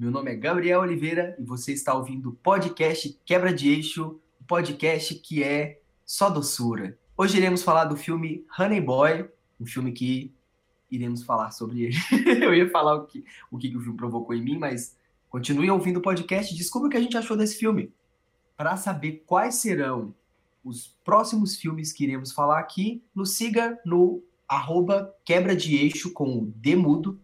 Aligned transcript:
Meu 0.00 0.10
nome 0.10 0.32
é 0.32 0.34
Gabriel 0.34 0.80
Oliveira 0.80 1.36
e 1.38 1.44
você 1.44 1.74
está 1.74 1.92
ouvindo 1.92 2.30
o 2.30 2.32
podcast 2.32 3.20
Quebra 3.22 3.52
de 3.52 3.68
Eixo, 3.68 4.18
o 4.40 4.44
podcast 4.44 5.14
que 5.16 5.44
é 5.44 5.78
só 6.06 6.30
doçura. 6.30 6.98
Hoje 7.14 7.36
iremos 7.36 7.62
falar 7.62 7.84
do 7.84 7.98
filme 7.98 8.46
Honey 8.58 8.80
Boy, 8.80 9.28
um 9.60 9.66
filme 9.66 9.92
que 9.92 10.32
iremos 10.90 11.22
falar 11.22 11.50
sobre 11.50 11.82
ele. 11.82 11.96
Eu 12.42 12.54
ia 12.54 12.70
falar 12.70 12.94
o 12.94 13.04
que, 13.04 13.22
o 13.50 13.58
que 13.58 13.76
o 13.76 13.80
filme 13.82 13.94
provocou 13.94 14.34
em 14.34 14.40
mim, 14.40 14.56
mas 14.56 14.96
continue 15.28 15.70
ouvindo 15.70 15.98
o 15.98 16.02
podcast 16.02 16.54
e 16.54 16.56
descubra 16.56 16.88
o 16.88 16.90
que 16.90 16.96
a 16.96 17.02
gente 17.02 17.18
achou 17.18 17.36
desse 17.36 17.58
filme. 17.58 17.92
Para 18.56 18.78
saber 18.78 19.22
quais 19.26 19.56
serão 19.56 20.14
os 20.64 20.96
próximos 21.04 21.56
filmes 21.56 21.92
que 21.92 22.04
iremos 22.04 22.32
falar 22.32 22.58
aqui, 22.58 23.02
nos 23.14 23.32
siga 23.32 23.78
no 23.84 24.22
arroba 24.48 25.14
quebra 25.26 25.54
de 25.54 25.76
eixo 25.76 26.10
com 26.10 26.38
o 26.38 26.46
Demudo 26.56 27.20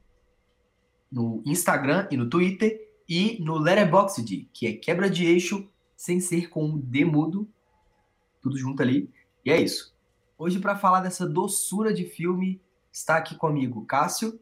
no 1.16 1.43
Instagram 1.47 2.06
e 2.11 2.16
no 2.19 2.29
Twitter 2.29 2.91
e 3.09 3.43
no 3.43 3.56
Letterboxd, 3.56 4.51
que 4.52 4.67
é 4.67 4.72
quebra 4.75 5.09
de 5.09 5.25
eixo 5.25 5.67
sem 5.97 6.20
ser 6.20 6.50
com 6.50 6.75
o 6.75 6.78
Demudo, 6.78 7.48
tudo 8.42 8.59
junto 8.59 8.83
ali. 8.83 9.11
E 9.42 9.50
é 9.50 9.59
isso. 9.59 9.97
Hoje 10.37 10.59
para 10.59 10.77
falar 10.77 11.00
dessa 11.00 11.27
doçura 11.27 11.94
de 11.94 12.05
filme 12.05 12.61
está 12.92 13.17
aqui 13.17 13.34
comigo 13.34 13.87
Cássio. 13.87 14.39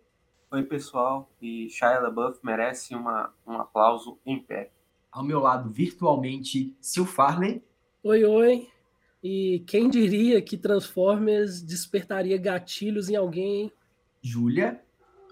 Oi 0.51 0.65
pessoal, 0.65 1.31
e 1.41 1.71
Shia 1.71 2.01
LaBeouf 2.01 2.41
merece 2.43 2.93
uma, 2.93 3.33
um 3.47 3.53
aplauso 3.53 4.19
em 4.27 4.41
pé. 4.41 4.73
Ao 5.13 5.23
meu 5.23 5.39
lado 5.39 5.71
virtualmente 5.71 6.75
Sil 6.83 7.07
Farley. 7.07 7.63
Oi, 8.03 8.25
oi. 8.25 8.69
E 9.23 9.63
quem 9.65 9.89
diria 9.89 10.43
que 10.43 10.59
Transformers 10.59 11.63
despertaria 11.63 12.37
gatilhos 12.37 13.09
em 13.09 13.15
alguém? 13.15 13.71
Júlia. 14.21 14.84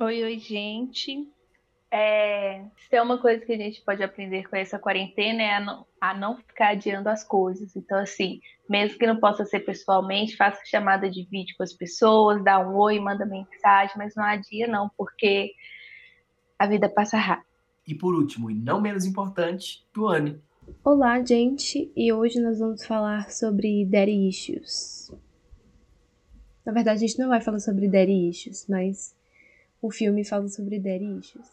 Oi, 0.02 0.24
oi, 0.24 0.36
gente. 0.36 1.30
É, 1.88 2.64
se 2.76 2.90
tem 2.90 3.00
uma 3.00 3.18
coisa 3.18 3.46
que 3.46 3.52
a 3.52 3.56
gente 3.56 3.80
pode 3.82 4.02
aprender 4.02 4.48
com 4.50 4.56
essa 4.56 4.76
quarentena 4.76 5.40
é 5.40 5.54
a 5.54 5.60
não, 5.60 5.86
a 6.00 6.12
não 6.12 6.36
ficar 6.38 6.70
adiando 6.70 7.08
as 7.08 7.22
coisas. 7.22 7.76
Então, 7.76 7.96
assim, 8.00 8.40
mesmo 8.68 8.98
que 8.98 9.06
não 9.06 9.20
possa 9.20 9.44
ser 9.44 9.60
pessoalmente, 9.60 10.36
faça 10.36 10.60
chamada 10.64 11.08
de 11.08 11.24
vídeo 11.30 11.54
com 11.56 11.62
as 11.62 11.72
pessoas, 11.72 12.42
dá 12.42 12.58
um 12.58 12.74
oi, 12.78 12.98
manda 12.98 13.24
mensagem, 13.24 13.94
mas 13.96 14.12
não 14.16 14.24
adia 14.24 14.66
não, 14.66 14.90
porque 14.98 15.52
a 16.58 16.66
vida 16.66 16.88
passa 16.88 17.16
rápido. 17.16 17.46
E 17.86 17.94
por 17.94 18.12
último, 18.12 18.50
e 18.50 18.54
não 18.54 18.80
menos 18.80 19.04
importante, 19.04 19.86
Tuane. 19.92 20.42
Olá, 20.82 21.24
gente, 21.24 21.92
e 21.94 22.12
hoje 22.12 22.40
nós 22.40 22.58
vamos 22.58 22.84
falar 22.84 23.30
sobre 23.30 23.86
Daddy 23.86 24.28
Issues. 24.28 25.12
Na 26.66 26.72
verdade, 26.72 27.04
a 27.04 27.06
gente 27.06 27.20
não 27.20 27.28
vai 27.28 27.40
falar 27.40 27.60
sobre 27.60 27.86
Daddy 27.86 28.30
Issues, 28.30 28.66
mas 28.68 29.14
o 29.82 29.90
filme 29.90 30.24
fala 30.24 30.48
sobre 30.48 30.78
Daddy 30.78 31.18
Issues. 31.18 31.44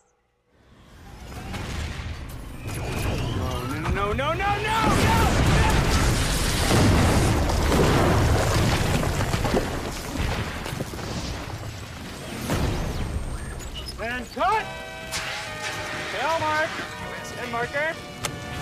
No, 3.95 4.13
no, 4.13 4.13
no, 4.13 4.35
no, 4.35 4.35
no! 4.35 4.45
And 14.01 14.25
cut! 14.33 14.65
Tail 16.13 16.39
mark! 16.39 16.69
And 17.41 17.51
marker. 17.51 17.93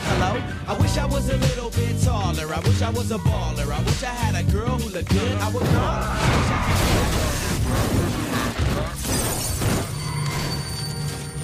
Hello? 0.09 0.41
I 0.67 0.73
wish 0.81 0.97
I 0.97 1.05
was 1.05 1.29
a 1.29 1.37
little 1.37 1.69
bit 1.71 2.01
taller. 2.01 2.51
I 2.53 2.59
wish 2.61 2.81
I 2.81 2.89
was 2.89 3.11
a 3.11 3.17
baller. 3.17 3.71
I 3.71 3.79
wish 3.83 4.03
I 4.03 4.07
had 4.07 4.35
a 4.35 4.43
girl 4.49 4.77
who 4.77 4.89
looked 4.89 5.09
good. 5.09 5.37
I 5.37 5.49
would 5.51 5.63
call 5.63 6.03
her. 6.03 6.17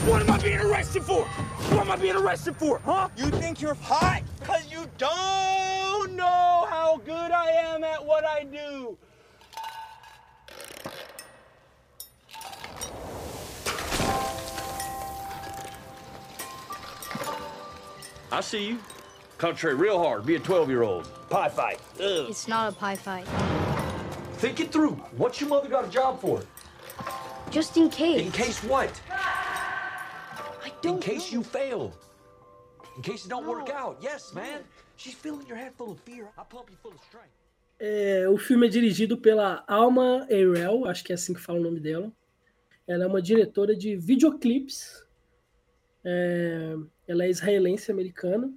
What 0.05 0.21
am 0.21 0.31
I 0.31 0.37
being 0.37 0.59
arrested 0.59 1.03
for? 1.03 1.23
What 1.23 1.85
am 1.85 1.91
I 1.91 1.95
being 1.95 2.17
arrested 2.17 2.57
for, 2.57 2.79
huh? 2.79 3.07
You 3.15 3.27
think 3.27 3.61
you're 3.61 3.73
hot 3.75 4.21
because 4.37 4.69
you 4.69 4.85
don't 4.97 6.13
know 6.13 6.67
how 6.69 6.99
good 7.05 7.31
I 7.31 7.49
am 7.51 7.85
at 7.85 8.05
what 8.05 8.25
I 8.25 8.43
do. 8.43 8.97
I 18.29 18.41
see 18.41 18.67
you. 18.67 18.79
Concentrate 19.37 19.75
real 19.75 20.03
hard. 20.03 20.25
Be 20.25 20.35
a 20.35 20.39
12 20.39 20.69
year 20.69 20.83
old. 20.83 21.07
Pie 21.29 21.47
fight. 21.47 21.79
Ugh. 22.01 22.25
It's 22.29 22.49
not 22.49 22.73
a 22.73 22.75
pie 22.75 22.97
fight. 22.97 23.25
Think 24.39 24.59
it 24.59 24.69
through. 24.69 24.95
What's 25.15 25.39
your 25.39 25.49
mother 25.49 25.69
got 25.69 25.85
a 25.85 25.89
job 25.89 26.19
for? 26.19 26.43
Just 27.51 27.77
in 27.77 27.89
case. 27.89 28.19
In 28.25 28.31
case 28.33 28.61
what? 28.63 28.89
I 29.09 29.15
don't 29.15 29.32
In 30.83 30.99
case 30.99 31.31
know. 31.31 31.39
you 31.39 31.43
fail. 31.43 31.93
In 32.97 33.01
case 33.01 33.25
it 33.25 33.29
don't 33.29 33.47
work 33.47 33.69
out. 33.69 33.97
Yes, 34.01 34.33
man. 34.33 34.61
She's 34.97 35.13
filling 35.13 35.47
your 35.47 35.57
head 35.57 35.73
full 35.77 35.91
of 35.91 35.99
fear. 36.01 36.29
I 36.37 36.43
pump 36.43 36.69
you 36.69 36.77
full 36.81 36.91
of 36.91 37.01
strength. 37.05 37.33
É, 37.79 38.29
o 38.29 38.37
filme 38.37 38.67
é 38.67 38.69
dirigido 38.69 39.17
pela 39.17 39.63
Alma 39.67 40.25
Eirel, 40.29 40.85
acho 40.85 41.03
que 41.03 41.11
é 41.11 41.15
assim 41.15 41.33
que 41.33 41.41
fala 41.41 41.59
o 41.59 41.63
nome 41.63 41.79
dela. 41.79 42.11
Ela 42.87 43.03
é 43.03 43.07
uma 43.07 43.21
diretora 43.21 43.75
de 43.75 43.95
videoclipes. 43.95 45.03
É, 46.05 46.75
ela 47.07 47.25
é 47.25 47.29
israelense 47.29 47.91
americana 47.91 48.53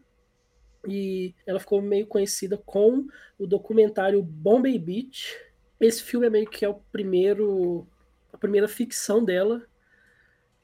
e 0.86 1.34
ela 1.46 1.58
ficou 1.58 1.80
meio 1.80 2.06
conhecida 2.06 2.56
com 2.58 3.06
o 3.38 3.46
documentário 3.46 4.22
Bombay 4.22 4.78
Beach. 4.78 5.36
Esse 5.80 6.02
filme 6.02 6.26
é 6.26 6.30
meio 6.30 6.48
que 6.48 6.64
é 6.64 6.68
o 6.68 6.74
primeiro 6.92 7.86
a 8.32 8.38
primeira 8.38 8.68
ficção 8.68 9.24
dela, 9.24 9.66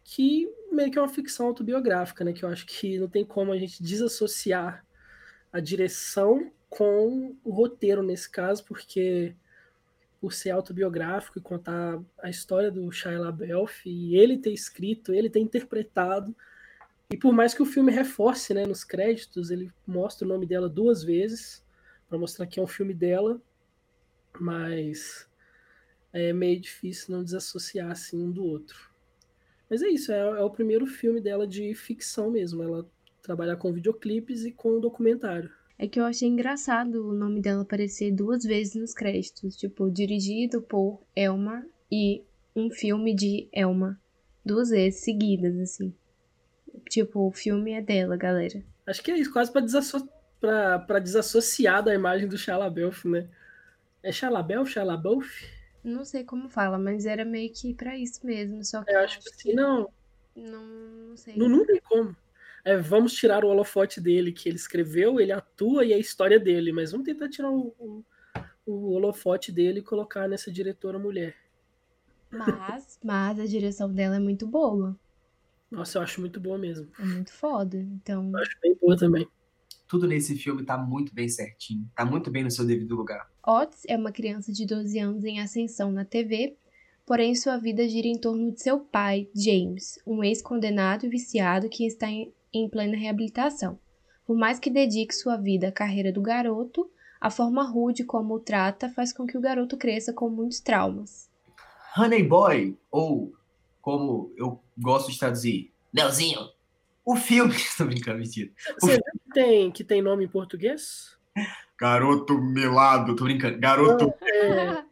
que 0.04 0.46
meio 0.72 0.90
que 0.90 0.98
é 0.98 1.02
uma 1.02 1.08
ficção 1.08 1.46
autobiográfica, 1.46 2.24
né, 2.24 2.32
que 2.32 2.44
eu 2.44 2.48
acho 2.48 2.66
que 2.66 2.98
não 2.98 3.08
tem 3.08 3.24
como 3.24 3.52
a 3.52 3.58
gente 3.58 3.82
desassociar 3.82 4.84
a 5.52 5.60
direção 5.60 6.50
com 6.68 7.36
o 7.44 7.50
roteiro 7.50 8.02
nesse 8.02 8.30
caso, 8.30 8.64
porque 8.64 9.34
por 10.20 10.32
ser 10.32 10.50
autobiográfico 10.50 11.38
e 11.38 11.42
contar 11.42 12.00
a 12.22 12.30
história 12.30 12.70
do 12.70 12.90
Shia 12.90 13.18
LaBeouf 13.18 13.88
e 13.88 14.16
ele 14.16 14.38
ter 14.38 14.52
escrito, 14.52 15.12
ele 15.12 15.28
ter 15.28 15.40
interpretado 15.40 16.34
e 17.12 17.16
por 17.16 17.30
mais 17.34 17.52
que 17.52 17.60
o 17.60 17.66
filme 17.66 17.92
reforce, 17.92 18.54
né, 18.54 18.64
nos 18.64 18.84
créditos, 18.84 19.50
ele 19.50 19.70
mostra 19.86 20.24
o 20.24 20.28
nome 20.28 20.46
dela 20.46 20.66
duas 20.66 21.04
vezes 21.04 21.62
para 22.08 22.16
mostrar 22.16 22.46
que 22.46 22.58
é 22.58 22.62
um 22.62 22.66
filme 22.66 22.94
dela, 22.94 23.38
mas 24.40 25.28
é 26.10 26.32
meio 26.32 26.58
difícil 26.58 27.14
não 27.14 27.22
desassociar 27.22 27.90
assim 27.90 28.18
um 28.18 28.30
do 28.30 28.42
outro. 28.42 28.90
Mas 29.72 29.80
é 29.80 29.88
isso, 29.88 30.12
é, 30.12 30.18
é 30.18 30.42
o 30.42 30.50
primeiro 30.50 30.84
filme 30.86 31.18
dela 31.18 31.46
de 31.46 31.74
ficção 31.74 32.30
mesmo. 32.30 32.62
Ela 32.62 32.86
trabalha 33.22 33.56
com 33.56 33.72
videoclipes 33.72 34.44
e 34.44 34.52
com 34.52 34.78
documentário. 34.78 35.50
É 35.78 35.88
que 35.88 35.98
eu 35.98 36.04
achei 36.04 36.28
engraçado 36.28 37.08
o 37.08 37.14
nome 37.14 37.40
dela 37.40 37.62
aparecer 37.62 38.12
duas 38.12 38.44
vezes 38.44 38.74
nos 38.74 38.92
créditos, 38.92 39.56
tipo, 39.56 39.90
dirigido 39.90 40.60
por 40.60 41.00
Elmar 41.16 41.64
e 41.90 42.22
um 42.54 42.70
filme 42.70 43.14
de 43.14 43.48
Elma, 43.50 43.98
duas 44.44 44.68
vezes 44.68 45.00
seguidas, 45.00 45.58
assim. 45.58 45.94
Tipo, 46.90 47.26
o 47.26 47.32
filme 47.32 47.72
é 47.72 47.80
dela, 47.80 48.14
galera. 48.14 48.62
Acho 48.86 49.02
que 49.02 49.10
é 49.10 49.18
isso, 49.18 49.32
quase 49.32 49.50
pra, 49.50 49.62
desasso 49.62 50.06
pra, 50.38 50.80
pra 50.80 50.98
desassociar 50.98 51.82
da 51.82 51.94
imagem 51.94 52.28
do 52.28 52.36
Shia 52.36 52.58
LaBeouf, 52.58 53.08
né? 53.08 53.26
É 54.02 54.12
Shia 54.12 54.28
LaBeouf, 54.28 54.70
Shia 54.70 54.84
LaBeouf? 54.84 55.61
Não 55.84 56.04
sei 56.04 56.24
como 56.24 56.48
fala, 56.48 56.78
mas 56.78 57.06
era 57.06 57.24
meio 57.24 57.52
que 57.52 57.74
pra 57.74 57.98
isso 57.98 58.24
mesmo, 58.24 58.64
só 58.64 58.84
que 58.84 58.92
Eu 58.92 59.00
acho 59.00 59.20
que 59.20 59.28
assim, 59.30 59.52
não, 59.54 59.88
não, 60.36 60.64
não 61.08 61.16
sei. 61.16 61.36
não, 61.36 61.48
não 61.48 61.66
tem 61.66 61.80
como. 61.80 62.16
É, 62.64 62.76
vamos 62.76 63.12
tirar 63.14 63.44
o 63.44 63.48
holofote 63.48 64.00
dele 64.00 64.30
que 64.30 64.48
ele 64.48 64.56
escreveu, 64.56 65.20
ele 65.20 65.32
atua 65.32 65.84
e 65.84 65.92
é 65.92 65.96
a 65.96 65.98
história 65.98 66.38
dele, 66.38 66.72
mas 66.72 66.92
vamos 66.92 67.04
tentar 67.04 67.28
tirar 67.28 67.50
o, 67.50 67.74
o, 67.78 68.04
o 68.64 68.92
holofote 68.92 69.50
dele 69.50 69.80
e 69.80 69.82
colocar 69.82 70.28
nessa 70.28 70.50
diretora 70.52 70.98
mulher. 70.98 71.34
Mas, 72.30 72.98
mas 73.04 73.40
a 73.40 73.46
direção 73.46 73.92
dela 73.92 74.16
é 74.16 74.20
muito 74.20 74.46
boa. 74.46 74.96
Nossa, 75.70 75.98
eu 75.98 76.02
acho 76.02 76.20
muito 76.20 76.38
boa 76.38 76.56
mesmo. 76.56 76.88
É 76.98 77.04
muito 77.04 77.32
foda. 77.32 77.76
Então, 77.76 78.30
Eu 78.32 78.38
acho 78.38 78.56
bem 78.62 78.74
boa 78.80 78.96
também. 78.96 79.26
Tudo 79.92 80.06
nesse 80.06 80.34
filme 80.36 80.64
tá 80.64 80.78
muito 80.78 81.14
bem 81.14 81.28
certinho, 81.28 81.86
tá 81.94 82.02
muito 82.02 82.30
bem 82.30 82.42
no 82.42 82.50
seu 82.50 82.64
devido 82.64 82.96
lugar. 82.96 83.30
Otis 83.46 83.82
é 83.86 83.94
uma 83.94 84.10
criança 84.10 84.50
de 84.50 84.64
12 84.64 84.98
anos 84.98 85.22
em 85.22 85.38
ascensão 85.38 85.92
na 85.92 86.02
TV, 86.02 86.56
porém 87.04 87.34
sua 87.34 87.58
vida 87.58 87.86
gira 87.86 88.08
em 88.08 88.16
torno 88.16 88.50
de 88.50 88.62
seu 88.62 88.80
pai, 88.80 89.28
James, 89.36 89.98
um 90.06 90.24
ex-condenado 90.24 91.04
e 91.04 91.10
viciado 91.10 91.68
que 91.68 91.86
está 91.86 92.08
em, 92.08 92.32
em 92.54 92.70
plena 92.70 92.96
reabilitação. 92.96 93.78
Por 94.26 94.34
mais 94.34 94.58
que 94.58 94.70
dedique 94.70 95.14
sua 95.14 95.36
vida 95.36 95.68
à 95.68 95.72
carreira 95.72 96.10
do 96.10 96.22
garoto, 96.22 96.90
a 97.20 97.28
forma 97.28 97.62
rude 97.62 98.02
como 98.02 98.36
o 98.36 98.40
trata 98.40 98.88
faz 98.88 99.12
com 99.12 99.26
que 99.26 99.36
o 99.36 99.42
garoto 99.42 99.76
cresça 99.76 100.10
com 100.10 100.30
muitos 100.30 100.60
traumas. 100.60 101.28
Honey 101.94 102.22
Boy, 102.22 102.78
ou 102.90 103.34
como 103.82 104.32
eu 104.38 104.58
gosto 104.74 105.12
de 105.12 105.18
traduzir, 105.18 105.70
Leozinho. 105.92 106.48
O 107.04 107.16
filme. 107.16 107.54
Tô 107.76 107.84
brincando, 107.84 108.18
mentira. 108.18 108.50
Você 108.80 108.92
viu 108.92 109.02
que 109.02 109.34
tem, 109.34 109.70
que 109.70 109.84
tem 109.84 110.02
nome 110.02 110.24
em 110.24 110.28
português? 110.28 111.16
Garoto 111.78 112.40
melado, 112.40 113.16
tô 113.16 113.24
brincando. 113.24 113.58
Garoto, 113.58 114.12
É, 114.22 114.84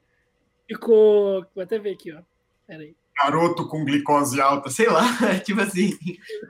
ficou. 0.67 1.47
Vou 1.55 1.63
até 1.63 1.79
ver 1.79 1.93
aqui, 1.93 2.13
ó. 2.13 2.21
Pera 2.67 2.83
aí. 2.83 2.97
garoto 3.23 3.69
com 3.69 3.85
glicose 3.85 4.41
alta, 4.41 4.71
sei 4.71 4.89
lá, 4.89 5.03
tipo 5.45 5.61
assim. 5.61 5.97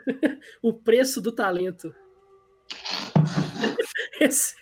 o 0.62 0.72
preço 0.72 1.20
do 1.20 1.32
talento. 1.32 1.94
Esse, 4.20 4.54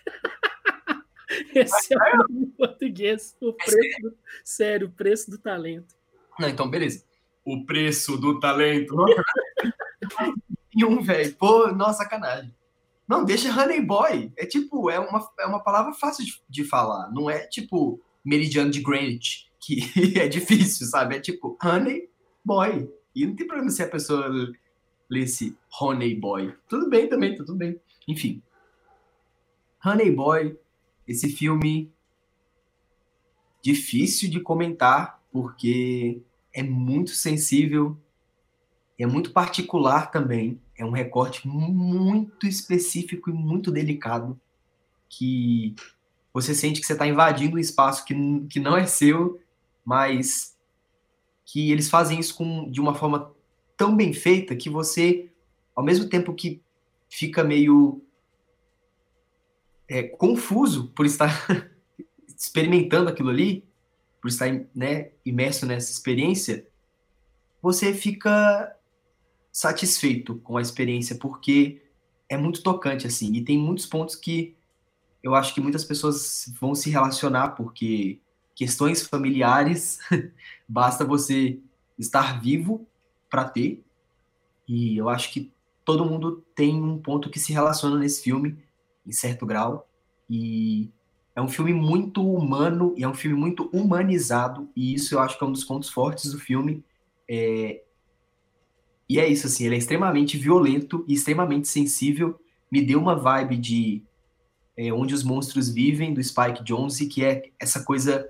Esse 1.53 1.93
é 1.93 1.97
o 1.97 2.17
nome 2.17 2.45
em 2.45 2.49
português. 2.49 3.37
O 3.39 3.53
preço 3.53 4.01
do... 4.01 4.17
Sério, 4.43 4.87
o 4.87 4.91
preço 4.91 5.29
do 5.29 5.37
talento. 5.37 5.95
Não, 6.39 6.49
então, 6.49 6.69
beleza. 6.69 7.05
O 7.45 7.65
preço 7.65 8.17
do 8.17 8.39
talento. 8.39 8.95
E 10.79 10.85
um, 10.85 11.01
velho. 11.01 11.35
Pô, 11.35 11.67
nossa, 11.73 12.03
sacanagem. 12.03 12.55
Não, 13.05 13.25
deixa 13.25 13.51
Honey 13.51 13.81
Boy. 13.81 14.31
É 14.37 14.45
tipo, 14.45 14.89
é 14.89 14.97
uma, 14.97 15.29
é 15.39 15.45
uma 15.45 15.61
palavra 15.61 15.93
fácil 15.93 16.23
de, 16.25 16.41
de 16.47 16.63
falar. 16.63 17.11
Não 17.11 17.29
é 17.29 17.39
tipo 17.47 17.99
meridiano 18.23 18.71
de 18.71 18.81
Greenwich, 18.81 19.51
que 19.59 19.81
é 20.17 20.27
difícil, 20.29 20.87
sabe? 20.87 21.17
É 21.17 21.19
tipo 21.19 21.57
Honey 21.61 22.09
Boy. 22.45 22.89
E 23.13 23.25
não 23.25 23.35
tem 23.35 23.45
problema 23.45 23.69
se 23.69 23.83
a 23.83 23.89
pessoa 23.89 24.31
lesse 25.09 25.57
Honey 25.81 26.15
Boy. 26.15 26.55
Tudo 26.69 26.89
bem 26.89 27.09
também, 27.09 27.35
tá 27.35 27.43
tudo 27.43 27.57
bem. 27.57 27.77
Enfim. 28.07 28.41
Honey 29.85 30.11
Boy, 30.11 30.57
esse 31.05 31.27
filme 31.29 31.91
difícil 33.61 34.29
de 34.29 34.39
comentar, 34.39 35.21
porque 35.29 36.21
é 36.53 36.63
muito 36.63 37.11
sensível, 37.11 37.97
é 38.97 39.05
muito 39.05 39.31
particular 39.31 40.11
também. 40.11 40.61
É 40.79 40.85
um 40.85 40.91
recorte 40.91 41.45
muito 41.45 42.47
específico 42.47 43.29
e 43.29 43.33
muito 43.33 43.69
delicado 43.69 44.39
que 45.09 45.75
você 46.33 46.55
sente 46.55 46.79
que 46.79 46.87
você 46.87 46.93
está 46.93 47.05
invadindo 47.05 47.57
um 47.57 47.59
espaço 47.59 48.05
que, 48.05 48.15
que 48.49 48.61
não 48.61 48.77
é 48.77 48.85
seu, 48.85 49.41
mas 49.83 50.57
que 51.45 51.69
eles 51.69 51.89
fazem 51.89 52.17
isso 52.17 52.33
com, 52.35 52.71
de 52.71 52.79
uma 52.79 52.95
forma 52.95 53.35
tão 53.75 53.93
bem 53.93 54.13
feita 54.13 54.55
que 54.55 54.69
você, 54.69 55.29
ao 55.75 55.83
mesmo 55.83 56.07
tempo 56.07 56.33
que 56.33 56.61
fica 57.09 57.43
meio 57.43 58.01
é, 59.85 60.03
confuso 60.03 60.87
por 60.95 61.05
estar 61.05 61.45
experimentando 62.27 63.09
aquilo 63.09 63.29
ali, 63.29 63.67
por 64.21 64.29
estar 64.29 64.47
né, 64.73 65.11
imerso 65.25 65.65
nessa 65.65 65.91
experiência, 65.91 66.65
você 67.61 67.93
fica 67.93 68.78
satisfeito 69.51 70.35
com 70.35 70.57
a 70.57 70.61
experiência, 70.61 71.15
porque 71.15 71.81
é 72.27 72.37
muito 72.37 72.61
tocante, 72.61 73.07
assim, 73.07 73.33
e 73.33 73.43
tem 73.43 73.57
muitos 73.57 73.85
pontos 73.85 74.15
que 74.15 74.55
eu 75.21 75.35
acho 75.35 75.53
que 75.53 75.61
muitas 75.61 75.83
pessoas 75.83 76.51
vão 76.59 76.73
se 76.73 76.89
relacionar, 76.89 77.49
porque 77.49 78.19
questões 78.55 79.01
familiares, 79.01 79.99
basta 80.67 81.03
você 81.03 81.59
estar 81.97 82.41
vivo 82.41 82.87
para 83.29 83.45
ter, 83.45 83.83
e 84.67 84.97
eu 84.97 85.09
acho 85.09 85.31
que 85.31 85.51
todo 85.83 86.05
mundo 86.05 86.45
tem 86.53 86.81
um 86.81 86.97
ponto 86.97 87.29
que 87.29 87.39
se 87.39 87.51
relaciona 87.51 87.97
nesse 87.97 88.21
filme, 88.23 88.57
em 89.05 89.11
certo 89.11 89.45
grau, 89.45 89.89
e 90.29 90.91
é 91.35 91.41
um 91.41 91.47
filme 91.47 91.73
muito 91.73 92.21
humano 92.21 92.93
e 92.97 93.03
é 93.03 93.07
um 93.07 93.13
filme 93.13 93.35
muito 93.35 93.69
humanizado, 93.73 94.69
e 94.75 94.93
isso 94.93 95.15
eu 95.15 95.19
acho 95.19 95.37
que 95.37 95.43
é 95.43 95.47
um 95.47 95.51
dos 95.51 95.63
pontos 95.63 95.89
fortes 95.89 96.31
do 96.31 96.39
filme. 96.39 96.83
É... 97.27 97.81
E 99.09 99.19
é 99.19 99.27
isso, 99.27 99.47
assim, 99.47 99.65
ele 99.65 99.75
é 99.75 99.77
extremamente 99.77 100.37
violento 100.37 101.03
e 101.07 101.13
extremamente 101.13 101.67
sensível. 101.67 102.39
Me 102.71 102.81
deu 102.81 102.99
uma 102.99 103.15
vibe 103.15 103.57
de 103.57 104.03
é, 104.77 104.93
Onde 104.93 105.13
os 105.13 105.23
Monstros 105.23 105.69
Vivem, 105.69 106.13
do 106.13 106.23
Spike 106.23 106.63
Jonze, 106.63 107.07
que 107.07 107.25
é 107.25 107.49
essa 107.59 107.83
coisa 107.83 108.29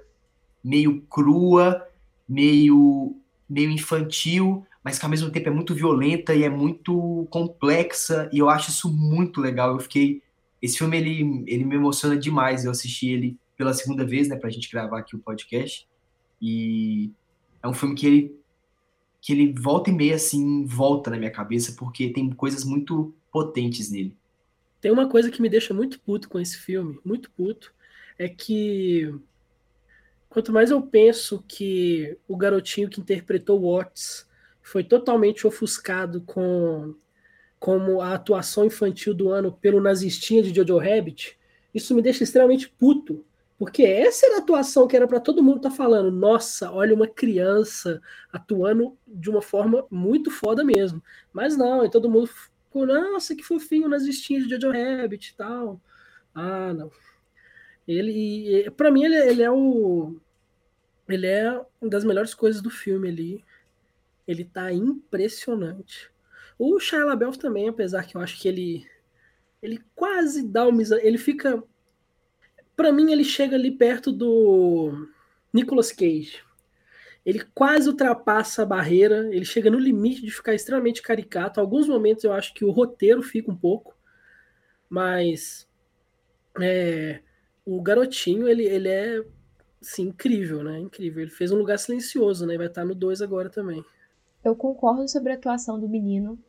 meio 0.64 1.02
crua, 1.02 1.86
meio, 2.28 3.16
meio 3.50 3.70
infantil, 3.70 4.66
mas 4.84 4.98
que 4.98 5.06
ao 5.06 5.12
mesmo 5.12 5.30
tempo 5.30 5.50
é 5.50 5.52
muito 5.52 5.76
violenta 5.76 6.34
e 6.34 6.44
é 6.44 6.50
muito 6.50 7.28
complexa, 7.30 8.30
e 8.32 8.40
eu 8.40 8.50
acho 8.50 8.70
isso 8.70 8.92
muito 8.92 9.42
legal. 9.42 9.74
Eu 9.74 9.80
fiquei 9.80 10.22
esse 10.62 10.78
filme, 10.78 10.98
ele, 10.98 11.44
ele 11.48 11.64
me 11.64 11.76
emociona 11.76 12.18
demais. 12.18 12.66
Eu 12.66 12.72
assisti 12.72 13.10
ele 13.10 13.38
pela 13.58 13.74
segunda 13.74 14.06
vez, 14.06 14.28
né, 14.30 14.36
pra 14.36 14.50
gente 14.50 14.72
gravar 14.72 15.00
aqui 15.00 15.16
o 15.16 15.20
podcast. 15.20 15.88
E 16.42 17.12
é 17.62 17.68
um 17.68 17.74
filme 17.74 17.96
que 17.96 18.08
ele, 18.08 18.36
que 19.22 19.34
ele 19.34 19.54
volta 19.54 19.90
e 19.90 19.94
meia, 19.94 20.16
assim, 20.16 20.66
volta 20.66 21.10
na 21.10 21.18
minha 21.18 21.32
cabeça, 21.32 21.74
porque 21.78 22.10
tem 22.10 22.30
coisas 22.32 22.64
muito 22.64 23.14
potentes 23.32 23.92
nele. 23.92 24.16
Tem 24.80 24.92
uma 24.92 25.10
coisa 25.10 25.30
que 25.30 25.42
me 25.42 25.50
deixa 25.50 25.74
muito 25.74 26.00
puto 26.00 26.30
com 26.30 26.40
esse 26.40 26.58
filme, 26.58 27.00
muito 27.04 27.30
puto, 27.32 27.74
é 28.18 28.30
que 28.30 29.14
quanto 30.30 30.54
mais 30.54 30.72
eu 30.72 30.82
penso 30.82 31.44
que 31.48 32.18
o 32.28 32.38
garotinho 32.38 32.90
que 32.90 33.02
interpretou 33.02 33.60
Watts 33.60 34.28
foi 34.62 34.84
totalmente 34.84 35.46
ofuscado 35.46 36.22
com 36.22 36.96
como 37.60 38.00
a 38.00 38.14
atuação 38.14 38.64
infantil 38.64 39.14
do 39.14 39.30
ano 39.30 39.52
pelo 39.52 39.82
nazistinha 39.82 40.42
de 40.42 40.56
Jojo 40.56 40.78
Rabbit, 40.78 41.38
isso 41.74 41.94
me 41.94 42.02
deixa 42.02 42.24
extremamente 42.24 42.70
puto. 42.70 43.26
Porque 43.60 43.84
essa 43.84 44.26
era 44.26 44.38
a 44.38 44.40
atuação 44.40 44.88
que 44.88 44.96
era 44.96 45.06
para 45.06 45.20
todo 45.20 45.44
mundo 45.44 45.58
estar 45.58 45.70
tá 45.70 45.76
falando. 45.76 46.10
Nossa, 46.10 46.72
olha 46.72 46.96
uma 46.96 47.08
criança 47.08 48.02
atuando 48.32 48.98
de 49.06 49.30
uma 49.30 49.42
forma 49.42 49.86
muito 49.92 50.32
foda 50.32 50.64
mesmo. 50.64 51.04
Mas 51.34 51.58
não, 51.58 51.84
e 51.84 51.92
todo 51.92 52.10
mundo 52.10 52.28
ficou, 52.28 52.86
nossa, 52.86 53.36
que 53.36 53.44
fofinho 53.44 53.88
o 53.88 53.90
nazistinha 53.90 54.42
de 54.42 54.50
Jojo 54.50 54.72
Rabbit 54.72 55.32
e 55.32 55.36
tal. 55.36 55.82
Ah, 56.34 56.74
não. 56.74 56.90
Ele, 57.86 58.72
para 58.72 58.90
mim, 58.90 59.04
ele, 59.04 59.18
ele 59.18 59.44
é 59.44 59.52
o. 59.52 60.16
Ele 61.10 61.28
é 61.28 61.52
uma 61.82 61.90
das 61.90 62.06
melhores 62.06 62.34
coisas 62.34 62.62
do 62.62 62.70
filme 62.70 63.10
ali. 63.10 63.44
Ele 64.26 64.46
tá 64.46 64.72
impressionante. 64.72 66.10
O 66.58 66.80
Shia 66.80 67.04
LaBeouf 67.04 67.38
também, 67.38 67.68
apesar 67.68 68.06
que 68.06 68.16
eu 68.16 68.22
acho 68.22 68.40
que 68.40 68.48
ele 68.48 68.88
ele 69.62 69.84
quase 69.94 70.48
dá 70.48 70.66
uma 70.66 70.82
ele 71.02 71.18
fica 71.18 71.62
para 72.80 72.94
mim 72.94 73.12
ele 73.12 73.26
chega 73.26 73.58
ali 73.58 73.72
perto 73.72 74.10
do 74.10 75.06
Nicolas 75.52 75.92
Cage. 75.92 76.42
Ele 77.26 77.44
quase 77.54 77.90
ultrapassa 77.90 78.64
a 78.64 78.66
barreira, 78.66 79.28
ele 79.36 79.44
chega 79.44 79.70
no 79.70 79.78
limite 79.78 80.22
de 80.22 80.32
ficar 80.32 80.54
extremamente 80.54 81.02
caricato. 81.02 81.60
Alguns 81.60 81.90
momentos 81.90 82.24
eu 82.24 82.32
acho 82.32 82.54
que 82.54 82.64
o 82.64 82.72
roteiro 82.72 83.22
fica 83.22 83.52
um 83.52 83.56
pouco, 83.56 83.98
mas 84.90 85.68
é, 86.62 87.20
o 87.66 87.82
garotinho 87.82 88.48
ele, 88.48 88.64
ele 88.64 88.88
é 88.88 89.26
assim, 89.82 90.04
incrível, 90.04 90.64
né? 90.64 90.80
Incrível. 90.80 91.24
Ele 91.24 91.32
fez 91.32 91.52
um 91.52 91.58
lugar 91.58 91.78
silencioso, 91.78 92.46
né? 92.48 92.56
Vai 92.58 92.68
estar 92.68 92.86
no 92.86 92.96
2 92.96 93.22
agora 93.22 93.50
também. 93.50 93.84
Eu 94.42 94.56
concordo 94.56 95.06
sobre 95.10 95.34
a 95.34 95.36
atuação 95.36 95.78
do 95.78 95.90
menino. 95.90 96.40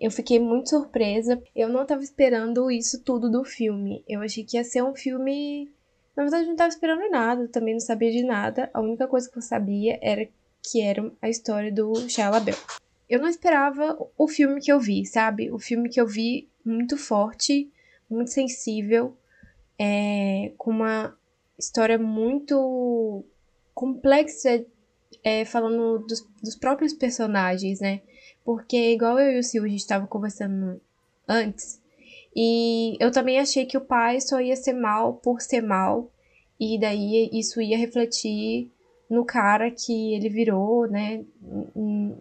Eu 0.00 0.10
fiquei 0.10 0.38
muito 0.40 0.70
surpresa. 0.70 1.42
Eu 1.54 1.68
não 1.68 1.82
estava 1.82 2.02
esperando 2.02 2.70
isso 2.70 3.02
tudo 3.02 3.30
do 3.30 3.44
filme. 3.44 4.04
Eu 4.08 4.20
achei 4.20 4.44
que 4.44 4.56
ia 4.56 4.64
ser 4.64 4.82
um 4.82 4.94
filme. 4.94 5.70
Na 6.16 6.24
verdade, 6.24 6.44
não 6.44 6.52
estava 6.52 6.68
esperando 6.68 7.08
nada, 7.10 7.48
também 7.48 7.74
não 7.74 7.80
sabia 7.80 8.10
de 8.10 8.22
nada. 8.22 8.70
A 8.74 8.80
única 8.80 9.06
coisa 9.06 9.30
que 9.30 9.38
eu 9.38 9.42
sabia 9.42 9.98
era 10.02 10.28
que 10.62 10.80
era 10.80 11.10
a 11.20 11.28
história 11.28 11.72
do 11.72 12.08
Shia 12.08 12.30
LaBeouf. 12.30 12.80
Eu 13.08 13.20
não 13.20 13.28
esperava 13.28 13.98
o 14.16 14.28
filme 14.28 14.60
que 14.60 14.72
eu 14.72 14.80
vi, 14.80 15.04
sabe? 15.04 15.50
O 15.50 15.58
filme 15.58 15.88
que 15.88 16.00
eu 16.00 16.06
vi 16.06 16.48
muito 16.64 16.96
forte, 16.96 17.70
muito 18.08 18.30
sensível, 18.30 19.16
é, 19.78 20.52
com 20.56 20.70
uma 20.70 21.16
história 21.58 21.98
muito 21.98 23.24
complexa, 23.74 24.64
é, 25.24 25.44
falando 25.44 25.98
dos, 26.06 26.26
dos 26.42 26.56
próprios 26.56 26.92
personagens, 26.92 27.80
né? 27.80 28.00
Porque, 28.44 28.92
igual 28.92 29.18
eu 29.18 29.32
e 29.32 29.38
o 29.38 29.42
Silvio, 29.42 29.68
a 29.68 29.70
gente 29.70 29.80
estava 29.80 30.06
conversando 30.06 30.80
antes, 31.28 31.80
e 32.34 32.96
eu 32.98 33.10
também 33.10 33.38
achei 33.38 33.64
que 33.66 33.76
o 33.76 33.80
pai 33.80 34.20
só 34.20 34.40
ia 34.40 34.56
ser 34.56 34.72
mal 34.72 35.14
por 35.14 35.40
ser 35.40 35.60
mal, 35.60 36.10
e 36.58 36.78
daí 36.78 37.30
isso 37.32 37.60
ia 37.60 37.76
refletir 37.76 38.70
no 39.08 39.24
cara 39.24 39.70
que 39.70 40.14
ele 40.14 40.28
virou, 40.30 40.88
né, 40.88 41.24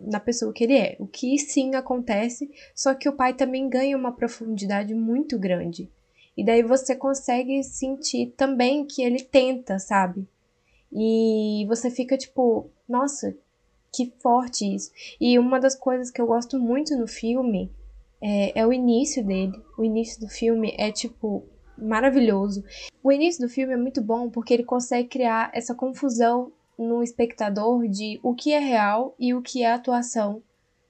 na 0.01 0.19
pessoa 0.19 0.51
que 0.51 0.65
ele 0.65 0.77
é. 0.77 0.97
O 0.99 1.07
que 1.07 1.37
sim 1.39 1.73
acontece, 1.73 2.51
só 2.75 2.93
que 2.93 3.07
o 3.07 3.13
pai 3.13 3.33
também 3.33 3.69
ganha 3.69 3.97
uma 3.97 4.11
profundidade 4.11 4.93
muito 4.93 5.39
grande. 5.39 5.89
E 6.35 6.43
daí 6.43 6.61
você 6.61 6.95
consegue 6.95 7.63
sentir 7.63 8.33
também 8.35 8.85
que 8.85 9.01
ele 9.01 9.21
tenta, 9.21 9.79
sabe? 9.79 10.27
E 10.91 11.65
você 11.67 11.89
fica 11.89 12.17
tipo, 12.17 12.69
nossa, 12.87 13.33
que 13.91 14.13
forte 14.19 14.73
isso. 14.73 14.91
E 15.19 15.37
uma 15.37 15.59
das 15.59 15.75
coisas 15.75 16.09
que 16.09 16.21
eu 16.21 16.27
gosto 16.27 16.59
muito 16.59 16.95
no 16.97 17.07
filme 17.07 17.71
é, 18.21 18.59
é 18.59 18.65
o 18.65 18.71
início 18.71 19.25
dele. 19.25 19.59
O 19.77 19.83
início 19.83 20.19
do 20.19 20.27
filme 20.27 20.73
é 20.77 20.91
tipo 20.91 21.43
maravilhoso. 21.77 22.63
O 23.03 23.11
início 23.11 23.41
do 23.41 23.49
filme 23.49 23.73
é 23.73 23.77
muito 23.77 24.01
bom 24.01 24.29
porque 24.29 24.53
ele 24.53 24.63
consegue 24.63 25.09
criar 25.09 25.51
essa 25.53 25.73
confusão 25.73 26.51
no 26.77 27.03
espectador 27.03 27.87
de 27.87 28.19
o 28.23 28.33
que 28.33 28.53
é 28.53 28.59
real 28.59 29.15
e 29.19 29.33
o 29.33 29.41
que 29.41 29.63
é 29.63 29.71
atuação 29.71 30.41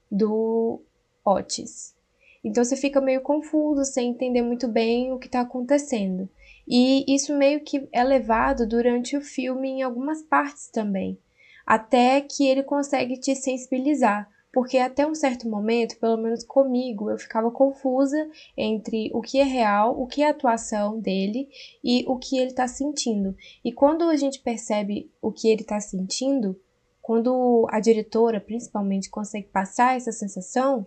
do 0.10 0.82
Otis. 1.26 1.96
Então 2.44 2.64
você 2.64 2.76
fica 2.76 3.00
meio 3.00 3.22
confuso, 3.22 3.86
sem 3.86 4.10
entender 4.10 4.42
muito 4.42 4.68
bem 4.68 5.12
o 5.12 5.20
que 5.20 5.28
está 5.28 5.42
acontecendo. 5.42 6.28
E 6.68 7.06
isso 7.14 7.36
meio 7.38 7.62
que 7.62 7.88
é 7.92 8.04
levado 8.04 8.68
durante 8.68 9.16
o 9.16 9.22
filme 9.22 9.70
em 9.70 9.84
algumas 9.84 10.22
partes 10.24 10.68
também. 10.68 11.18
Até 11.66 12.22
que 12.22 12.48
ele 12.48 12.64
consegue 12.64 13.18
te 13.20 13.36
sensibilizar. 13.36 14.30
Porque 14.54 14.78
até 14.78 15.08
um 15.08 15.16
certo 15.16 15.48
momento, 15.48 15.98
pelo 15.98 16.18
menos 16.18 16.44
comigo, 16.44 17.10
eu 17.10 17.18
ficava 17.18 17.50
confusa 17.50 18.30
entre 18.58 19.10
o 19.14 19.22
que 19.22 19.40
é 19.40 19.44
real, 19.44 20.00
o 20.00 20.06
que 20.06 20.22
é 20.22 20.30
atuação 20.30 21.00
dele 21.00 21.48
e 21.82 22.04
o 22.06 22.18
que 22.18 22.38
ele 22.38 22.50
está 22.50 22.68
sentindo. 22.68 23.34
E 23.64 23.72
quando 23.72 24.04
a 24.04 24.16
gente 24.18 24.42
percebe 24.42 25.10
o 25.22 25.32
que 25.32 25.48
ele 25.48 25.62
está 25.62 25.80
sentindo, 25.80 26.60
quando 27.02 27.66
a 27.70 27.80
diretora, 27.80 28.42
principalmente, 28.42 29.10
consegue 29.10 29.48
passar 29.48 29.96
essa 29.96 30.12
sensação 30.12 30.86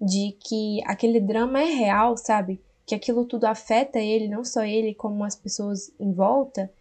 de 0.00 0.36
que 0.40 0.80
aquele 0.86 1.20
drama 1.20 1.60
é 1.60 1.66
real, 1.66 2.16
sabe? 2.16 2.60
Que 2.86 2.94
aquilo 2.94 3.26
tudo 3.26 3.44
afeta 3.44 3.98
ele, 3.98 4.26
não 4.26 4.42
só 4.42 4.64
ele, 4.64 4.94
como 4.94 5.22
as 5.22 5.36
pessoas 5.36 5.94
em 6.00 6.12
volta, 6.12 6.72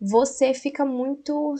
você 0.00 0.52
fica 0.52 0.84
muito 0.84 1.54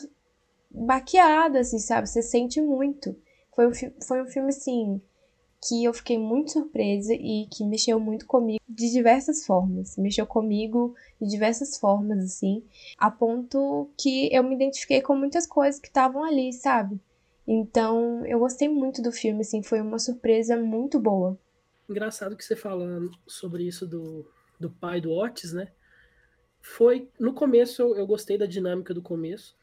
baqueada, 0.76 1.60
assim, 1.60 1.78
sabe? 1.78 2.08
Você 2.08 2.22
sente 2.22 2.60
muito. 2.60 3.16
Foi 3.54 3.66
um, 3.66 3.72
foi 4.06 4.22
um 4.22 4.26
filme, 4.26 4.50
assim, 4.50 5.00
que 5.66 5.84
eu 5.84 5.94
fiquei 5.94 6.18
muito 6.18 6.52
surpresa 6.52 7.14
e 7.14 7.46
que 7.50 7.64
mexeu 7.64 7.98
muito 7.98 8.26
comigo 8.26 8.62
de 8.68 8.90
diversas 8.90 9.46
formas. 9.46 9.96
Mexeu 9.96 10.26
comigo 10.26 10.94
de 11.20 11.28
diversas 11.28 11.78
formas, 11.78 12.22
assim, 12.22 12.62
a 12.98 13.10
ponto 13.10 13.90
que 13.98 14.28
eu 14.32 14.42
me 14.42 14.54
identifiquei 14.54 15.00
com 15.00 15.16
muitas 15.16 15.46
coisas 15.46 15.80
que 15.80 15.88
estavam 15.88 16.22
ali, 16.22 16.52
sabe? 16.52 17.00
Então, 17.46 18.26
eu 18.26 18.38
gostei 18.38 18.68
muito 18.68 19.00
do 19.00 19.12
filme, 19.12 19.40
assim, 19.40 19.62
foi 19.62 19.80
uma 19.80 19.98
surpresa 19.98 20.56
muito 20.56 20.98
boa. 20.98 21.38
Engraçado 21.88 22.36
que 22.36 22.44
você 22.44 22.56
fala 22.56 23.00
sobre 23.26 23.64
isso 23.64 23.86
do, 23.86 24.28
do 24.58 24.68
pai 24.68 25.00
do 25.00 25.12
Otis, 25.12 25.52
né? 25.52 25.68
Foi, 26.60 27.08
no 27.18 27.32
começo 27.32 27.80
eu, 27.80 27.96
eu 27.96 28.06
gostei 28.06 28.36
da 28.36 28.46
dinâmica 28.46 28.92
do 28.92 29.00
começo, 29.00 29.56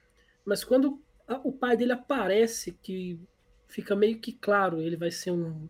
mas 0.46 0.64
quando 0.64 1.02
a, 1.28 1.40
o 1.44 1.52
pai 1.52 1.78
dele 1.78 1.94
aparece, 1.94 2.78
que 2.82 3.20
fica 3.68 3.96
meio 3.96 4.20
que 4.20 4.32
claro, 4.32 4.82
ele 4.82 4.96
vai 4.96 5.12
ser 5.12 5.32
um, 5.32 5.68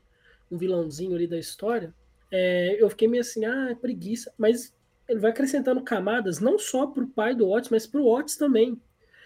um 0.52 0.58
vilãozinho 0.58 1.16
ali 1.16 1.28
da 1.28 1.38
história, 1.38 1.94
é, 2.32 2.82
eu 2.82 2.90
fiquei 2.90 3.08
meio 3.08 3.22
assim, 3.22 3.46
ah, 3.46 3.70
é 3.70 3.76
preguiça, 3.76 4.34
mas 4.38 4.74
ele 5.08 5.20
vai 5.20 5.32
acrescentando 5.32 5.84
camadas, 5.84 6.40
não 6.40 6.58
só 6.58 6.88
pro 6.88 7.08
pai 7.08 7.36
do 7.36 7.48
Otis, 7.50 7.70
mas 7.70 7.86
pro 7.86 8.06
Otis 8.08 8.36
também. 8.36 8.82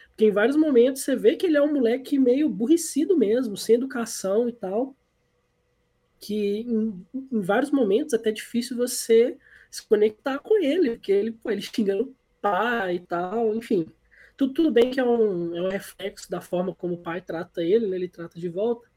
Porque 0.10 0.26
em 0.26 0.32
vários 0.32 0.58
momentos 0.58 1.04
você 1.04 1.16
vê 1.16 1.36
que 1.36 1.46
ele 1.46 1.58
é 1.58 1.62
um 1.62 1.74
moleque 1.74 2.18
meio 2.18 2.50
burricido 2.50 3.16
mesmo, 3.16 3.56
sem 3.56 3.76
educação 3.76 4.50
e 4.50 4.52
tal. 4.52 4.96
Que 6.20 6.62
em, 6.62 7.06
em 7.32 7.42
vários 7.42 7.72
momentos 7.72 8.14
é 8.14 8.18
até 8.18 8.32
difícil 8.32 8.76
você 8.76 9.38
se 9.70 9.88
conectar 9.88 10.40
com 10.40 10.62
ele, 10.62 10.92
porque 10.92 11.12
ele, 11.12 11.32
pô, 11.32 11.52
ele 11.52 11.62
xingando 11.62 12.04
o 12.04 12.16
pai 12.42 12.96
e 12.96 13.00
tal, 13.00 13.56
enfim. 13.56 13.86
Tudo, 14.38 14.54
tudo 14.54 14.72
bem 14.72 14.92
que 14.92 15.00
é 15.00 15.04
um, 15.04 15.56
é 15.56 15.62
um 15.62 15.70
reflexo 15.70 16.30
da 16.30 16.40
forma 16.40 16.74
como 16.74 16.94
o 16.94 17.02
pai 17.02 17.20
trata 17.20 17.64
ele, 17.64 17.88
né? 17.88 17.98
ele 17.98 18.08
trata 18.08 18.40
de 18.40 18.48
volta. 18.48 18.88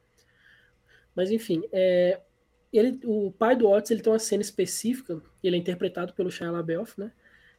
Mas 1.16 1.30
enfim, 1.30 1.62
é, 1.72 2.20
ele, 2.72 3.00
o 3.04 3.32
pai 3.32 3.56
do 3.56 3.68
Otis 3.68 3.90
ele 3.90 4.02
tem 4.02 4.12
uma 4.12 4.18
cena 4.18 4.42
específica, 4.42 5.20
ele 5.42 5.56
é 5.56 5.58
interpretado 5.58 6.12
pelo 6.12 6.30
Shia 6.30 6.50
LaBeouf, 6.50 7.00
né? 7.00 7.10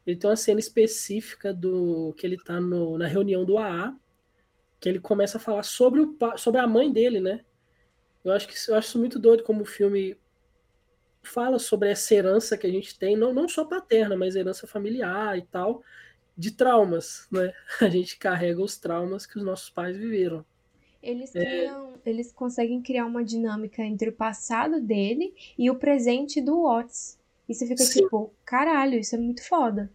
Ele 0.05 0.15
tem 0.15 0.29
uma 0.29 0.35
cena 0.35 0.59
específica 0.59 1.53
do 1.53 2.13
que 2.17 2.25
ele 2.25 2.37
tá 2.37 2.59
no, 2.61 2.97
na 2.97 3.07
reunião 3.07 3.43
do 3.43 3.57
AA, 3.57 3.95
que 4.79 4.87
ele 4.87 4.99
começa 4.99 5.37
a 5.37 5.41
falar 5.41 5.63
sobre, 5.63 6.01
o, 6.01 6.17
sobre 6.37 6.61
a 6.61 6.67
mãe 6.67 6.91
dele, 6.91 7.19
né? 7.19 7.41
Eu 8.23 8.31
acho 8.31 8.47
que 8.47 8.55
eu 8.69 8.75
acho 8.75 8.97
muito 8.99 9.19
doido 9.19 9.43
como 9.43 9.61
o 9.61 9.65
filme 9.65 10.17
fala 11.23 11.59
sobre 11.59 11.89
essa 11.89 12.13
herança 12.15 12.57
que 12.57 12.65
a 12.65 12.71
gente 12.71 12.97
tem, 12.97 13.15
não, 13.15 13.33
não 13.33 13.47
só 13.47 13.65
paterna, 13.65 14.15
mas 14.15 14.35
herança 14.35 14.65
familiar 14.65 15.37
e 15.37 15.43
tal, 15.43 15.83
de 16.37 16.51
traumas, 16.51 17.27
né? 17.31 17.53
A 17.81 17.89
gente 17.89 18.17
carrega 18.17 18.61
os 18.61 18.77
traumas 18.77 19.25
que 19.25 19.37
os 19.37 19.43
nossos 19.43 19.69
pais 19.69 19.97
viveram. 19.97 20.45
Eles, 21.01 21.35
é. 21.35 21.43
criam, 21.43 21.93
é... 22.05 22.09
eles 22.09 22.31
conseguem 22.31 22.81
criar 22.81 23.05
uma 23.05 23.23
dinâmica 23.23 23.81
entre 23.83 24.09
o 24.09 24.13
passado 24.13 24.79
dele 24.79 25.33
e 25.57 25.69
o 25.69 25.75
presente 25.75 26.41
do 26.41 26.63
Watts. 26.63 27.19
E 27.49 27.53
você 27.53 27.65
fica 27.65 27.83
Sim. 27.83 28.03
tipo, 28.03 28.31
caralho, 28.45 28.99
isso 28.99 29.15
é 29.15 29.17
muito 29.17 29.45
foda. 29.47 29.91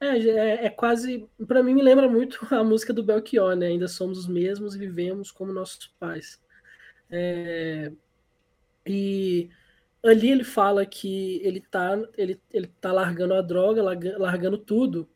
É, 0.00 0.18
é, 0.18 0.66
é, 0.66 0.70
quase. 0.70 1.26
para 1.46 1.62
mim, 1.62 1.74
me 1.74 1.82
lembra 1.82 2.08
muito 2.08 2.38
a 2.50 2.62
música 2.64 2.92
do 2.92 3.02
Belchior, 3.02 3.54
né? 3.54 3.68
Ainda 3.68 3.88
somos 3.88 4.18
os 4.18 4.28
mesmos 4.28 4.74
e 4.74 4.78
vivemos 4.78 5.30
como 5.30 5.52
nossos 5.52 5.86
pais. 5.98 6.40
É, 7.10 7.92
e 8.84 9.48
ali 10.04 10.30
ele 10.30 10.44
fala 10.44 10.84
que 10.84 11.40
ele 11.42 11.60
tá, 11.60 11.98
ele, 12.16 12.40
ele 12.52 12.66
tá 12.80 12.92
largando 12.92 13.34
a 13.34 13.42
droga, 13.42 13.82
largando 13.82 14.58
tudo, 14.58 15.08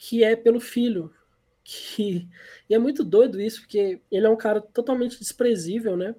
que 0.00 0.24
é 0.24 0.34
pelo 0.34 0.58
filho. 0.58 1.14
Que, 1.62 2.26
e 2.68 2.74
é 2.74 2.78
muito 2.78 3.04
doido 3.04 3.40
isso, 3.40 3.60
porque 3.60 4.00
ele 4.10 4.26
é 4.26 4.30
um 4.30 4.36
cara 4.36 4.60
totalmente 4.60 5.18
desprezível, 5.18 5.94
né? 5.94 6.16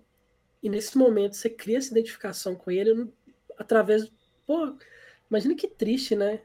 E 0.61 0.69
nesse 0.69 0.95
momento 0.95 1.35
você 1.35 1.49
cria 1.49 1.79
essa 1.79 1.91
identificação 1.91 2.55
com 2.55 2.69
ele 2.69 3.11
através. 3.57 4.09
Pô, 4.45 4.77
Imagina 5.31 5.55
que 5.55 5.65
triste, 5.65 6.13
né? 6.13 6.41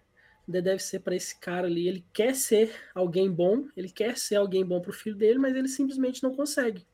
Deve 0.46 0.78
ser 0.78 1.00
para 1.00 1.16
esse 1.16 1.38
cara 1.40 1.66
ali. 1.66 1.88
Ele 1.88 2.04
quer 2.12 2.36
ser 2.36 2.72
alguém 2.94 3.28
bom, 3.28 3.66
ele 3.76 3.90
quer 3.90 4.16
ser 4.16 4.36
alguém 4.36 4.64
bom 4.64 4.80
para 4.80 4.90
o 4.90 4.94
filho 4.94 5.16
dele, 5.16 5.40
mas 5.40 5.56
ele 5.56 5.66
simplesmente 5.66 6.22
não 6.22 6.36
consegue. 6.36 6.86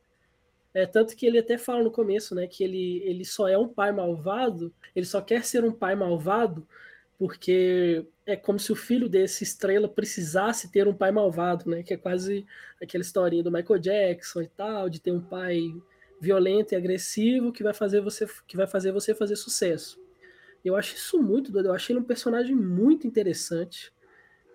É, 0.73 0.87
tanto 0.87 1.15
que 1.15 1.27
ele 1.27 1.39
até 1.39 1.59
fala 1.59 1.83
no 1.83 1.91
começo, 1.91 2.35
né, 2.35 2.47
que 2.47 2.65
ele, 2.65 3.03
ele 3.05 3.27
só 3.27 3.47
é 3.47 3.59
um 3.59 3.69
pai 3.69 3.93
malvado, 3.93 4.75
ele 4.97 5.05
só 5.05 5.21
quer 5.21 5.45
ser 5.45 5.63
um 5.65 5.73
pai 5.73 5.95
malvado 5.95 6.67
porque 7.19 8.07
é 8.25 8.37
como 8.37 8.59
se 8.59 8.73
o 8.73 8.77
filho 8.77 9.09
desse 9.09 9.43
estrela 9.43 9.89
precisasse 9.89 10.71
ter 10.71 10.87
um 10.87 10.95
pai 10.95 11.11
malvado, 11.11 11.69
né, 11.69 11.83
que 11.83 11.95
é 11.95 11.97
quase 11.97 12.47
aquela 12.81 13.03
historinha 13.03 13.43
do 13.43 13.51
Michael 13.51 13.81
Jackson 13.81 14.43
e 14.43 14.49
tal, 14.49 14.89
de 14.89 15.01
ter 15.01 15.11
um 15.11 15.21
pai 15.21 15.75
violento 16.21 16.73
e 16.73 16.77
agressivo 16.77 17.53
que 17.53 17.65
vai 17.65 17.75
fazer 17.75 18.01
você 18.01 18.29
que 18.47 18.57
vai 18.57 18.67
fazer 18.67 18.93
você 18.93 19.13
fazer 19.13 19.35
sucesso. 19.35 20.01
Eu 20.65 20.77
acho 20.77 20.95
isso 20.95 21.21
muito 21.21 21.51
doido. 21.51 21.67
Eu 21.67 21.75
achei 21.75 21.93
ele 21.93 22.01
um 22.01 22.07
personagem 22.07 22.55
muito 22.55 23.07
interessante. 23.07 23.93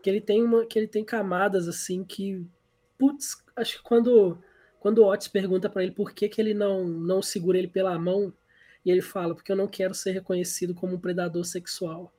Que 0.01 0.09
ele 0.09 0.21
tem 0.21 0.41
uma, 0.41 0.65
que 0.65 0.79
ele 0.79 0.87
tem 0.87 1.03
camadas 1.03 1.67
assim 1.67 2.03
que 2.05 2.47
putz, 2.97 3.43
acho 3.55 3.77
que 3.77 3.83
quando 3.83 4.37
quando 4.79 4.99
o 4.99 5.11
Otis 5.11 5.27
pergunta 5.27 5.69
para 5.69 5.83
ele 5.83 5.91
por 5.91 6.13
que, 6.13 6.29
que 6.29 6.39
ele 6.39 6.53
não 6.53 6.87
não 6.87 7.21
segura 7.21 7.57
ele 7.57 7.67
pela 7.67 7.99
mão 7.99 8.33
e 8.85 8.91
ele 8.91 9.01
fala 9.01 9.35
porque 9.35 9.51
eu 9.51 9.55
não 9.55 9.67
quero 9.67 9.93
ser 9.93 10.11
reconhecido 10.11 10.73
como 10.73 10.95
um 10.95 10.99
predador 10.99 11.43
sexual. 11.43 12.13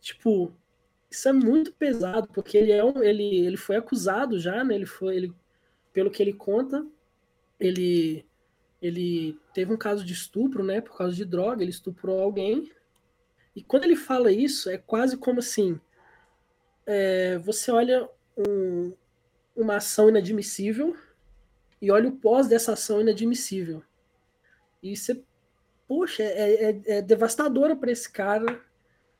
Tipo, 0.00 0.56
isso 1.16 1.28
é 1.28 1.32
muito 1.32 1.72
pesado 1.72 2.28
porque 2.28 2.58
ele 2.58 2.72
é 2.72 2.84
um, 2.84 3.02
ele 3.02 3.46
ele 3.46 3.56
foi 3.56 3.76
acusado 3.76 4.38
já, 4.38 4.62
né? 4.62 4.74
Ele 4.74 4.86
foi 4.86 5.16
ele 5.16 5.32
pelo 5.92 6.10
que 6.10 6.22
ele 6.22 6.32
conta, 6.32 6.86
ele 7.58 8.24
ele 8.82 9.38
teve 9.54 9.72
um 9.72 9.76
caso 9.76 10.04
de 10.04 10.12
estupro, 10.12 10.62
né, 10.62 10.82
por 10.82 10.96
causa 10.96 11.16
de 11.16 11.24
droga, 11.24 11.62
ele 11.62 11.70
estuprou 11.70 12.20
alguém 12.20 12.70
e 13.56 13.62
quando 13.62 13.84
ele 13.84 13.96
fala 13.96 14.30
isso, 14.30 14.68
é 14.68 14.76
quase 14.76 15.16
como 15.16 15.38
assim: 15.38 15.80
é, 16.84 17.38
você 17.38 17.70
olha 17.70 18.06
um, 18.36 18.92
uma 19.56 19.76
ação 19.76 20.10
inadmissível 20.10 20.94
e 21.80 21.90
olha 21.90 22.10
o 22.10 22.16
pós 22.16 22.46
dessa 22.46 22.74
ação 22.74 23.00
inadmissível. 23.00 23.82
E 24.82 24.94
você, 24.94 25.22
poxa, 25.88 26.22
é, 26.22 26.70
é, 26.70 26.82
é 26.98 27.02
devastadora 27.02 27.74
para 27.74 27.90
esse 27.90 28.12
cara. 28.12 28.60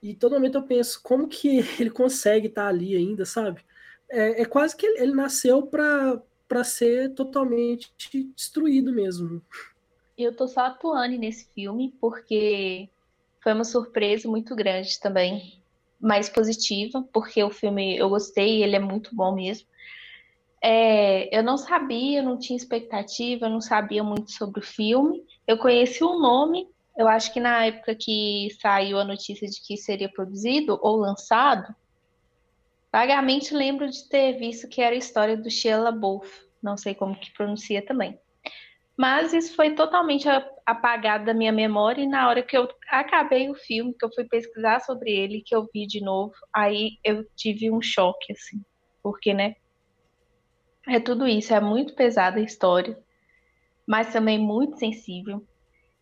E 0.02 0.14
todo 0.14 0.32
momento 0.32 0.58
eu 0.58 0.62
penso, 0.62 1.00
como 1.02 1.28
que 1.28 1.58
ele 1.80 1.90
consegue 1.90 2.48
estar 2.48 2.64
tá 2.64 2.68
ali 2.68 2.94
ainda, 2.96 3.24
sabe? 3.24 3.60
É, 4.08 4.42
é 4.42 4.44
quase 4.44 4.76
que 4.76 4.86
ele, 4.86 5.02
ele 5.02 5.14
nasceu 5.14 5.66
para 5.66 6.64
ser 6.64 7.14
totalmente 7.14 7.92
destruído 8.34 8.92
mesmo. 8.92 9.42
Eu 10.16 10.34
tô 10.34 10.46
só 10.46 10.66
atuando 10.66 11.18
nesse 11.18 11.48
filme 11.52 11.94
porque 12.00 12.88
foi 13.42 13.52
uma 13.52 13.64
surpresa 13.64 14.28
muito 14.28 14.54
grande 14.54 14.98
também, 14.98 15.60
mais 16.00 16.28
positiva, 16.28 17.06
porque 17.12 17.42
o 17.42 17.50
filme 17.50 17.96
eu 17.96 18.08
gostei, 18.08 18.62
ele 18.62 18.76
é 18.76 18.80
muito 18.80 19.14
bom 19.14 19.34
mesmo. 19.34 19.66
É, 20.62 21.36
eu 21.36 21.42
não 21.42 21.56
sabia, 21.56 22.22
não 22.22 22.38
tinha 22.38 22.56
expectativa, 22.56 23.48
não 23.48 23.60
sabia 23.60 24.02
muito 24.02 24.32
sobre 24.32 24.60
o 24.60 24.66
filme. 24.66 25.22
Eu 25.46 25.58
conheci 25.58 26.02
o 26.02 26.18
nome, 26.18 26.68
eu 26.96 27.06
acho 27.08 27.32
que 27.32 27.40
na 27.40 27.66
época 27.66 27.94
que 27.94 28.48
saiu 28.60 28.98
a 28.98 29.04
notícia 29.04 29.46
de 29.46 29.60
que 29.60 29.76
seria 29.76 30.08
produzido 30.08 30.78
ou 30.82 30.96
lançado, 30.96 31.74
vagamente 32.90 33.54
lembro 33.54 33.88
de 33.88 34.08
ter 34.08 34.38
visto 34.38 34.68
que 34.68 34.80
era 34.80 34.94
a 34.94 34.98
história 34.98 35.36
do 35.36 35.50
Shia 35.50 35.76
LaBeouf, 35.76 36.28
não 36.62 36.76
sei 36.76 36.94
como 36.94 37.18
que 37.18 37.32
pronuncia 37.32 37.84
também. 37.84 38.18
Mas 38.96 39.34
isso 39.34 39.54
foi 39.54 39.74
totalmente 39.74 40.26
apagado 40.64 41.26
da 41.26 41.34
minha 41.34 41.52
memória 41.52 42.02
e 42.02 42.08
na 42.08 42.26
hora 42.28 42.42
que 42.42 42.56
eu 42.56 42.66
acabei 42.88 43.50
o 43.50 43.54
filme, 43.54 43.92
que 43.92 44.04
eu 44.04 44.10
fui 44.14 44.24
pesquisar 44.24 44.80
sobre 44.80 45.10
ele, 45.10 45.42
que 45.44 45.54
eu 45.54 45.68
vi 45.72 45.86
de 45.86 46.00
novo, 46.00 46.32
aí 46.50 46.92
eu 47.04 47.26
tive 47.36 47.70
um 47.70 47.82
choque, 47.82 48.32
assim. 48.32 48.64
Porque, 49.02 49.34
né? 49.34 49.56
É 50.88 50.98
tudo 50.98 51.26
isso, 51.26 51.52
é 51.52 51.60
muito 51.60 51.94
pesada 51.94 52.38
a 52.38 52.42
história, 52.42 52.98
mas 53.86 54.12
também 54.12 54.38
muito 54.38 54.78
sensível. 54.78 55.46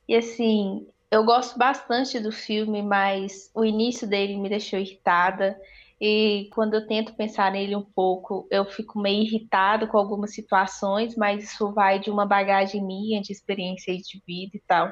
E 0.09 0.15
assim, 0.17 0.87
eu 1.11 1.25
gosto 1.25 1.59
bastante 1.59 2.19
do 2.19 2.33
filme, 2.33 2.83
mas 2.83 3.51
o 3.55 3.65
início 3.65 4.07
dele 4.07 4.37
me 4.37 4.49
deixou 4.49 4.79
irritada. 4.79 5.59
E 6.01 6.51
quando 6.53 6.75
eu 6.75 6.87
tento 6.87 7.15
pensar 7.15 7.53
nele 7.53 7.77
um 7.77 7.85
pouco, 7.85 8.47
eu 8.51 8.65
fico 8.65 8.99
meio 8.99 9.23
irritado 9.23 9.87
com 9.87 9.97
algumas 9.97 10.35
situações, 10.35 11.17
mas 11.17 11.45
isso 11.45 11.73
vai 11.73 11.99
de 11.99 12.11
uma 12.11 12.27
bagagem 12.27 12.85
minha, 12.85 13.23
de 13.23 13.33
experiência 13.33 13.97
de 13.97 14.23
vida 14.27 14.57
e 14.57 14.63
tal. 14.67 14.91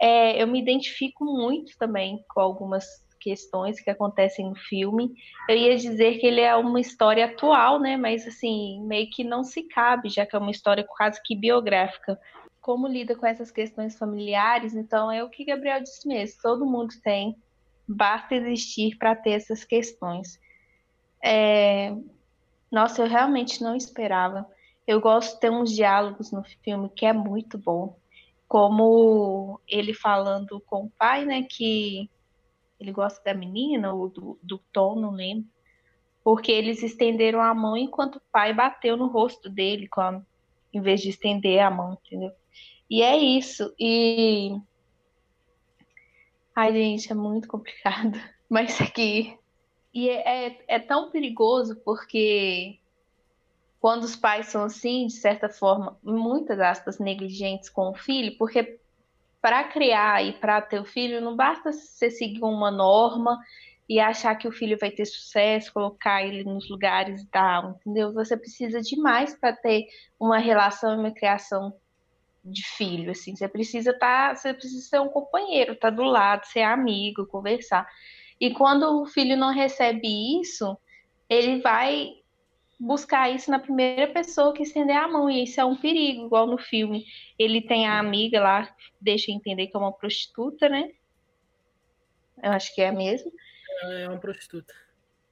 É, 0.00 0.40
eu 0.40 0.46
me 0.46 0.60
identifico 0.60 1.24
muito 1.24 1.76
também 1.78 2.24
com 2.28 2.40
algumas 2.40 2.86
questões 3.24 3.80
que 3.80 3.90
acontecem 3.90 4.48
no 4.48 4.54
filme. 4.54 5.14
Eu 5.48 5.56
ia 5.56 5.76
dizer 5.76 6.18
que 6.18 6.26
ele 6.26 6.42
é 6.42 6.54
uma 6.54 6.78
história 6.78 7.24
atual, 7.24 7.80
né? 7.80 7.96
Mas 7.96 8.26
assim, 8.26 8.80
meio 8.86 9.08
que 9.10 9.24
não 9.24 9.42
se 9.42 9.62
cabe, 9.62 10.10
já 10.10 10.26
que 10.26 10.36
é 10.36 10.38
uma 10.38 10.50
história 10.50 10.84
quase 10.86 11.20
que 11.24 11.34
biográfica. 11.34 12.20
Como 12.64 12.88
lida 12.88 13.14
com 13.14 13.26
essas 13.26 13.50
questões 13.50 13.94
familiares? 13.98 14.74
Então 14.74 15.12
é 15.12 15.22
o 15.22 15.28
que 15.28 15.44
Gabriel 15.44 15.82
disse 15.82 16.08
mesmo. 16.08 16.40
Todo 16.42 16.64
mundo 16.64 16.94
tem, 17.02 17.36
basta 17.86 18.34
existir 18.34 18.96
para 18.96 19.14
ter 19.14 19.32
essas 19.32 19.64
questões. 19.64 20.40
É... 21.22 21.94
Nossa, 22.72 23.02
eu 23.02 23.06
realmente 23.06 23.62
não 23.62 23.76
esperava. 23.76 24.50
Eu 24.86 24.98
gosto 24.98 25.34
de 25.34 25.40
ter 25.40 25.50
uns 25.50 25.74
diálogos 25.76 26.32
no 26.32 26.42
filme 26.64 26.88
que 26.88 27.04
é 27.04 27.12
muito 27.12 27.58
bom 27.58 27.98
como 28.48 29.60
ele 29.68 29.92
falando 29.92 30.58
com 30.60 30.84
o 30.84 30.90
pai, 30.98 31.26
né, 31.26 31.42
que 31.42 32.08
ele 32.80 32.92
gosta 32.92 33.20
da 33.22 33.34
menina 33.34 33.92
ou 33.92 34.08
do, 34.08 34.38
do 34.42 34.58
Tom, 34.72 34.94
não 34.94 35.10
lembro, 35.10 35.46
porque 36.22 36.50
eles 36.50 36.82
estenderam 36.82 37.42
a 37.42 37.52
mão 37.52 37.76
enquanto 37.76 38.16
o 38.16 38.22
pai 38.32 38.54
bateu 38.54 38.96
no 38.96 39.08
rosto 39.08 39.50
dele, 39.50 39.86
a, 39.98 40.22
em 40.72 40.80
vez 40.80 41.02
de 41.02 41.10
estender 41.10 41.60
a 41.60 41.70
mão, 41.70 41.98
entendeu? 42.04 42.32
E 42.90 43.02
é 43.02 43.16
isso. 43.16 43.74
E. 43.78 44.56
Ai, 46.54 46.72
gente, 46.72 47.10
é 47.10 47.14
muito 47.14 47.48
complicado. 47.48 48.18
Mas 48.48 48.80
aqui. 48.80 49.38
E 49.92 50.08
é, 50.08 50.46
é, 50.46 50.64
é 50.68 50.78
tão 50.78 51.10
perigoso 51.10 51.76
porque 51.84 52.78
quando 53.80 54.04
os 54.04 54.16
pais 54.16 54.46
são 54.46 54.64
assim, 54.64 55.06
de 55.06 55.12
certa 55.12 55.48
forma, 55.48 55.98
muitas 56.02 56.58
aspas, 56.58 56.98
negligentes 56.98 57.68
com 57.68 57.90
o 57.90 57.94
filho, 57.94 58.36
porque 58.38 58.80
para 59.42 59.62
criar 59.64 60.24
e 60.24 60.32
para 60.32 60.62
ter 60.62 60.80
o 60.80 60.86
filho, 60.86 61.20
não 61.20 61.36
basta 61.36 61.70
você 61.70 62.10
seguir 62.10 62.42
uma 62.42 62.70
norma 62.70 63.38
e 63.86 64.00
achar 64.00 64.34
que 64.36 64.48
o 64.48 64.52
filho 64.52 64.78
vai 64.80 64.90
ter 64.90 65.04
sucesso, 65.04 65.70
colocar 65.72 66.22
ele 66.22 66.44
nos 66.44 66.68
lugares 66.70 67.20
e 67.20 67.26
tal, 67.26 67.72
entendeu? 67.72 68.12
Você 68.14 68.36
precisa 68.38 68.80
de 68.80 68.96
mais 68.96 69.38
para 69.38 69.54
ter 69.54 69.86
uma 70.18 70.38
relação 70.38 70.94
e 70.94 70.98
uma 70.98 71.12
criação 71.12 71.74
de 72.44 72.62
filho, 72.76 73.10
assim. 73.10 73.34
Você 73.34 73.48
precisa 73.48 73.90
estar, 73.90 74.30
tá, 74.30 74.34
você 74.34 74.52
precisa 74.52 74.86
ser 74.86 75.00
um 75.00 75.08
companheiro, 75.08 75.72
estar 75.72 75.90
tá 75.90 75.96
do 75.96 76.02
lado, 76.02 76.44
ser 76.46 76.62
amigo, 76.62 77.26
conversar. 77.26 77.88
E 78.40 78.50
quando 78.50 79.00
o 79.00 79.06
filho 79.06 79.36
não 79.36 79.52
recebe 79.52 80.40
isso, 80.40 80.76
ele 81.28 81.60
vai 81.60 82.12
buscar 82.78 83.30
isso 83.30 83.50
na 83.50 83.58
primeira 83.58 84.12
pessoa 84.12 84.52
que 84.52 84.62
estender 84.62 84.96
a 84.96 85.08
mão, 85.08 85.30
e 85.30 85.44
isso 85.44 85.60
é 85.60 85.64
um 85.64 85.76
perigo, 85.76 86.26
igual 86.26 86.46
no 86.46 86.58
filme. 86.58 87.06
Ele 87.38 87.62
tem 87.62 87.86
a 87.86 87.98
amiga 87.98 88.40
lá, 88.40 88.74
deixa 89.00 89.30
entender 89.30 89.68
que 89.68 89.76
é 89.76 89.80
uma 89.80 89.92
prostituta, 89.92 90.68
né? 90.68 90.90
Eu 92.42 92.52
acho 92.52 92.74
que 92.74 92.82
é 92.82 92.92
mesmo. 92.92 93.32
É 93.84 94.08
uma 94.08 94.18
prostituta. 94.18 94.74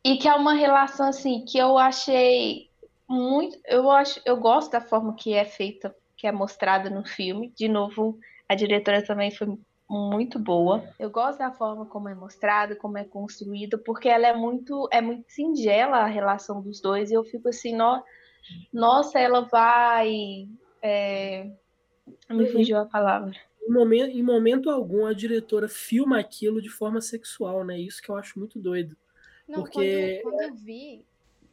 E 0.04 0.16
que 0.16 0.26
é 0.26 0.34
uma 0.34 0.54
relação 0.54 1.08
assim 1.08 1.44
que 1.44 1.58
eu 1.58 1.76
achei 1.76 2.70
muito, 3.08 3.58
eu 3.66 3.90
acho, 3.90 4.20
eu 4.24 4.36
gosto 4.36 4.72
da 4.72 4.80
forma 4.80 5.14
que 5.14 5.34
é 5.34 5.44
feita, 5.44 5.94
que 6.22 6.26
é 6.28 6.30
mostrada 6.30 6.88
no 6.88 7.04
filme. 7.04 7.52
De 7.56 7.66
novo, 7.66 8.16
a 8.48 8.54
diretora 8.54 9.04
também 9.04 9.32
foi 9.32 9.58
muito 9.90 10.38
boa. 10.38 10.88
Eu 10.96 11.10
gosto 11.10 11.40
da 11.40 11.50
forma 11.50 11.84
como 11.84 12.08
é 12.08 12.14
mostrada, 12.14 12.76
como 12.76 12.96
é 12.96 13.02
construída, 13.02 13.76
porque 13.76 14.08
ela 14.08 14.28
é 14.28 14.32
muito, 14.32 14.88
é 14.92 15.00
muito 15.00 15.24
singela 15.26 15.96
a 15.96 16.06
relação 16.06 16.62
dos 16.62 16.80
dois. 16.80 17.10
E 17.10 17.14
eu 17.14 17.24
fico 17.24 17.48
assim, 17.48 17.74
no, 17.74 18.00
nossa, 18.72 19.18
ela 19.18 19.40
vai. 19.40 20.46
É... 20.80 21.50
Me 22.30 22.46
fugiu 22.46 22.78
a 22.78 22.86
palavra. 22.86 23.34
Em 23.60 23.72
momento, 23.72 24.16
em 24.16 24.22
momento 24.22 24.70
algum, 24.70 25.04
a 25.04 25.12
diretora 25.12 25.68
filma 25.68 26.20
aquilo 26.20 26.62
de 26.62 26.68
forma 26.68 27.00
sexual, 27.00 27.64
né? 27.64 27.80
Isso 27.80 28.00
que 28.00 28.08
eu 28.08 28.16
acho 28.16 28.38
muito 28.38 28.60
doido. 28.60 28.96
Não, 29.48 29.62
porque... 29.62 30.20
quando, 30.22 30.36
quando 30.36 30.50
eu 30.50 30.54
vi, 30.54 31.04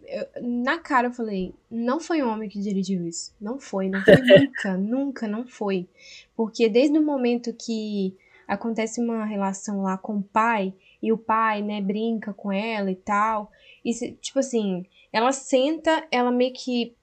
eu, 0.10 0.28
na 0.41 0.80
cara 0.80 1.08
eu 1.08 1.13
falei, 1.13 1.54
não 1.69 2.00
foi 2.00 2.22
um 2.22 2.30
homem 2.30 2.50
que 2.50 2.60
dirigiu 2.60 3.08
isso. 3.08 3.34
Não 3.39 3.60
foi, 3.60 3.89
não 3.89 4.02
foi 4.02 4.15
nunca, 4.39 4.78
nunca, 4.78 5.28
não 5.28 5.48
foi. 5.48 5.88
Porque 6.36 6.67
desde 6.67 6.98
o 6.98 7.06
momento 7.06 7.54
que 7.54 8.15
acontece 8.48 9.00
uma 9.00 9.26
relação 9.26 9.82
lá 9.82 9.98
com 9.98 10.17
o 10.17 10.24
pai, 10.24 10.74
e 11.02 11.12
o 11.12 11.17
pai, 11.17 11.62
né, 11.62 11.82
brinca 11.82 12.34
com 12.34 12.52
ela 12.52 12.91
e 12.91 12.95
tal. 12.95 13.52
E, 13.84 13.93
tipo 14.15 14.39
assim, 14.39 14.86
ela 15.12 15.32
senta, 15.32 16.06
ela 16.12 16.32
meio 16.32 16.54
que 16.54 16.95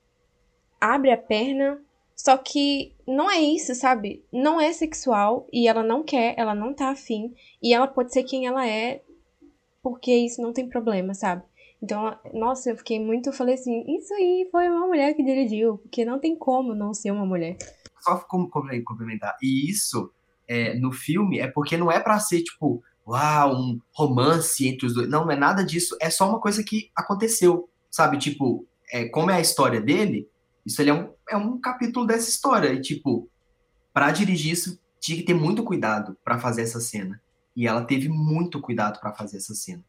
abre 0.80 1.10
a 1.10 1.16
perna, 1.16 1.80
só 2.14 2.36
que 2.36 2.94
não 3.06 3.30
é 3.30 3.40
isso, 3.40 3.74
sabe? 3.74 4.24
Não 4.32 4.60
é 4.60 4.72
sexual 4.72 5.46
e 5.52 5.68
ela 5.68 5.82
não 5.82 6.02
quer, 6.02 6.34
ela 6.36 6.54
não 6.54 6.74
tá 6.74 6.90
afim, 6.90 7.34
e 7.62 7.72
ela 7.72 7.86
pode 7.86 8.12
ser 8.12 8.24
quem 8.24 8.46
ela 8.46 8.66
é, 8.66 9.02
porque 9.82 10.12
isso 10.12 10.42
não 10.42 10.52
tem 10.52 10.68
problema, 10.68 11.14
sabe? 11.14 11.42
Então, 11.82 12.18
nossa, 12.32 12.70
eu 12.70 12.76
fiquei 12.76 12.98
muito, 12.98 13.32
falei 13.32 13.54
assim, 13.54 13.84
isso 13.96 14.12
aí 14.14 14.48
foi 14.50 14.68
uma 14.68 14.86
mulher 14.86 15.14
que 15.14 15.22
dirigiu, 15.22 15.78
porque 15.78 16.04
não 16.04 16.18
tem 16.18 16.36
como 16.36 16.74
não 16.74 16.94
ser 16.94 17.10
uma 17.10 17.26
mulher. 17.26 17.56
Só 18.00 18.16
como 18.18 18.48
complementar, 18.48 19.36
e 19.42 19.70
isso 19.70 20.10
é, 20.48 20.74
no 20.78 20.92
filme 20.92 21.38
é 21.38 21.48
porque 21.48 21.76
não 21.76 21.90
é 21.90 22.00
para 22.00 22.18
ser, 22.18 22.42
tipo, 22.42 22.82
uau, 23.06 23.54
um 23.54 23.80
romance 23.92 24.66
entre 24.66 24.86
os 24.86 24.94
dois. 24.94 25.08
Não, 25.08 25.24
não 25.24 25.32
é 25.32 25.36
nada 25.36 25.64
disso. 25.64 25.96
É 26.00 26.10
só 26.10 26.28
uma 26.28 26.40
coisa 26.40 26.62
que 26.62 26.90
aconteceu, 26.96 27.68
sabe? 27.90 28.18
Tipo, 28.18 28.66
é, 28.90 29.08
como 29.08 29.30
é 29.30 29.34
a 29.34 29.40
história 29.40 29.80
dele, 29.80 30.28
isso 30.64 30.82
é 30.82 30.92
um, 30.92 31.12
é 31.28 31.36
um 31.36 31.60
capítulo 31.60 32.06
dessa 32.06 32.28
história. 32.28 32.72
E, 32.72 32.80
tipo, 32.80 33.28
para 33.92 34.10
dirigir 34.10 34.52
isso, 34.52 34.78
tinha 35.00 35.18
que 35.18 35.24
ter 35.24 35.34
muito 35.34 35.62
cuidado 35.62 36.16
para 36.24 36.38
fazer 36.38 36.62
essa 36.62 36.80
cena. 36.80 37.20
E 37.54 37.66
ela 37.66 37.84
teve 37.84 38.08
muito 38.08 38.60
cuidado 38.60 39.00
para 39.00 39.14
fazer 39.14 39.38
essa 39.38 39.54
cena. 39.54 39.82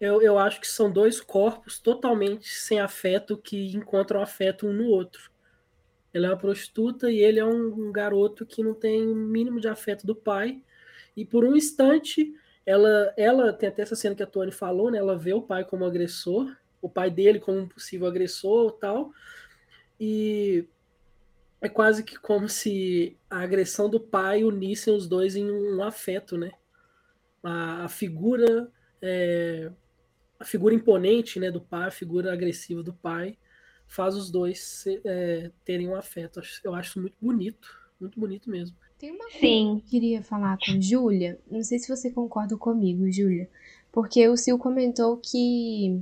Eu, 0.00 0.20
eu 0.20 0.38
acho 0.38 0.60
que 0.60 0.66
são 0.66 0.90
dois 0.90 1.20
corpos 1.20 1.78
totalmente 1.78 2.48
sem 2.48 2.80
afeto 2.80 3.38
que 3.38 3.74
encontram 3.74 4.20
afeto 4.20 4.66
um 4.66 4.72
no 4.72 4.86
outro. 4.86 5.30
Ela 6.12 6.26
é 6.26 6.30
uma 6.30 6.36
prostituta 6.36 7.10
e 7.10 7.18
ele 7.18 7.40
é 7.40 7.44
um, 7.44 7.88
um 7.88 7.92
garoto 7.92 8.46
que 8.46 8.62
não 8.62 8.74
tem 8.74 9.06
o 9.06 9.14
mínimo 9.14 9.60
de 9.60 9.68
afeto 9.68 10.06
do 10.06 10.14
pai. 10.14 10.62
E 11.16 11.24
por 11.24 11.44
um 11.44 11.56
instante, 11.56 12.34
ela, 12.64 13.12
ela 13.16 13.52
tem 13.52 13.68
até 13.68 13.82
essa 13.82 13.96
cena 13.96 14.14
que 14.14 14.22
a 14.22 14.26
Tony 14.26 14.52
falou, 14.52 14.90
né? 14.90 14.98
Ela 14.98 15.16
vê 15.16 15.32
o 15.32 15.42
pai 15.42 15.64
como 15.64 15.84
agressor, 15.84 16.54
o 16.80 16.88
pai 16.88 17.10
dele 17.10 17.40
como 17.40 17.58
um 17.58 17.68
possível 17.68 18.06
agressor 18.06 18.72
tal. 18.72 19.12
E 19.98 20.68
é 21.60 21.68
quase 21.68 22.04
que 22.04 22.16
como 22.18 22.48
se 22.48 23.16
a 23.28 23.40
agressão 23.40 23.88
do 23.88 23.98
pai 23.98 24.44
unissem 24.44 24.94
os 24.94 25.08
dois 25.08 25.34
em 25.34 25.50
um 25.50 25.82
afeto, 25.82 26.36
né? 26.36 26.52
A, 27.42 27.84
a 27.84 27.88
figura 27.88 28.70
é, 29.00 29.70
a 30.44 30.46
figura 30.46 30.74
imponente, 30.74 31.40
né, 31.40 31.50
do 31.50 31.60
pai, 31.60 31.88
a 31.88 31.90
figura 31.90 32.30
agressiva 32.30 32.82
do 32.82 32.92
pai, 32.92 33.36
faz 33.86 34.14
os 34.14 34.30
dois 34.30 34.84
é, 35.04 35.50
terem 35.64 35.88
um 35.88 35.96
afeto. 35.96 36.40
Eu 36.62 36.74
acho 36.74 37.00
muito 37.00 37.16
bonito, 37.20 37.66
muito 37.98 38.20
bonito 38.20 38.50
mesmo. 38.50 38.76
Tem 38.98 39.10
uma 39.10 39.24
coisa 39.24 39.38
Sim. 39.38 39.80
que 39.80 39.86
eu 39.86 39.90
queria 39.90 40.22
falar 40.22 40.58
com 40.58 40.80
Júlia, 40.80 41.38
não 41.50 41.62
sei 41.62 41.78
se 41.78 41.88
você 41.88 42.10
concorda 42.10 42.56
comigo, 42.58 43.10
Júlia, 43.10 43.48
porque 43.90 44.28
o 44.28 44.36
Sil 44.36 44.58
comentou 44.58 45.16
que 45.16 46.00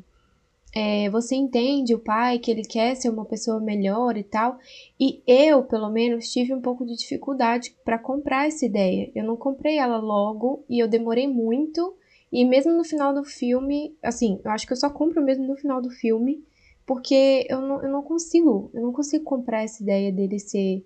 é, 0.74 1.09
você 1.09 1.37
entende 1.37 1.94
o 1.94 2.00
pai, 2.00 2.40
que 2.40 2.50
ele 2.50 2.62
quer 2.62 2.96
ser 2.96 3.11
uma 3.11 3.24
pessoa 3.24 3.61
melhor 3.61 4.16
e 4.16 4.24
tal, 4.24 4.59
e 4.98 5.22
eu, 5.24 5.62
pelo 5.62 5.88
menos, 5.88 6.33
tive 6.33 6.52
um 6.52 6.61
pouco 6.61 6.85
de 6.85 6.96
dificuldade 6.96 7.76
para 7.85 7.98
comprar 7.98 8.48
essa 8.48 8.66
ideia. 8.66 9.11
Eu 9.14 9.22
não 9.22 9.37
comprei 9.37 9.78
ela 9.78 9.98
logo 9.98 10.64
e 10.68 10.81
eu 10.81 10.88
demorei 10.88 11.28
muito. 11.28 11.94
E 12.33 12.47
mesmo 12.47 12.73
no 12.73 12.83
final 12.83 13.12
do 13.12 13.25
filme, 13.25 13.95
assim, 14.03 14.40
eu 14.42 14.51
acho 14.51 14.66
que 14.66 14.73
eu 14.73 14.77
só 14.77 14.88
compro 14.88 15.23
mesmo 15.23 15.47
no 15.47 15.55
final 15.55 15.83
do 15.83 15.90
filme, 15.90 16.42
porque 16.87 17.47
eu 17.49 17.61
não, 17.61 17.83
eu 17.83 17.90
não 17.90 18.03
consigo, 18.03 18.71
eu 18.73 18.81
não 18.81 18.92
consigo 18.92 19.23
comprar 19.23 19.62
essa 19.62 19.83
ideia 19.83 20.11
dele 20.11 20.38
ser, 20.38 20.83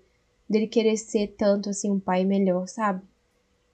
dele 0.49 0.67
querer 0.67 0.97
ser 0.97 1.35
tanto 1.37 1.69
assim 1.69 1.89
um 1.89 1.99
pai 1.99 2.25
melhor, 2.25 2.67
sabe? 2.67 3.01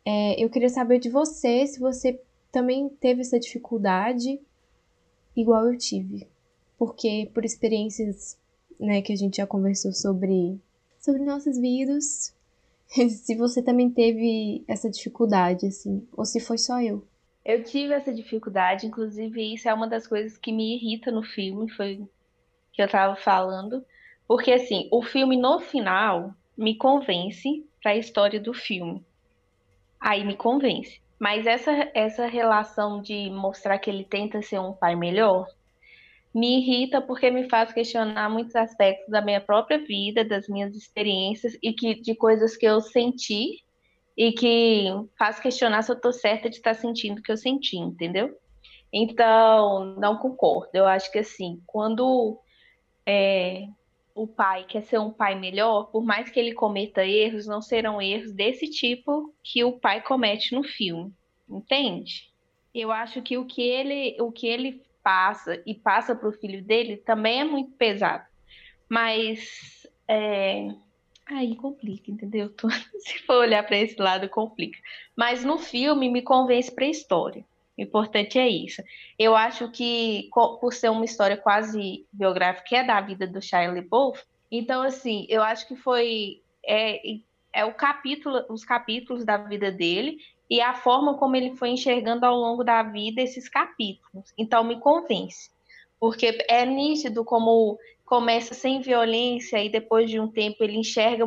É, 0.06 0.44
eu 0.44 0.50
queria 0.50 0.70
saber 0.70 1.00
de 1.00 1.10
você 1.10 1.66
se 1.66 1.80
você 1.80 2.22
também 2.52 2.90
teve 2.90 3.22
essa 3.22 3.40
dificuldade 3.40 4.40
igual 5.36 5.66
eu 5.66 5.78
tive. 5.78 6.28
Porque 6.78 7.30
por 7.34 7.44
experiências, 7.44 8.38
né, 8.80 9.02
que 9.02 9.14
a 9.14 9.16
gente 9.16 9.38
já 9.38 9.48
conversou 9.48 9.92
sobre 9.92 10.60
sobre 11.00 11.24
nossos 11.24 11.58
vídeos, 11.58 12.34
se 13.10 13.36
você 13.36 13.62
também 13.62 13.90
teve 13.90 14.64
essa 14.68 14.90
dificuldade 14.90 15.66
assim, 15.66 16.08
ou 16.16 16.24
se 16.24 16.40
foi 16.40 16.58
só 16.58 16.80
eu. 16.80 17.04
Eu 17.46 17.64
tive 17.64 17.94
essa 17.94 18.14
dificuldade, 18.14 18.88
inclusive 18.88 19.54
isso 19.54 19.68
é 19.68 19.74
uma 19.74 19.88
das 19.88 20.08
coisas 20.08 20.38
que 20.38 20.52
me 20.52 20.76
irrita 20.76 21.12
no 21.12 21.24
filme, 21.24 21.70
foi 21.72 22.08
que 22.72 22.82
eu 22.82 22.88
tava 22.88 23.16
falando, 23.16 23.86
porque 24.28 24.52
assim, 24.52 24.88
o 24.92 25.04
filme 25.04 25.38
no 25.38 25.60
final 25.60 26.34
me 26.58 26.76
convence 26.76 27.66
para 27.82 27.92
a 27.92 27.98
história 27.98 28.40
do 28.40 28.54
filme. 28.54 29.06
Aí 30.00 30.24
me 30.24 30.36
convence. 30.36 31.02
Mas 31.20 31.46
essa, 31.46 31.72
essa 31.94 32.26
relação 32.26 33.02
de 33.02 33.30
mostrar 33.30 33.78
que 33.78 33.90
ele 33.90 34.04
tenta 34.04 34.42
ser 34.42 34.60
um 34.60 34.74
pai 34.74 34.96
melhor 34.96 35.48
me 36.34 36.60
irrita 36.60 37.00
porque 37.00 37.30
me 37.30 37.48
faz 37.48 37.72
questionar 37.72 38.30
muitos 38.30 38.56
aspectos 38.56 39.08
da 39.10 39.22
minha 39.22 39.40
própria 39.40 39.78
vida, 39.78 40.26
das 40.26 40.48
minhas 40.48 40.76
experiências 40.76 41.56
e 41.62 41.72
que 41.72 42.02
de 42.02 42.16
coisas 42.16 42.58
que 42.58 42.66
eu 42.66 42.82
senti 42.82 43.63
e 44.18 44.32
que 44.32 44.88
faz 45.18 45.40
questionar 45.40 45.82
se 45.82 45.92
eu 45.92 46.00
tô 46.00 46.12
certa 46.12 46.50
de 46.50 46.58
estar 46.58 46.74
sentindo 46.76 47.20
o 47.20 47.24
que 47.24 47.32
eu 47.32 47.38
senti, 47.38 47.78
entendeu? 47.78 48.38
Então, 48.92 49.96
não 49.98 50.18
concordo. 50.18 50.70
Eu 50.74 50.86
acho 50.86 51.12
que 51.12 51.20
assim, 51.20 51.62
quando 51.66 52.40
é, 53.06 53.66
o 54.14 54.28
pai 54.28 54.66
quer 54.66 54.82
ser 54.84 55.00
um 55.00 55.12
pai 55.12 55.34
melhor, 55.34 55.86
por 55.86 56.04
mais 56.04 56.30
que 56.30 56.40
ele 56.40 56.54
cometa 56.54 57.06
erros, 57.06 57.48
não 57.48 57.62
serão 57.62 58.02
erros 58.02 58.32
desse 58.32 58.70
tipo 58.70 59.34
que 59.44 59.64
o 59.64 59.80
pai 59.80 60.02
comete 60.02 60.54
no 60.54 60.64
filme. 60.64 61.12
Entende? 61.50 62.32
Eu 62.74 62.92
acho 62.92 63.22
que 63.22 63.38
o 63.38 63.46
que 63.46 63.62
ele, 63.62 64.16
o 64.20 64.32
que 64.32 64.48
ele 64.48 64.84
passa 65.04 65.62
e 65.66 65.76
passa 65.76 66.16
para 66.16 66.30
o 66.30 66.34
filho 66.34 66.64
dele 66.64 66.98
também 66.98 67.42
é 67.42 67.44
muito 67.44 67.72
pesado. 67.72 68.26
Mas 68.88 69.88
é... 70.08 70.68
aí 71.26 71.56
complica, 71.56 72.12
entendeu? 72.12 72.52
Se 73.00 73.20
for 73.20 73.38
olhar 73.38 73.64
para 73.64 73.78
esse 73.78 74.00
lado, 74.00 74.30
complica. 74.30 74.78
Mas 75.16 75.44
no 75.44 75.58
filme 75.58 76.10
me 76.10 76.22
convence 76.22 76.72
para 76.72 76.86
a 76.86 76.90
história. 76.90 77.46
O 77.78 77.82
importante 77.82 78.38
é 78.38 78.48
isso. 78.48 78.84
Eu 79.18 79.36
acho 79.36 79.70
que, 79.72 80.30
por 80.32 80.74
ser 80.74 80.90
uma 80.90 81.06
história 81.06 81.38
quase 81.38 82.06
biográfica, 82.12 82.78
é 82.78 82.84
da 82.84 83.02
vida 83.02 83.26
do 83.26 83.42
Shia 83.42 83.72
LaBeouf, 83.72 84.24
então, 84.52 84.84
assim, 84.84 85.26
eu 85.30 85.42
acho 85.42 85.68
que 85.68 85.76
foi... 85.76 86.42
É, 86.64 87.02
é 87.52 87.66
o 87.66 87.74
capítulo, 87.74 88.46
os 88.50 88.64
capítulos 88.64 89.26
da 89.26 89.38
vida 89.38 89.72
dele 89.72 90.18
e 90.50 90.62
a 90.62 90.74
forma 90.74 91.16
como 91.18 91.36
ele 91.36 91.56
foi 91.56 91.70
enxergando 91.70 92.26
ao 92.26 92.36
longo 92.36 92.64
da 92.64 92.84
vida 92.84 93.22
esses 93.22 93.50
capítulos. 93.50 94.32
Então, 94.38 94.64
me 94.64 94.80
convence. 94.80 95.50
Porque 96.00 96.38
é 96.48 96.66
nítido 96.66 97.26
como 97.26 97.80
começa 98.14 98.54
sem 98.54 98.80
violência 98.80 99.58
e 99.58 99.70
depois 99.70 100.08
de 100.08 100.20
um 100.20 100.28
tempo 100.28 100.64
ele 100.64 100.78
enxerga 100.78 101.26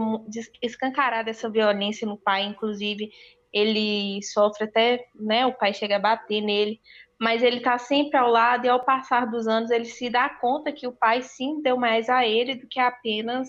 escancarada 0.62 1.28
essa 1.28 1.50
violência 1.50 2.06
no 2.06 2.16
pai, 2.16 2.44
inclusive 2.44 3.10
ele 3.52 4.22
sofre 4.22 4.66
até, 4.66 5.04
né, 5.12 5.44
o 5.44 5.52
pai 5.52 5.74
chega 5.74 5.96
a 5.96 5.98
bater 5.98 6.40
nele, 6.40 6.80
mas 7.18 7.42
ele 7.42 7.56
está 7.56 7.76
sempre 7.76 8.16
ao 8.16 8.30
lado 8.30 8.66
e 8.66 8.68
ao 8.68 8.84
passar 8.84 9.28
dos 9.28 9.48
anos 9.48 9.72
ele 9.72 9.86
se 9.86 10.08
dá 10.08 10.28
conta 10.28 10.70
que 10.70 10.86
o 10.86 10.92
pai 10.92 11.22
sim 11.22 11.60
deu 11.60 11.76
mais 11.76 12.08
a 12.08 12.24
ele 12.24 12.54
do 12.54 12.68
que 12.68 12.78
apenas 12.78 13.48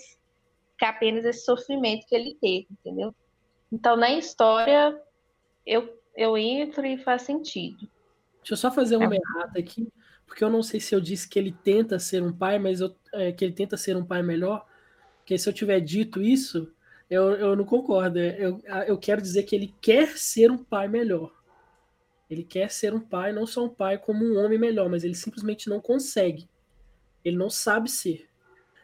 que 0.75 0.85
apenas 0.85 1.23
esse 1.23 1.45
sofrimento 1.45 2.07
que 2.07 2.15
ele 2.15 2.35
teve, 2.41 2.65
entendeu? 2.71 3.13
Então 3.71 3.95
na 3.95 4.09
história 4.09 4.99
eu 5.63 5.95
eu 6.15 6.35
entro 6.35 6.83
e 6.87 6.97
faz 6.97 7.21
sentido. 7.21 7.87
Deixa 8.39 8.53
eu 8.53 8.57
só 8.57 8.71
fazer 8.71 8.97
uma 8.97 9.13
é. 9.13 9.19
errata 9.19 9.59
aqui, 9.59 9.87
porque 10.27 10.43
eu 10.43 10.49
não 10.49 10.61
sei 10.61 10.79
se 10.79 10.93
eu 10.93 10.99
disse 10.99 11.27
que 11.27 11.39
ele 11.39 11.55
tenta 11.63 11.97
ser 11.97 12.21
um 12.21 12.31
pai, 12.31 12.59
mas 12.59 12.81
eu, 12.81 12.93
é, 13.13 13.31
que 13.31 13.43
ele 13.43 13.53
tenta 13.53 13.77
ser 13.77 13.95
um 13.95 14.05
pai 14.05 14.21
melhor, 14.21 14.67
porque 15.19 15.37
se 15.37 15.47
eu 15.47 15.53
tiver 15.53 15.79
dito 15.79 16.21
isso, 16.21 16.71
eu, 17.09 17.31
eu 17.31 17.55
não 17.55 17.63
concordo. 17.63 18.19
Eu, 18.19 18.61
eu 18.85 18.97
quero 18.97 19.21
dizer 19.21 19.43
que 19.43 19.55
ele 19.55 19.73
quer 19.81 20.17
ser 20.17 20.51
um 20.51 20.57
pai 20.57 20.87
melhor. 20.87 21.31
Ele 22.29 22.43
quer 22.43 22.69
ser 22.69 22.93
um 22.93 22.99
pai, 22.99 23.31
não 23.31 23.47
só 23.47 23.63
um 23.63 23.69
pai 23.69 23.97
como 23.97 24.23
um 24.23 24.37
homem 24.37 24.59
melhor, 24.59 24.89
mas 24.89 25.03
ele 25.03 25.15
simplesmente 25.15 25.69
não 25.69 25.79
consegue. 25.79 26.47
Ele 27.23 27.37
não 27.37 27.49
sabe 27.49 27.89
ser. 27.89 28.29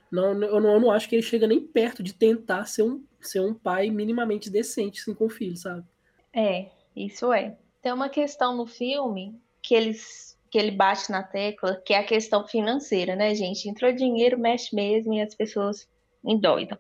Não, 0.09 0.31
eu, 0.43 0.61
não, 0.61 0.73
eu 0.73 0.79
não 0.79 0.91
acho 0.91 1.09
que 1.09 1.15
ele 1.15 1.23
chega 1.23 1.45
nem 1.45 1.59
perto 1.59 2.01
de 2.01 2.13
tentar 2.13 2.65
ser 2.65 2.83
um, 2.83 3.03
ser 3.19 3.41
um 3.41 3.53
pai 3.53 3.89
minimamente 3.89 4.49
decente 4.49 5.01
assim, 5.01 5.13
com 5.13 5.25
o 5.25 5.29
filho, 5.29 5.57
sabe? 5.57 5.83
É, 6.31 6.69
isso 6.95 7.33
é. 7.33 7.57
Tem 7.81 7.91
uma 7.91 8.09
questão 8.09 8.55
no 8.55 8.65
filme 8.65 9.35
que 9.61 9.73
eles 9.75 10.32
que 10.53 10.59
ele 10.59 10.69
bate 10.69 11.11
na 11.11 11.23
tecla, 11.23 11.81
que 11.83 11.95
é 11.95 11.97
a 11.97 12.05
questão 12.05 12.47
financeira, 12.47 13.15
né, 13.15 13.33
gente? 13.33 13.67
Entrou 13.67 13.91
dinheiro, 13.91 14.37
mexe 14.37 14.75
mesmo 14.75 15.11
e 15.11 15.19
as 15.19 15.33
pessoas 15.33 15.89
endoidam 16.23 16.77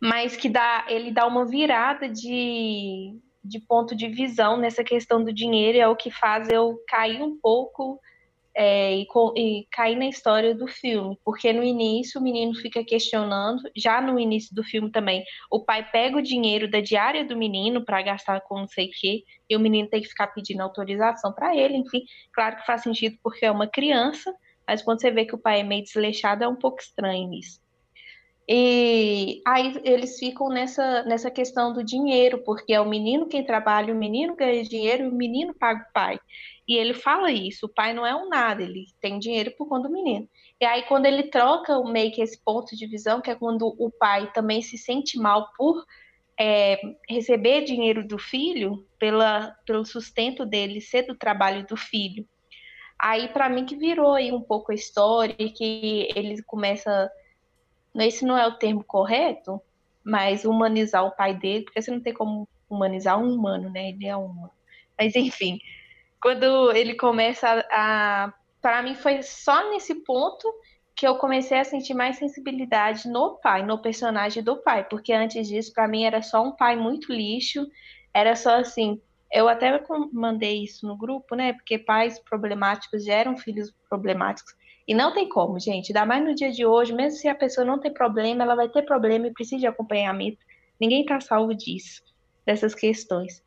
mas 0.00 0.36
que 0.36 0.48
dá, 0.48 0.86
ele 0.88 1.10
dá 1.10 1.26
uma 1.26 1.44
virada 1.44 2.08
de, 2.08 3.18
de 3.42 3.60
ponto 3.60 3.96
de 3.96 4.08
visão 4.08 4.56
nessa 4.56 4.84
questão 4.84 5.22
do 5.22 5.32
dinheiro, 5.32 5.78
é 5.78 5.88
o 5.88 5.96
que 5.96 6.10
faz 6.10 6.48
eu 6.48 6.78
cair 6.86 7.20
um 7.20 7.36
pouco 7.38 8.00
é, 8.60 8.96
e, 8.96 9.06
e, 9.36 9.68
cair 9.70 9.94
na 9.94 10.08
história 10.08 10.52
do 10.52 10.66
filme, 10.66 11.16
porque 11.24 11.52
no 11.52 11.62
início 11.62 12.20
o 12.20 12.24
menino 12.24 12.52
fica 12.56 12.84
questionando, 12.84 13.62
já 13.76 14.00
no 14.00 14.18
início 14.18 14.52
do 14.52 14.64
filme 14.64 14.90
também, 14.90 15.22
o 15.48 15.64
pai 15.64 15.88
pega 15.88 16.16
o 16.16 16.22
dinheiro 16.22 16.68
da 16.68 16.80
diária 16.80 17.24
do 17.24 17.36
menino 17.36 17.84
para 17.84 18.02
gastar 18.02 18.40
com 18.40 18.58
não 18.58 18.66
sei 18.66 18.86
o 18.86 18.90
quê, 18.92 19.22
e 19.48 19.56
o 19.56 19.60
menino 19.60 19.88
tem 19.88 20.02
que 20.02 20.08
ficar 20.08 20.26
pedindo 20.28 20.60
autorização 20.60 21.32
para 21.32 21.56
ele, 21.56 21.76
enfim, 21.76 22.02
claro 22.32 22.56
que 22.56 22.66
faz 22.66 22.82
sentido 22.82 23.16
porque 23.22 23.46
é 23.46 23.50
uma 23.50 23.68
criança, 23.68 24.34
mas 24.66 24.82
quando 24.82 25.00
você 25.00 25.12
vê 25.12 25.24
que 25.24 25.36
o 25.36 25.38
pai 25.38 25.60
é 25.60 25.62
meio 25.62 25.84
desleixado, 25.84 26.42
é 26.42 26.48
um 26.48 26.56
pouco 26.56 26.80
estranho 26.80 27.32
isso. 27.32 27.60
E 28.50 29.42
aí 29.46 29.78
eles 29.84 30.18
ficam 30.18 30.48
nessa, 30.48 31.02
nessa 31.02 31.30
questão 31.30 31.70
do 31.70 31.84
dinheiro, 31.84 32.42
porque 32.44 32.72
é 32.72 32.80
o 32.80 32.88
menino 32.88 33.26
quem 33.26 33.44
trabalha, 33.44 33.92
o 33.92 33.96
menino 33.96 34.34
ganha 34.34 34.64
dinheiro 34.64 35.04
e 35.04 35.08
o 35.08 35.14
menino 35.14 35.52
paga 35.52 35.86
o 35.86 35.92
pai. 35.92 36.18
E 36.66 36.74
ele 36.74 36.94
fala 36.94 37.30
isso, 37.30 37.66
o 37.66 37.68
pai 37.68 37.92
não 37.92 38.06
é 38.06 38.14
um 38.14 38.30
nada, 38.30 38.62
ele 38.62 38.86
tem 39.02 39.18
dinheiro 39.18 39.52
por 39.58 39.68
conta 39.68 39.86
do 39.86 39.92
menino. 39.92 40.26
E 40.58 40.64
aí 40.64 40.82
quando 40.84 41.04
ele 41.04 41.24
troca 41.24 41.78
meio 41.84 42.10
que 42.10 42.22
esse 42.22 42.42
ponto 42.42 42.74
de 42.74 42.86
visão, 42.86 43.20
que 43.20 43.30
é 43.30 43.34
quando 43.34 43.66
o 43.78 43.90
pai 43.90 44.32
também 44.32 44.62
se 44.62 44.78
sente 44.78 45.18
mal 45.18 45.50
por 45.54 45.84
é, 46.40 46.80
receber 47.06 47.64
dinheiro 47.64 48.06
do 48.06 48.18
filho, 48.18 48.86
pela, 48.98 49.54
pelo 49.66 49.84
sustento 49.84 50.46
dele 50.46 50.80
ser 50.80 51.02
do 51.02 51.14
trabalho 51.14 51.66
do 51.66 51.76
filho. 51.76 52.26
Aí 52.98 53.28
para 53.28 53.50
mim 53.50 53.66
que 53.66 53.76
virou 53.76 54.14
aí 54.14 54.32
um 54.32 54.40
pouco 54.40 54.72
a 54.72 54.74
história, 54.74 55.36
que 55.36 56.08
ele 56.16 56.42
começa 56.44 57.10
esse 58.02 58.24
não 58.24 58.36
é 58.36 58.46
o 58.46 58.56
termo 58.56 58.84
correto, 58.84 59.60
mas 60.04 60.44
humanizar 60.44 61.04
o 61.04 61.10
pai 61.10 61.34
dele, 61.34 61.64
porque 61.64 61.80
você 61.80 61.90
não 61.90 62.00
tem 62.00 62.14
como 62.14 62.48
humanizar 62.68 63.18
um 63.18 63.32
humano, 63.32 63.70
né? 63.70 63.90
Ele 63.90 64.06
é 64.06 64.16
humano. 64.16 64.50
Mas 64.98 65.14
enfim, 65.14 65.60
quando 66.20 66.72
ele 66.72 66.94
começa 66.94 67.48
a, 67.70 68.24
a 68.24 68.32
para 68.60 68.82
mim 68.82 68.94
foi 68.94 69.22
só 69.22 69.70
nesse 69.70 69.94
ponto 69.94 70.52
que 70.96 71.06
eu 71.06 71.16
comecei 71.16 71.58
a 71.58 71.64
sentir 71.64 71.94
mais 71.94 72.16
sensibilidade 72.16 73.08
no 73.08 73.36
pai, 73.36 73.62
no 73.62 73.80
personagem 73.80 74.42
do 74.42 74.56
pai, 74.56 74.82
porque 74.82 75.12
antes 75.12 75.46
disso 75.46 75.72
para 75.72 75.86
mim 75.86 76.02
era 76.02 76.20
só 76.22 76.42
um 76.42 76.50
pai 76.50 76.74
muito 76.74 77.12
lixo, 77.12 77.64
era 78.12 78.34
só 78.34 78.58
assim, 78.58 79.00
eu 79.30 79.48
até 79.48 79.80
mandei 80.12 80.64
isso 80.64 80.86
no 80.86 80.96
grupo, 80.96 81.36
né? 81.36 81.52
Porque 81.52 81.78
pais 81.78 82.18
problemáticos 82.18 83.04
geram 83.04 83.36
filhos 83.36 83.72
problemáticos. 83.88 84.54
E 84.88 84.94
não 84.94 85.12
tem 85.12 85.28
como, 85.28 85.60
gente. 85.60 85.90
Ainda 85.90 86.06
mais 86.06 86.24
no 86.24 86.34
dia 86.34 86.50
de 86.50 86.64
hoje, 86.64 86.94
mesmo 86.94 87.18
se 87.18 87.28
a 87.28 87.34
pessoa 87.34 87.62
não 87.62 87.78
tem 87.78 87.92
problema, 87.92 88.42
ela 88.42 88.54
vai 88.54 88.70
ter 88.70 88.82
problema 88.86 89.26
e 89.26 89.32
precisa 89.34 89.60
de 89.60 89.66
acompanhamento. 89.66 90.38
Ninguém 90.80 91.02
está 91.02 91.20
salvo 91.20 91.54
disso, 91.54 92.00
dessas 92.46 92.74
questões. 92.74 93.42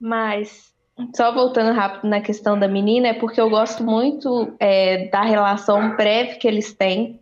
Mas, 0.00 0.74
só 1.14 1.32
voltando 1.32 1.72
rápido 1.72 2.08
na 2.08 2.20
questão 2.20 2.58
da 2.58 2.66
menina, 2.66 3.08
é 3.08 3.14
porque 3.14 3.40
eu 3.40 3.48
gosto 3.48 3.84
muito 3.84 4.52
é, 4.58 5.06
da 5.08 5.22
relação 5.22 5.94
breve 5.94 6.38
que 6.38 6.48
eles 6.48 6.74
têm 6.74 7.20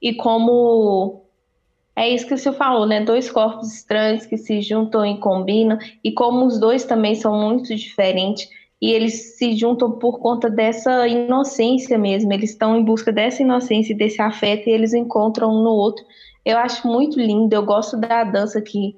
e 0.00 0.14
como. 0.14 1.24
É 1.96 2.08
isso 2.08 2.28
que 2.28 2.34
o 2.34 2.38
senhor 2.38 2.54
falou, 2.54 2.86
né? 2.86 3.00
Dois 3.00 3.28
corpos 3.28 3.74
estranhos 3.74 4.24
que 4.24 4.36
se 4.36 4.60
juntam 4.62 5.04
e 5.04 5.18
combinam, 5.18 5.78
e 6.04 6.12
como 6.12 6.46
os 6.46 6.60
dois 6.60 6.84
também 6.84 7.16
são 7.16 7.36
muito 7.36 7.74
diferentes 7.74 8.48
e 8.80 8.92
eles 8.92 9.36
se 9.36 9.56
juntam 9.56 9.92
por 9.92 10.20
conta 10.20 10.48
dessa 10.48 11.06
inocência 11.08 11.98
mesmo, 11.98 12.32
eles 12.32 12.50
estão 12.50 12.76
em 12.76 12.84
busca 12.84 13.12
dessa 13.12 13.42
inocência 13.42 13.92
e 13.92 13.96
desse 13.96 14.22
afeto 14.22 14.68
e 14.68 14.72
eles 14.72 14.94
encontram 14.94 15.50
um 15.50 15.62
no 15.62 15.70
outro. 15.70 16.04
Eu 16.44 16.58
acho 16.58 16.86
muito 16.86 17.18
lindo, 17.18 17.52
eu 17.52 17.64
gosto 17.64 17.96
da 17.96 18.22
dança 18.22 18.60
que, 18.62 18.96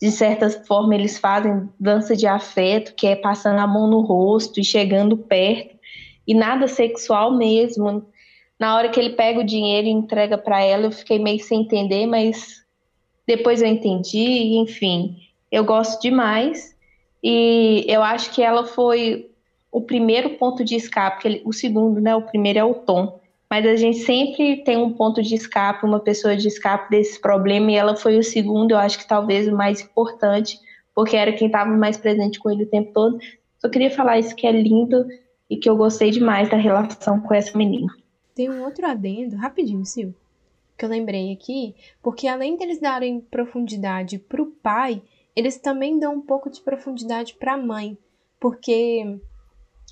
de 0.00 0.10
certa 0.10 0.48
forma, 0.48 0.94
eles 0.94 1.18
fazem 1.18 1.68
dança 1.78 2.14
de 2.14 2.26
afeto, 2.26 2.94
que 2.94 3.06
é 3.06 3.16
passando 3.16 3.58
a 3.58 3.66
mão 3.66 3.88
no 3.88 4.00
rosto 4.00 4.60
e 4.60 4.64
chegando 4.64 5.16
perto, 5.16 5.76
e 6.26 6.32
nada 6.32 6.68
sexual 6.68 7.36
mesmo. 7.36 8.06
Na 8.58 8.76
hora 8.76 8.88
que 8.88 8.98
ele 9.00 9.10
pega 9.10 9.40
o 9.40 9.44
dinheiro 9.44 9.88
e 9.88 9.90
entrega 9.90 10.38
para 10.38 10.62
ela, 10.62 10.84
eu 10.84 10.92
fiquei 10.92 11.18
meio 11.18 11.40
sem 11.40 11.62
entender, 11.62 12.06
mas 12.06 12.64
depois 13.26 13.60
eu 13.60 13.68
entendi, 13.68 14.56
enfim, 14.56 15.16
eu 15.50 15.64
gosto 15.64 16.00
demais. 16.00 16.75
E 17.22 17.84
eu 17.88 18.02
acho 18.02 18.32
que 18.32 18.42
ela 18.42 18.64
foi 18.64 19.30
o 19.70 19.80
primeiro 19.80 20.30
ponto 20.30 20.64
de 20.64 20.74
escape, 20.74 21.26
ele, 21.26 21.42
o 21.44 21.52
segundo, 21.52 22.00
né? 22.00 22.14
O 22.14 22.22
primeiro 22.22 22.58
é 22.58 22.64
o 22.64 22.74
Tom. 22.74 23.20
Mas 23.48 23.64
a 23.66 23.76
gente 23.76 23.98
sempre 23.98 24.64
tem 24.64 24.76
um 24.76 24.92
ponto 24.92 25.22
de 25.22 25.34
escape, 25.34 25.86
uma 25.86 26.00
pessoa 26.00 26.36
de 26.36 26.48
escape 26.48 26.90
desse 26.90 27.20
problema, 27.20 27.70
e 27.70 27.76
ela 27.76 27.94
foi 27.94 28.18
o 28.18 28.22
segundo, 28.22 28.72
eu 28.72 28.78
acho 28.78 28.98
que 28.98 29.06
talvez 29.06 29.46
o 29.46 29.56
mais 29.56 29.80
importante, 29.80 30.58
porque 30.94 31.16
era 31.16 31.32
quem 31.32 31.46
estava 31.46 31.70
mais 31.70 31.96
presente 31.96 32.38
com 32.38 32.50
ele 32.50 32.64
o 32.64 32.68
tempo 32.68 32.92
todo. 32.92 33.18
Só 33.60 33.68
queria 33.68 33.90
falar 33.90 34.18
isso 34.18 34.34
que 34.34 34.46
é 34.46 34.52
lindo 34.52 35.06
e 35.48 35.56
que 35.56 35.68
eu 35.68 35.76
gostei 35.76 36.10
demais 36.10 36.48
da 36.48 36.56
relação 36.56 37.20
com 37.20 37.34
essa 37.34 37.56
menina. 37.56 37.92
Tem 38.34 38.50
um 38.50 38.64
outro 38.64 38.84
adendo, 38.86 39.36
rapidinho, 39.36 39.84
Sil, 39.86 40.10
que 40.76 40.84
eu 40.84 40.88
lembrei 40.88 41.32
aqui, 41.32 41.74
porque 42.02 42.26
além 42.26 42.56
deles 42.56 42.80
darem 42.80 43.20
profundidade 43.20 44.18
pro 44.18 44.46
pai, 44.62 45.00
eles 45.36 45.58
também 45.58 45.98
dão 45.98 46.14
um 46.14 46.20
pouco 46.20 46.50
de 46.50 46.62
profundidade 46.62 47.34
para 47.34 47.52
a 47.52 47.58
mãe, 47.58 47.98
porque 48.40 49.20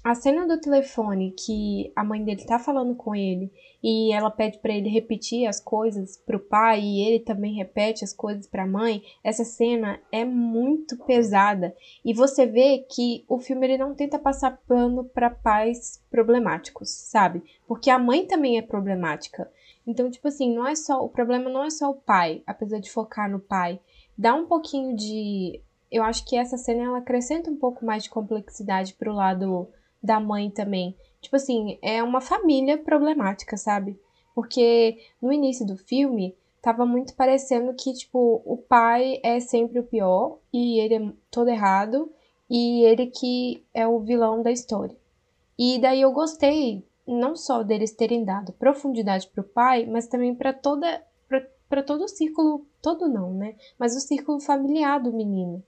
a 0.05 0.15
cena 0.15 0.47
do 0.47 0.61
telefone 0.61 1.31
que 1.33 1.91
a 1.97 2.05
mãe 2.05 2.23
dele 2.23 2.45
tá 2.45 2.59
falando 2.59 2.95
com 2.95 3.15
ele 3.15 3.51
e 3.83 4.13
ela 4.13 4.31
pede 4.31 4.59
para 4.59 4.75
ele 4.75 4.89
repetir 4.89 5.47
as 5.47 5.61
coisas 5.61 6.17
pro 6.17 6.39
pai 6.39 6.81
e 6.81 7.07
ele 7.07 7.21
também 7.21 7.55
repete 7.55 8.05
as 8.05 8.13
coisas 8.13 8.47
para 8.47 8.65
a 8.65 8.67
mãe, 8.67 9.03
essa 9.23 9.45
cena 9.45 9.99
é 10.13 10.25
muito 10.25 10.97
pesada 11.05 11.75
e 12.05 12.13
você 12.13 12.47
vê 12.47 12.79
que 12.79 13.25
o 13.29 13.39
filme 13.39 13.67
ele 13.67 13.79
não 13.79 13.95
tenta 13.95 14.19
passar 14.19 14.59
pano 14.67 15.05
para 15.05 15.31
pais 15.31 16.03
problemáticos, 16.11 16.91
sabe? 16.91 17.43
Porque 17.67 17.89
a 17.89 17.99
mãe 17.99 18.27
também 18.27 18.59
é 18.59 18.63
problemática. 18.63 19.51
Então, 19.87 20.11
tipo 20.11 20.29
assim, 20.29 20.55
não 20.55 20.67
é 20.67 20.75
só 20.75 21.05
o 21.05 21.09
problema 21.09 21.49
não 21.51 21.65
é 21.65 21.71
só 21.71 21.91
o 21.91 21.95
pai, 21.95 22.43
apesar 22.47 22.79
de 22.79 22.91
focar 22.91 23.31
no 23.31 23.41
pai. 23.41 23.81
Dá 24.17 24.35
um 24.35 24.47
pouquinho 24.47 24.97
de 24.97 25.61
eu 25.91 26.03
acho 26.03 26.25
que 26.27 26.37
essa 26.37 26.57
cena 26.57 26.85
ela 26.85 26.99
acrescenta 26.99 27.51
um 27.51 27.57
pouco 27.57 27.85
mais 27.85 28.03
de 28.03 28.11
complexidade 28.11 28.95
pro 28.95 29.13
lado 29.13 29.69
da 30.03 30.19
mãe 30.19 30.51
também. 30.51 30.97
Tipo 31.21 31.37
assim, 31.37 31.79
é 31.81 32.03
uma 32.03 32.21
família 32.21 32.77
problemática, 32.77 33.57
sabe? 33.57 33.99
Porque 34.35 34.99
no 35.23 35.33
início 35.33 35.65
do 35.65 35.77
filme 35.77 36.37
tava 36.61 36.85
muito 36.85 37.15
parecendo 37.15 37.73
que, 37.75 37.93
tipo, 37.93 38.43
o 38.45 38.57
pai 38.57 39.21
é 39.23 39.39
sempre 39.39 39.79
o 39.79 39.85
pior 39.85 40.39
e 40.53 40.81
ele 40.81 40.95
é 40.95 41.13
todo 41.31 41.49
errado 41.49 42.11
e 42.51 42.83
ele 42.85 43.07
que 43.07 43.65
é 43.73 43.87
o 43.87 44.01
vilão 44.01 44.43
da 44.43 44.51
história. 44.51 44.97
E 45.59 45.79
daí 45.79 46.01
eu 46.01 46.13
gostei 46.13 46.85
não 47.07 47.37
só 47.37 47.63
deles 47.63 47.93
terem 47.93 48.25
dado 48.25 48.53
profundidade 48.53 49.29
pro 49.29 49.45
pai, 49.45 49.87
mas 49.87 50.09
também 50.09 50.35
para 50.35 50.53
toda 50.53 51.03
para 51.75 51.83
todo 51.83 52.05
o 52.05 52.09
círculo, 52.09 52.65
todo 52.81 53.09
não, 53.09 53.35
né? 53.35 53.57
Mas 53.77 53.97
o 53.97 54.01
círculo 54.01 54.39
familiar 54.39 55.03
do 55.03 55.13
menino. 55.13 55.61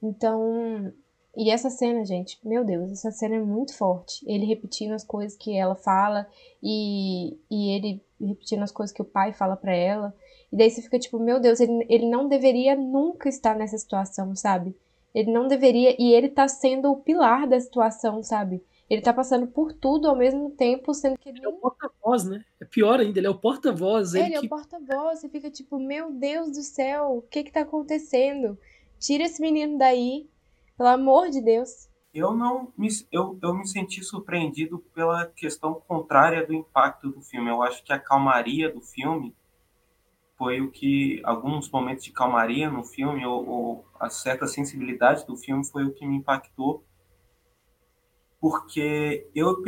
Então, 0.00 0.92
e 1.36 1.50
essa 1.50 1.68
cena, 1.68 2.04
gente, 2.04 2.38
meu 2.44 2.64
Deus, 2.64 2.92
essa 2.92 3.10
cena 3.10 3.34
é 3.34 3.40
muito 3.40 3.76
forte. 3.76 4.24
Ele 4.24 4.46
repetindo 4.46 4.92
as 4.92 5.02
coisas 5.02 5.36
que 5.36 5.56
ela 5.56 5.74
fala 5.74 6.28
e, 6.62 7.36
e 7.50 7.72
ele 7.72 8.00
repetindo 8.20 8.62
as 8.62 8.70
coisas 8.70 8.94
que 8.94 9.02
o 9.02 9.04
pai 9.04 9.32
fala 9.32 9.56
para 9.56 9.74
ela. 9.74 10.14
E 10.52 10.56
daí 10.56 10.70
você 10.70 10.80
fica 10.80 10.96
tipo, 10.96 11.18
meu 11.18 11.40
Deus, 11.40 11.58
ele, 11.58 11.84
ele 11.88 12.08
não 12.08 12.28
deveria 12.28 12.76
nunca 12.76 13.28
estar 13.28 13.56
nessa 13.56 13.76
situação, 13.76 14.36
sabe? 14.36 14.76
Ele 15.12 15.32
não 15.32 15.48
deveria, 15.48 15.96
e 16.00 16.12
ele 16.12 16.28
tá 16.28 16.46
sendo 16.46 16.88
o 16.92 16.98
pilar 16.98 17.48
da 17.48 17.58
situação, 17.58 18.22
sabe? 18.22 18.62
Ele 18.88 19.02
tá 19.02 19.12
passando 19.12 19.46
por 19.46 19.72
tudo 19.72 20.08
ao 20.08 20.16
mesmo 20.16 20.50
tempo, 20.50 20.94
sendo 20.94 21.18
que 21.18 21.28
ele. 21.28 21.38
Ele 21.38 21.46
é 21.46 21.48
o 21.48 21.58
porta-voz, 21.58 22.24
né? 22.24 22.42
É 22.58 22.64
pior 22.64 23.00
ainda, 23.00 23.18
ele 23.18 23.26
é 23.26 23.30
o 23.30 23.38
porta-voz. 23.38 24.14
Ele, 24.14 24.26
ele 24.26 24.34
é 24.36 24.40
que... 24.40 24.46
o 24.46 24.48
porta-voz, 24.48 25.20
você 25.20 25.28
fica 25.28 25.50
tipo, 25.50 25.78
meu 25.78 26.10
Deus 26.10 26.52
do 26.52 26.62
céu, 26.62 27.18
o 27.18 27.22
que 27.22 27.44
que 27.44 27.52
tá 27.52 27.60
acontecendo? 27.60 28.58
Tira 28.98 29.24
esse 29.24 29.42
menino 29.42 29.76
daí, 29.76 30.28
pelo 30.76 30.88
amor 30.88 31.28
de 31.28 31.42
Deus. 31.42 31.88
Eu 32.14 32.34
não 32.34 32.72
me, 32.76 32.88
eu, 33.12 33.38
eu 33.42 33.54
me 33.54 33.68
senti 33.68 34.02
surpreendido 34.02 34.78
pela 34.94 35.26
questão 35.26 35.74
contrária 35.74 36.46
do 36.46 36.54
impacto 36.54 37.10
do 37.10 37.20
filme. 37.20 37.50
Eu 37.50 37.62
acho 37.62 37.84
que 37.84 37.92
a 37.92 37.98
calmaria 37.98 38.72
do 38.72 38.80
filme 38.80 39.36
foi 40.38 40.62
o 40.62 40.70
que 40.70 41.20
alguns 41.24 41.70
momentos 41.70 42.04
de 42.04 42.12
calmaria 42.12 42.70
no 42.70 42.84
filme 42.84 43.26
ou, 43.26 43.46
ou 43.46 43.84
a 44.00 44.08
certa 44.08 44.46
sensibilidade 44.46 45.26
do 45.26 45.36
filme 45.36 45.64
foi 45.66 45.84
o 45.84 45.92
que 45.92 46.06
me 46.06 46.16
impactou 46.16 46.82
porque 48.40 49.26
eu 49.34 49.62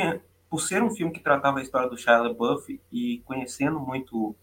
por 0.48 0.61
ser 0.61 0.83
um 0.83 0.90
filme 0.90 1.12
que 1.12 1.20
tratava 1.20 1.59
a 1.59 1.62
história 1.62 1.88
do 1.88 1.96
Shia 1.96 2.18
LaBeouf 2.18 2.80
e 2.92 3.22
conhecendo 3.24 3.78
muito 3.78 4.35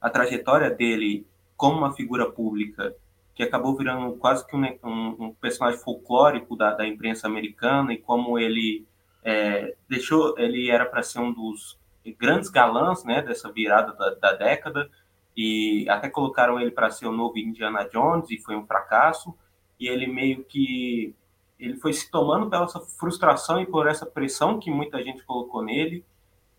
a 0.00 0.10
trajetória 0.10 0.70
dele 0.70 1.26
como 1.56 1.78
uma 1.78 1.94
figura 1.94 2.30
pública 2.30 2.94
que 3.34 3.42
acabou 3.42 3.76
virando 3.76 4.14
quase 4.16 4.46
que 4.46 4.54
um, 4.54 4.64
um, 4.84 5.16
um 5.18 5.34
personagem 5.34 5.80
folclórico 5.80 6.56
da, 6.56 6.72
da, 6.74 6.86
imprensa 6.86 7.26
americana 7.26 7.92
e 7.92 7.98
como 7.98 8.38
ele 8.38 8.86
é, 9.24 9.74
deixou, 9.88 10.38
ele 10.38 10.70
era 10.70 10.86
para 10.86 11.02
ser 11.02 11.18
um 11.18 11.32
dos 11.32 11.78
grandes 12.18 12.50
galãs, 12.50 13.02
né, 13.02 13.22
dessa 13.22 13.50
virada 13.50 13.92
da, 13.94 14.10
da 14.14 14.32
década 14.34 14.88
e 15.36 15.88
até 15.88 16.08
colocaram 16.08 16.60
ele 16.60 16.70
para 16.70 16.90
ser 16.90 17.06
o 17.06 17.12
novo 17.12 17.38
Indiana 17.38 17.88
Jones 17.92 18.30
e 18.30 18.38
foi 18.38 18.54
um 18.54 18.66
fracasso. 18.66 19.34
E 19.80 19.88
ele 19.88 20.06
meio 20.06 20.44
que 20.44 21.14
ele 21.58 21.76
foi 21.76 21.92
se 21.92 22.10
tomando 22.10 22.50
pela 22.50 22.64
essa 22.64 22.80
frustração 22.80 23.60
e 23.60 23.66
por 23.66 23.86
essa 23.86 24.04
pressão 24.04 24.58
que 24.58 24.70
muita 24.70 25.02
gente 25.02 25.24
colocou 25.24 25.62
nele, 25.62 26.04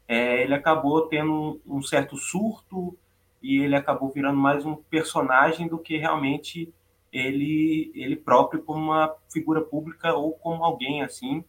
é, 0.07 0.43
ele 0.43 0.53
acabou 0.53 1.07
tendo 1.07 1.59
um, 1.65 1.81
certo 1.81 2.15
surto 2.17 2.97
e 3.41 3.59
ele 3.59 3.75
acabou 3.75 4.09
virando 4.09 4.37
mais 4.37 4.65
um 4.65 4.75
personagem 4.75 5.67
do 5.67 5.77
que 5.77 5.97
realmente 5.97 6.73
ele 7.11 7.91
ele 7.95 8.15
próprio 8.15 8.61
como 8.61 8.79
uma 8.79 9.15
figura 9.31 9.61
pública 9.61 10.13
ou 10.13 10.33
como 10.33 10.63
alguém 10.63 11.01
assim 11.01 11.43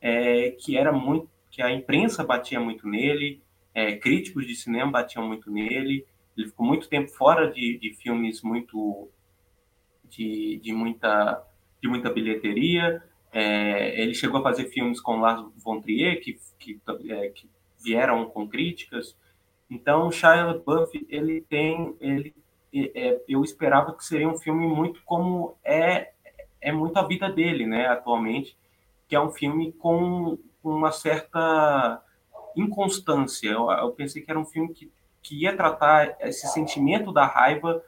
é, 0.00 0.50
que 0.50 0.76
era 0.76 0.92
muito 0.92 1.28
que 1.50 1.62
a 1.62 1.72
imprensa 1.72 2.22
batia 2.22 2.60
muito 2.60 2.86
nele 2.86 3.42
é, 3.78 3.96
críticos 3.96 4.44
de 4.44 4.56
cinema 4.56 4.90
batiam 4.90 5.24
muito 5.24 5.50
nele. 5.50 6.04
Ele 6.36 6.48
ficou 6.48 6.66
muito 6.66 6.88
tempo 6.88 7.10
fora 7.10 7.48
de, 7.48 7.78
de 7.78 7.94
filmes 7.94 8.42
muito 8.42 9.08
de, 10.08 10.58
de 10.60 10.72
muita 10.72 11.46
de 11.82 11.88
muita 11.88 12.10
bilheteria 12.10 13.02
é, 13.32 14.00
ele 14.00 14.14
chegou 14.14 14.40
a 14.40 14.42
fazer 14.42 14.66
filmes 14.66 15.00
com 15.00 15.20
Lars 15.20 15.44
von 15.56 15.80
Trier 15.80 16.20
que, 16.20 16.38
que, 16.58 16.80
é, 17.10 17.28
que 17.28 17.48
vieram 17.82 18.26
com 18.26 18.48
críticas 18.48 19.16
então, 19.70 20.10
Shia 20.10 20.44
LaBeouf, 20.44 21.06
ele 21.10 21.42
tem, 21.42 21.94
ele, 22.00 22.34
é, 22.74 23.20
eu 23.28 23.44
esperava 23.44 23.92
que 23.92 24.04
seria 24.04 24.28
um 24.28 24.38
filme 24.38 24.66
muito 24.66 25.02
como 25.04 25.56
é, 25.62 26.12
é 26.60 26.72
muito 26.72 26.96
a 26.96 27.06
vida 27.06 27.30
dele, 27.30 27.66
né, 27.66 27.86
atualmente, 27.86 28.56
que 29.06 29.14
é 29.14 29.20
um 29.20 29.30
filme 29.30 29.72
com 29.72 30.38
uma 30.64 30.90
certa 30.90 32.02
inconstância. 32.56 33.50
Eu, 33.50 33.70
eu 33.70 33.90
pensei 33.92 34.22
que 34.22 34.30
era 34.30 34.40
um 34.40 34.44
filme 34.44 34.72
que, 34.72 34.90
que 35.22 35.42
ia 35.42 35.54
tratar 35.54 36.16
esse 36.20 36.46
sentimento 36.48 37.12
da 37.12 37.26
raiva 37.26 37.82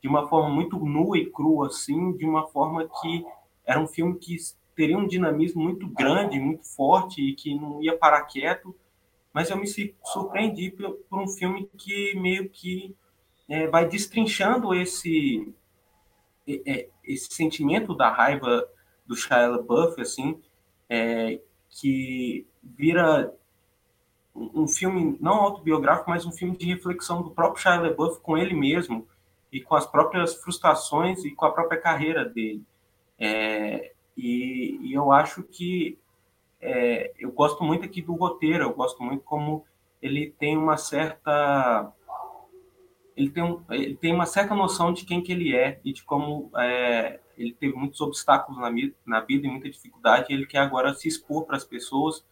de 0.00 0.08
uma 0.08 0.28
forma 0.28 0.48
muito 0.48 0.78
nua 0.78 1.18
e 1.18 1.26
crua, 1.26 1.66
assim, 1.66 2.12
de 2.16 2.24
uma 2.24 2.46
forma 2.48 2.88
que 3.02 3.26
era 3.66 3.80
um 3.80 3.86
filme 3.86 4.16
que 4.18 4.36
teria 4.74 4.96
um 4.96 5.06
dinamismo 5.06 5.62
muito 5.62 5.88
grande, 5.88 6.38
muito 6.38 6.66
forte 6.66 7.20
e 7.20 7.34
que 7.34 7.54
não 7.54 7.82
ia 7.82 7.96
parar 7.96 8.22
quieto 8.22 8.74
mas 9.36 9.50
eu 9.50 9.58
me 9.58 9.66
surpreendi 10.02 10.70
por, 10.70 10.92
por 11.10 11.20
um 11.20 11.28
filme 11.28 11.68
que 11.76 12.18
meio 12.18 12.48
que 12.48 12.96
é, 13.46 13.66
vai 13.66 13.86
destrinchando 13.86 14.74
esse 14.74 15.54
é, 16.48 16.88
esse 17.04 17.34
sentimento 17.34 17.94
da 17.94 18.10
raiva 18.10 18.66
do 19.04 19.14
Shia 19.14 19.46
LaBeouf, 19.46 20.00
assim, 20.00 20.40
é, 20.88 21.38
que 21.68 22.46
vira 22.62 23.30
um 24.34 24.66
filme 24.66 25.18
não 25.20 25.34
autobiográfico, 25.34 26.08
mas 26.08 26.24
um 26.24 26.32
filme 26.32 26.56
de 26.56 26.64
reflexão 26.64 27.22
do 27.22 27.30
próprio 27.30 27.62
Shia 27.62 27.78
LaBeouf 27.78 28.22
com 28.22 28.38
ele 28.38 28.54
mesmo 28.54 29.06
e 29.52 29.60
com 29.60 29.74
as 29.74 29.84
próprias 29.84 30.34
frustrações 30.36 31.26
e 31.26 31.30
com 31.30 31.44
a 31.44 31.52
própria 31.52 31.78
carreira 31.78 32.24
dele. 32.24 32.64
É, 33.18 33.92
e, 34.16 34.78
e, 34.82 34.94
eu 34.94 35.10
acho 35.12 35.42
que 35.42 35.98
é, 36.60 37.12
eu 37.18 37.30
gosto 37.32 37.62
muito 37.64 37.84
aqui 37.84 38.02
do 38.02 38.14
roteiro, 38.14 38.64
eu 38.64 38.74
gosto 38.74 39.02
muito 39.02 39.22
como 39.24 39.64
ele 40.00 40.34
tem 40.38 40.56
uma 40.56 40.76
certa 40.76 41.92
ele 43.16 43.30
tem, 43.30 43.42
um, 43.42 43.62
ele 43.70 43.96
tem 43.96 44.12
uma 44.12 44.26
certa 44.26 44.54
noção 44.54 44.92
de 44.92 45.06
quem 45.06 45.22
que 45.22 45.32
ele 45.32 45.54
é 45.54 45.80
e 45.82 45.92
de 45.92 46.04
como 46.04 46.50
é, 46.56 47.18
ele 47.38 47.54
teve 47.54 47.74
muitos 47.74 48.00
obstáculos 48.00 48.60
na, 48.60 48.70
na 49.06 49.20
vida 49.20 49.46
e 49.46 49.50
muita 49.50 49.70
dificuldade 49.70 50.26
e 50.28 50.34
ele 50.34 50.46
quer 50.46 50.58
agora 50.58 50.92
se 50.92 51.08
expor 51.08 51.44
para 51.44 51.56
as 51.56 51.64
pessoas 51.64 52.24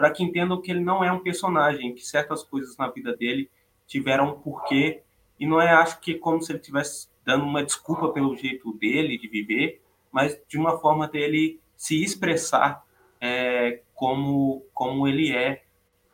para 0.00 0.10
que 0.10 0.24
entendam 0.24 0.60
que 0.62 0.70
ele 0.70 0.80
não 0.80 1.04
é 1.04 1.12
um 1.12 1.18
personagem, 1.18 1.94
que 1.94 2.00
certas 2.00 2.42
coisas 2.42 2.74
na 2.78 2.88
vida 2.88 3.14
dele 3.14 3.50
tiveram 3.86 4.30
um 4.30 4.40
porquê 4.40 5.02
e 5.38 5.46
não 5.46 5.60
é, 5.60 5.72
acho 5.72 6.00
que, 6.00 6.14
como 6.14 6.40
se 6.40 6.52
ele 6.52 6.58
estivesse 6.58 7.08
dando 7.22 7.44
uma 7.44 7.62
desculpa 7.62 8.08
pelo 8.10 8.34
jeito 8.34 8.72
dele 8.74 9.18
de 9.18 9.28
viver, 9.28 9.82
mas 10.12 10.38
de 10.48 10.58
uma 10.58 10.78
forma 10.78 11.06
dele 11.08 11.60
se 11.76 12.02
expressar 12.02 12.84
é, 13.20 13.80
como, 13.94 14.64
como 14.74 15.06
ele 15.06 15.34
é, 15.34 15.62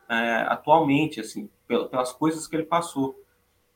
é, 0.09 0.45
atualmente, 0.47 1.19
assim, 1.19 1.49
pelas 1.67 2.11
coisas 2.11 2.47
que 2.47 2.55
ele 2.55 2.65
passou. 2.65 3.19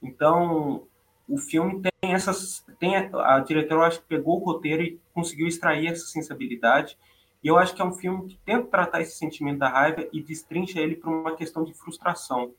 Então, 0.02 0.88
o 1.28 1.38
filme 1.38 1.82
tem 1.82 2.14
essas. 2.14 2.66
Tem 2.80 2.96
a, 2.96 3.36
a 3.36 3.40
diretora, 3.40 3.88
acho 3.88 4.02
que 4.02 4.08
pegou 4.08 4.42
o 4.42 4.44
roteiro 4.44 4.84
e 4.84 5.00
conseguiu 5.14 5.48
extrair 5.48 5.88
essa 5.88 6.06
sensibilidade. 6.06 6.98
E 7.44 7.48
eu 7.48 7.58
acho 7.58 7.74
que 7.74 7.82
é 7.82 7.86
um 7.86 7.94
filme 7.94 8.28
que 8.28 8.38
tenta 8.46 8.68
tratar 8.68 9.02
esse 9.02 9.18
sentimento 9.18 9.60
da 9.60 9.70
raiva 9.70 10.08
e 10.14 10.22
destrincha 10.22 10.80
ele 10.80 10.96
para 10.96 11.10
uma 11.10 11.36
questão 11.36 11.64
de 11.64 11.74
frustração. 11.74 12.54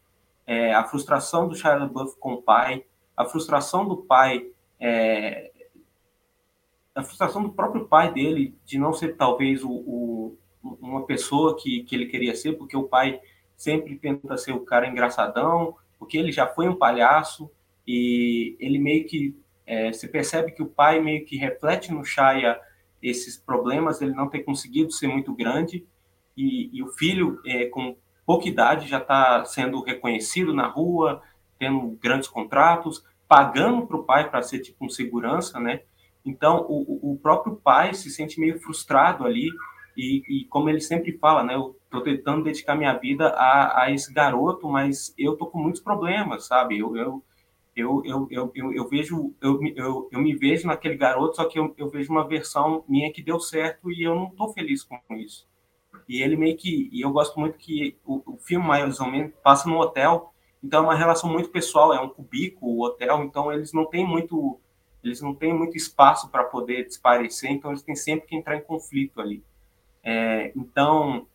É, 0.46 0.75
a 0.75 0.85
frustração 0.85 1.46
do 1.46 1.55
Shia 1.55 1.75
LaBeouf 1.75 2.18
com 2.18 2.33
o 2.33 2.42
pai, 2.42 2.85
a 3.16 3.25
frustração 3.25 3.87
do 3.87 3.98
pai, 3.98 4.46
é, 4.81 5.51
a 6.94 7.02
frustração 7.02 7.42
do 7.42 7.52
próprio 7.52 7.87
pai 7.87 8.12
dele 8.12 8.55
de 8.64 8.78
não 8.78 8.92
ser 8.92 9.16
talvez 9.16 9.64
o, 9.64 9.70
o, 9.70 10.38
uma 10.62 11.07
pessoa 11.07 11.57
que, 11.57 11.83
que 11.85 11.94
ele 11.94 12.07
queria 12.07 12.35
ser, 12.35 12.52
porque 12.55 12.76
o 12.76 12.85
pai 12.85 13.20
sempre 13.57 13.96
tenta 13.96 14.37
ser 14.37 14.52
o 14.52 14.64
cara 14.64 14.87
engraçadão, 14.87 15.76
porque 15.98 16.18
ele 16.18 16.33
já 16.33 16.46
foi 16.46 16.68
um 16.68 16.76
palhaço 16.76 17.50
e 17.87 18.57
ele 18.61 18.78
meio 18.78 19.07
que 19.07 19.37
é, 19.66 19.92
se 19.92 20.09
percebe 20.09 20.52
que 20.52 20.62
o 20.62 20.66
pai 20.66 21.00
meio 21.00 21.24
que 21.24 21.37
reflete 21.37 21.92
no 21.92 22.05
Shaya 22.05 22.61
esses 23.02 23.37
problemas, 23.37 24.00
ele 24.00 24.12
não 24.12 24.28
ter 24.28 24.40
conseguido 24.40 24.92
ser 24.92 25.09
muito 25.09 25.35
grande, 25.35 25.87
e, 26.37 26.70
e 26.72 26.83
o 26.83 26.88
filho, 26.88 27.40
é, 27.44 27.66
com 27.66 27.96
pouca 28.24 28.48
idade, 28.48 28.88
já 28.88 28.98
está 28.98 29.44
sendo 29.44 29.83
reconhecido 29.83 30.55
na 30.55 30.66
rua, 30.66 31.22
tendo 31.59 31.98
grandes 32.00 32.28
contratos, 32.28 33.05
pagando 33.28 33.87
para 33.87 33.96
o 33.96 34.05
pai 34.05 34.31
para 34.31 34.42
ser 34.42 34.61
tipo 34.61 34.85
um 34.85 34.88
segurança, 34.88 35.59
né? 35.59 35.83
Então, 36.24 36.64
o, 36.68 37.12
o 37.12 37.18
próprio 37.18 37.56
pai 37.56 37.94
se 37.94 38.11
sente 38.11 38.38
meio 38.40 38.61
frustrado 38.61 39.24
ali, 39.24 39.48
e, 39.96 40.22
e 40.28 40.44
como 40.46 40.68
ele 40.68 40.80
sempre 40.80 41.18
fala, 41.18 41.42
né? 41.44 41.54
Eu 41.54 41.76
estou 41.85 42.02
tentando 42.02 42.44
dedicar 42.44 42.74
minha 42.74 42.94
vida 42.94 43.28
a, 43.28 43.82
a, 43.82 43.90
esse 43.90 44.12
garoto, 44.12 44.68
mas 44.68 45.14
eu 45.18 45.37
tô 45.37 45.46
com 45.46 45.58
muitos 45.58 45.80
problemas, 45.80 46.46
sabe? 46.46 46.78
Eu, 46.78 46.96
eu, 46.96 47.22
eu, 47.76 48.02
eu, 48.04 48.28
eu, 48.30 48.52
eu, 48.54 48.72
eu 48.72 48.88
vejo, 48.88 49.35
eu, 49.40 49.61
eu, 49.76 50.08
eu 50.11 50.20
me 50.20 50.35
vejo 50.35 50.66
naquele 50.66 50.96
garoto, 50.96 51.37
só 51.37 51.44
que 51.44 51.58
eu, 51.58 51.74
eu 51.76 51.90
vejo 51.90 52.11
uma 52.11 52.26
versão 52.26 52.85
minha 52.88 53.12
que 53.12 53.22
deu 53.22 53.38
certo 53.38 53.90
e 53.90 54.02
eu 54.02 54.14
não 54.14 54.28
estou 54.28 54.52
feliz 54.52 54.82
com 54.82 54.98
isso. 55.16 55.46
E 56.08 56.22
ele 56.22 56.37
meio 56.37 56.56
que, 56.56 56.88
e 56.90 57.02
eu 57.02 57.11
gosto 57.11 57.38
muito 57.38 57.58
que 57.58 57.96
o, 58.04 58.22
o 58.35 58.38
filme 58.38 58.66
mais 58.66 58.98
ou 59.00 59.11
menos 59.11 59.32
passa 59.42 59.68
no 59.68 59.78
hotel, 59.78 60.32
então 60.62 60.80
é 60.80 60.87
uma 60.87 60.94
relação 60.94 61.30
muito 61.30 61.50
pessoal, 61.50 61.92
é 61.92 62.00
um 62.00 62.08
cubículo, 62.08 62.72
o 62.72 62.85
hotel, 62.85 63.22
então 63.24 63.52
eles 63.52 63.72
não 63.72 63.85
têm 63.85 64.06
muito 64.06 64.58
eles 65.02 65.20
não 65.20 65.34
têm 65.34 65.52
muito 65.52 65.76
espaço 65.76 66.30
para 66.30 66.44
poder 66.44 66.84
desaparecer, 66.84 67.50
então 67.50 67.70
eles 67.70 67.82
têm 67.82 67.96
sempre 67.96 68.26
que 68.26 68.36
entrar 68.36 68.56
em 68.56 68.62
conflito 68.62 69.20
ali. 69.20 69.42
É, 70.02 70.52
então, 70.56 71.26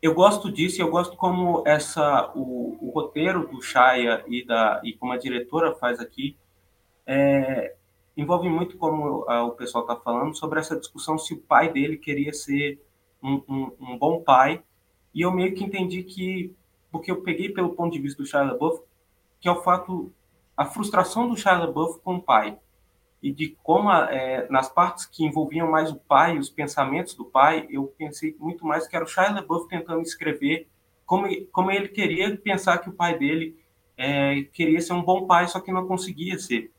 eu 0.00 0.14
gosto 0.14 0.50
disso, 0.50 0.80
eu 0.80 0.90
gosto 0.90 1.16
como 1.16 1.62
essa 1.66 2.30
o, 2.34 2.76
o, 2.80 2.90
roteiro 2.90 3.48
do 3.48 3.60
Shaya 3.60 4.24
e 4.28 4.44
da 4.44 4.80
e 4.84 4.92
como 4.92 5.12
a 5.12 5.16
diretora 5.16 5.74
faz 5.74 5.98
aqui 5.98 6.36
é, 7.04 7.74
envolve 8.16 8.48
muito 8.48 8.76
como 8.76 9.24
a, 9.28 9.44
o 9.44 9.52
pessoal 9.52 9.82
está 9.82 9.96
falando 9.96 10.36
sobre 10.36 10.60
essa 10.60 10.78
discussão 10.78 11.18
se 11.18 11.34
o 11.34 11.40
pai 11.40 11.72
dele 11.72 11.96
queria 11.96 12.32
ser 12.32 12.80
um, 13.20 13.42
um, 13.48 13.72
um, 13.80 13.98
bom 13.98 14.22
pai 14.22 14.62
e 15.12 15.22
eu 15.22 15.32
meio 15.32 15.54
que 15.54 15.64
entendi 15.64 16.04
que 16.04 16.54
porque 16.92 17.10
eu 17.10 17.22
peguei 17.22 17.48
pelo 17.48 17.74
ponto 17.74 17.92
de 17.92 17.98
vista 17.98 18.22
do 18.22 18.26
Shia 18.26 18.42
LaBeouf 18.42 18.82
que 19.40 19.48
é 19.48 19.50
o 19.50 19.62
fato 19.62 20.12
a 20.56 20.64
frustração 20.64 21.28
do 21.28 21.36
Shia 21.36 21.58
LaBeouf 21.58 22.00
com 22.00 22.16
o 22.16 22.22
pai 22.22 22.56
e 23.22 23.32
de 23.32 23.56
como, 23.62 23.90
é, 23.90 24.46
nas 24.48 24.68
partes 24.68 25.04
que 25.04 25.24
envolviam 25.24 25.70
mais 25.70 25.90
o 25.90 25.96
pai, 25.96 26.38
os 26.38 26.50
pensamentos 26.50 27.14
do 27.14 27.24
pai, 27.24 27.66
eu 27.68 27.92
pensei 27.98 28.36
muito 28.38 28.64
mais 28.64 28.86
que 28.86 28.94
era 28.94 29.04
o 29.04 29.08
Shia 29.08 29.30
LaBeouf 29.30 29.68
tentando 29.68 30.02
escrever 30.02 30.68
como, 31.04 31.26
como 31.46 31.70
ele 31.70 31.88
queria 31.88 32.36
pensar 32.36 32.78
que 32.78 32.90
o 32.90 32.92
pai 32.92 33.18
dele 33.18 33.58
é, 33.96 34.42
queria 34.52 34.80
ser 34.80 34.92
um 34.92 35.02
bom 35.02 35.26
pai, 35.26 35.48
só 35.48 35.58
que 35.58 35.72
não 35.72 35.86
conseguia 35.86 36.38
ser. 36.38 36.70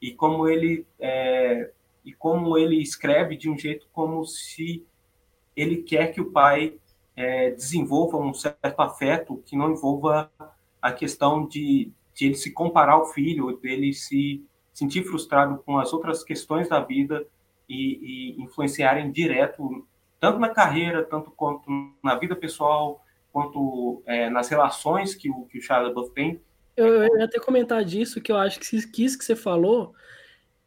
E 0.00 0.12
como 0.12 0.48
ele 0.48 0.86
é, 0.98 1.70
e 2.04 2.12
como 2.12 2.56
ele 2.56 2.80
escreve 2.80 3.36
de 3.36 3.50
um 3.50 3.58
jeito 3.58 3.86
como 3.92 4.24
se 4.24 4.86
ele 5.54 5.82
quer 5.82 6.12
que 6.12 6.20
o 6.20 6.30
pai 6.30 6.78
é, 7.14 7.50
desenvolva 7.50 8.16
um 8.16 8.32
certo 8.32 8.80
afeto 8.80 9.42
que 9.44 9.56
não 9.56 9.72
envolva 9.72 10.30
a 10.80 10.92
questão 10.92 11.46
de, 11.46 11.92
de 12.14 12.26
ele 12.26 12.34
se 12.34 12.52
comparar 12.52 12.94
ao 12.94 13.12
filho, 13.12 13.56
dele 13.58 13.92
se 13.92 14.44
sentir 14.72 15.04
frustrado 15.04 15.62
com 15.64 15.78
as 15.78 15.92
outras 15.92 16.24
questões 16.24 16.68
da 16.68 16.80
vida 16.80 17.26
e, 17.68 18.36
e 18.36 18.42
influenciarem 18.42 19.10
direto, 19.10 19.86
tanto 20.18 20.38
na 20.38 20.48
carreira, 20.48 21.04
tanto 21.04 21.30
quanto 21.30 21.70
na 22.02 22.14
vida 22.14 22.34
pessoal, 22.34 23.04
quanto 23.32 24.02
é, 24.06 24.28
nas 24.30 24.48
relações 24.48 25.14
que 25.14 25.30
o, 25.30 25.46
que 25.46 25.58
o 25.58 25.62
LaBeouf 25.68 26.12
tem. 26.12 26.40
Eu, 26.76 26.86
eu 26.86 27.18
ia 27.18 27.24
até 27.24 27.38
comentar 27.38 27.84
disso, 27.84 28.20
que 28.20 28.32
eu 28.32 28.36
acho 28.36 28.58
que 28.60 28.76
isso 29.04 29.18
que 29.18 29.24
você 29.24 29.36
falou 29.36 29.94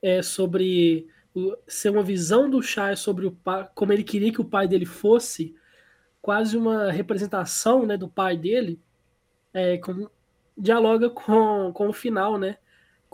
é 0.02 0.22
sobre 0.22 1.08
ser 1.68 1.89
uma 1.89 2.04
visão 2.04 2.50
do 2.50 2.62
Shia 2.62 2.96
sobre 2.96 3.26
o 3.26 3.32
pai, 3.32 3.68
como 3.76 3.91
ele 3.91 4.04
queria 4.04 4.32
que 4.32 4.39
o 4.39 4.46
pai 4.46 4.68
dele 4.68 4.86
fosse, 4.86 5.56
quase 6.22 6.58
uma 6.58 6.91
representação 6.91 7.86
né, 7.86 7.98
do 7.98 8.08
pai 8.08 8.38
dele, 8.38 8.80
é, 9.54 9.78
com, 9.78 10.10
dialoga 10.58 11.10
com, 11.10 11.72
com 11.74 11.89
o 11.89 11.94
final, 11.94 12.38
né? 12.38 12.58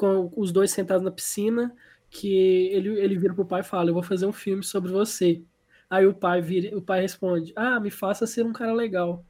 Com 0.01 0.33
os 0.35 0.51
dois 0.51 0.71
sentados 0.71 1.03
na 1.03 1.11
piscina, 1.11 1.75
que 2.09 2.33
ele, 2.73 2.99
ele 2.99 3.15
vira 3.19 3.35
pro 3.35 3.45
pai 3.45 3.61
e 3.61 3.63
fala: 3.63 3.91
Eu 3.91 3.93
vou 3.93 4.01
fazer 4.01 4.25
um 4.25 4.33
filme 4.33 4.63
sobre 4.63 4.91
você. 4.91 5.43
Aí 5.87 6.07
o 6.07 6.13
pai 6.13 6.41
vira, 6.41 6.75
o 6.75 6.81
pai 6.81 7.01
responde: 7.01 7.53
Ah, 7.55 7.79
me 7.79 7.91
faça 7.91 8.25
ser 8.25 8.43
um 8.43 8.51
cara 8.51 8.73
legal. 8.73 9.23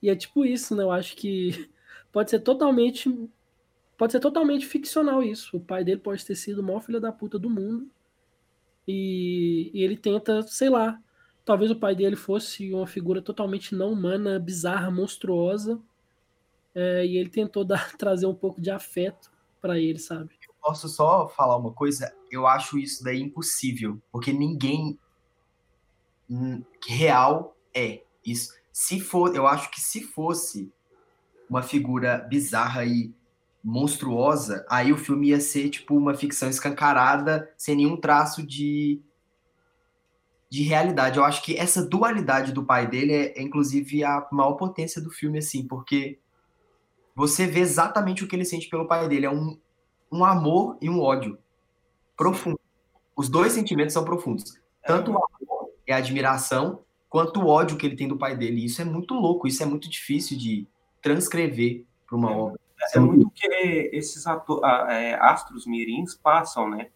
E 0.00 0.08
é 0.08 0.14
tipo 0.14 0.44
isso, 0.44 0.76
né? 0.76 0.84
Eu 0.84 0.92
acho 0.92 1.16
que 1.16 1.68
pode 2.12 2.30
ser 2.30 2.38
totalmente. 2.38 3.28
Pode 3.98 4.12
ser 4.12 4.20
totalmente 4.20 4.66
ficcional 4.66 5.20
isso. 5.20 5.56
O 5.56 5.60
pai 5.60 5.82
dele 5.82 6.00
pode 6.00 6.24
ter 6.24 6.36
sido 6.36 6.60
o 6.60 6.62
maior 6.62 6.80
filho 6.80 7.00
da 7.00 7.10
puta 7.10 7.36
do 7.36 7.50
mundo. 7.50 7.90
E, 8.86 9.72
e 9.74 9.82
ele 9.82 9.96
tenta, 9.96 10.42
sei 10.42 10.70
lá. 10.70 11.00
Talvez 11.44 11.72
o 11.72 11.76
pai 11.76 11.94
dele 11.96 12.16
fosse 12.16 12.72
uma 12.72 12.86
figura 12.86 13.20
totalmente 13.20 13.74
não 13.74 13.92
humana, 13.92 14.38
bizarra, 14.38 14.90
monstruosa. 14.92 15.80
É, 16.72 17.04
e 17.04 17.16
ele 17.16 17.30
tentou 17.30 17.64
dar, 17.66 17.96
trazer 17.96 18.26
um 18.26 18.34
pouco 18.34 18.60
de 18.60 18.70
afeto 18.70 19.33
para 19.64 19.78
ele, 19.78 19.98
sabe? 19.98 20.34
Eu 20.46 20.54
posso 20.60 20.90
só 20.90 21.26
falar 21.26 21.56
uma 21.56 21.72
coisa? 21.72 22.14
Eu 22.30 22.46
acho 22.46 22.78
isso 22.78 23.02
daí 23.02 23.18
impossível, 23.22 23.98
porque 24.12 24.30
ninguém 24.30 24.98
real 26.86 27.56
é 27.74 28.02
isso. 28.22 28.52
Se 28.70 29.00
for, 29.00 29.34
eu 29.34 29.46
acho 29.46 29.70
que 29.70 29.80
se 29.80 30.02
fosse 30.02 30.70
uma 31.48 31.62
figura 31.62 32.18
bizarra 32.18 32.84
e 32.84 33.14
monstruosa, 33.62 34.66
aí 34.68 34.92
o 34.92 34.98
filme 34.98 35.28
ia 35.28 35.40
ser 35.40 35.70
tipo 35.70 35.96
uma 35.96 36.12
ficção 36.12 36.50
escancarada, 36.50 37.50
sem 37.56 37.76
nenhum 37.76 37.96
traço 37.96 38.46
de 38.46 39.00
de 40.50 40.62
realidade. 40.62 41.18
Eu 41.18 41.24
acho 41.24 41.42
que 41.42 41.56
essa 41.56 41.84
dualidade 41.84 42.52
do 42.52 42.64
pai 42.64 42.86
dele 42.86 43.12
é, 43.12 43.38
é 43.38 43.42
inclusive 43.42 44.04
a 44.04 44.28
maior 44.30 44.52
potência 44.52 45.00
do 45.00 45.10
filme 45.10 45.38
assim, 45.38 45.66
porque 45.66 46.20
você 47.14 47.46
vê 47.46 47.60
exatamente 47.60 48.24
o 48.24 48.28
que 48.28 48.34
ele 48.34 48.44
sente 48.44 48.68
pelo 48.68 48.86
pai 48.86 49.08
dele. 49.08 49.26
É 49.26 49.30
um, 49.30 49.58
um 50.10 50.24
amor 50.24 50.76
e 50.80 50.90
um 50.90 51.00
ódio 51.00 51.38
profundo. 52.16 52.58
Os 53.16 53.28
dois 53.28 53.52
sentimentos 53.52 53.92
são 53.92 54.04
profundos. 54.04 54.58
Tanto 54.84 55.12
o 55.12 55.16
amor 55.16 55.70
e 55.86 55.92
a 55.92 55.96
admiração, 55.96 56.82
quanto 57.08 57.40
o 57.40 57.46
ódio 57.46 57.76
que 57.76 57.86
ele 57.86 57.96
tem 57.96 58.08
do 58.08 58.18
pai 58.18 58.36
dele. 58.36 58.64
Isso 58.64 58.82
é 58.82 58.84
muito 58.84 59.14
louco, 59.14 59.46
isso 59.46 59.62
é 59.62 59.66
muito 59.66 59.88
difícil 59.88 60.36
de 60.36 60.66
transcrever 61.00 61.84
para 62.06 62.16
uma 62.16 62.32
é, 62.32 62.36
obra. 62.36 62.60
É, 62.92 62.96
é 62.96 63.00
muito 63.00 63.30
que 63.30 63.46
esses 63.92 64.26
ator, 64.26 64.60
é, 64.64 65.14
astros 65.14 65.66
mirins 65.66 66.14
passam, 66.14 66.68
né? 66.68 66.88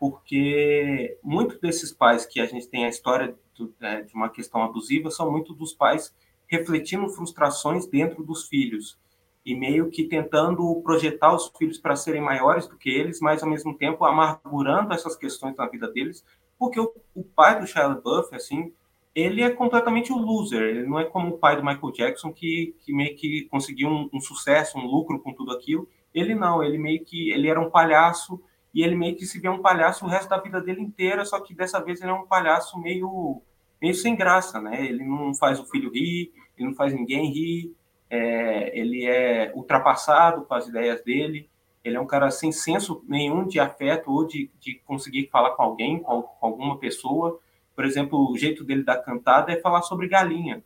Porque 0.00 1.16
muitos 1.22 1.60
desses 1.60 1.92
pais 1.92 2.26
que 2.26 2.40
a 2.40 2.46
gente 2.46 2.66
tem 2.66 2.84
a 2.84 2.88
história 2.88 3.36
do, 3.56 3.72
é, 3.80 4.02
de 4.02 4.12
uma 4.14 4.28
questão 4.28 4.62
abusiva 4.62 5.10
são 5.10 5.30
muito 5.30 5.54
dos 5.54 5.72
pais 5.72 6.12
refletindo 6.48 7.08
frustrações 7.08 7.86
dentro 7.86 8.24
dos 8.24 8.48
filhos 8.48 8.98
e 9.44 9.54
meio 9.54 9.90
que 9.90 10.04
tentando 10.04 10.80
projetar 10.82 11.34
os 11.34 11.50
filhos 11.58 11.78
para 11.78 11.96
serem 11.96 12.20
maiores 12.20 12.66
do 12.66 12.76
que 12.76 12.88
eles, 12.88 13.20
mas 13.20 13.42
ao 13.42 13.50
mesmo 13.50 13.76
tempo 13.76 14.04
amargurando 14.04 14.92
essas 14.92 15.16
questões 15.16 15.56
na 15.56 15.66
vida 15.66 15.90
deles, 15.90 16.24
porque 16.58 16.78
o, 16.78 16.92
o 17.14 17.24
pai 17.24 17.58
do 17.58 17.66
Shia 17.66 17.88
LaBeouf, 17.88 18.34
assim, 18.34 18.72
ele 19.14 19.42
é 19.42 19.50
completamente 19.50 20.12
um 20.12 20.18
loser, 20.18 20.62
ele 20.62 20.86
não 20.86 20.98
é 20.98 21.04
como 21.04 21.34
o 21.34 21.38
pai 21.38 21.56
do 21.56 21.64
Michael 21.64 21.92
Jackson, 21.92 22.32
que, 22.32 22.74
que 22.84 22.94
meio 22.94 23.16
que 23.16 23.46
conseguiu 23.50 23.88
um, 23.88 24.08
um 24.12 24.20
sucesso, 24.20 24.78
um 24.78 24.86
lucro 24.86 25.20
com 25.20 25.34
tudo 25.34 25.52
aquilo, 25.52 25.88
ele 26.14 26.34
não, 26.34 26.62
ele 26.62 26.78
meio 26.78 27.04
que, 27.04 27.30
ele 27.30 27.48
era 27.48 27.60
um 27.60 27.70
palhaço, 27.70 28.40
e 28.72 28.82
ele 28.82 28.94
meio 28.94 29.16
que 29.16 29.26
se 29.26 29.38
vê 29.38 29.48
um 29.48 29.60
palhaço 29.60 30.04
o 30.04 30.08
resto 30.08 30.30
da 30.30 30.38
vida 30.38 30.60
dele 30.60 30.80
inteira, 30.80 31.24
só 31.24 31.40
que 31.40 31.54
dessa 31.54 31.82
vez 31.82 32.00
ele 32.00 32.10
é 32.10 32.14
um 32.14 32.26
palhaço 32.26 32.80
meio, 32.80 33.42
meio 33.80 33.94
sem 33.94 34.14
graça, 34.14 34.60
né, 34.60 34.86
ele 34.86 35.04
não 35.04 35.34
faz 35.34 35.58
o 35.58 35.66
filho 35.66 35.90
rir, 35.90 36.32
ele 36.56 36.68
não 36.68 36.74
faz 36.74 36.94
ninguém 36.94 37.30
rir, 37.30 37.74
é, 38.12 38.78
ele 38.78 39.06
é 39.06 39.50
ultrapassado 39.54 40.42
com 40.42 40.52
as 40.52 40.68
ideias 40.68 41.02
dele, 41.02 41.48
ele 41.82 41.96
é 41.96 42.00
um 42.00 42.06
cara 42.06 42.30
sem 42.30 42.52
senso 42.52 43.02
nenhum 43.08 43.46
de 43.46 43.58
afeto 43.58 44.12
ou 44.12 44.26
de, 44.26 44.50
de 44.60 44.74
conseguir 44.84 45.30
falar 45.32 45.52
com 45.52 45.62
alguém, 45.62 45.98
com, 45.98 46.20
com, 46.20 46.46
alguma 46.46 46.78
pessoa. 46.78 47.40
Por 47.74 47.86
exemplo, 47.86 48.30
o 48.30 48.36
jeito 48.36 48.64
dele 48.64 48.82
da 48.82 48.98
cantada 48.98 49.50
é 49.50 49.58
falar 49.58 49.80
sobre 49.80 50.08
galinha. 50.08 50.62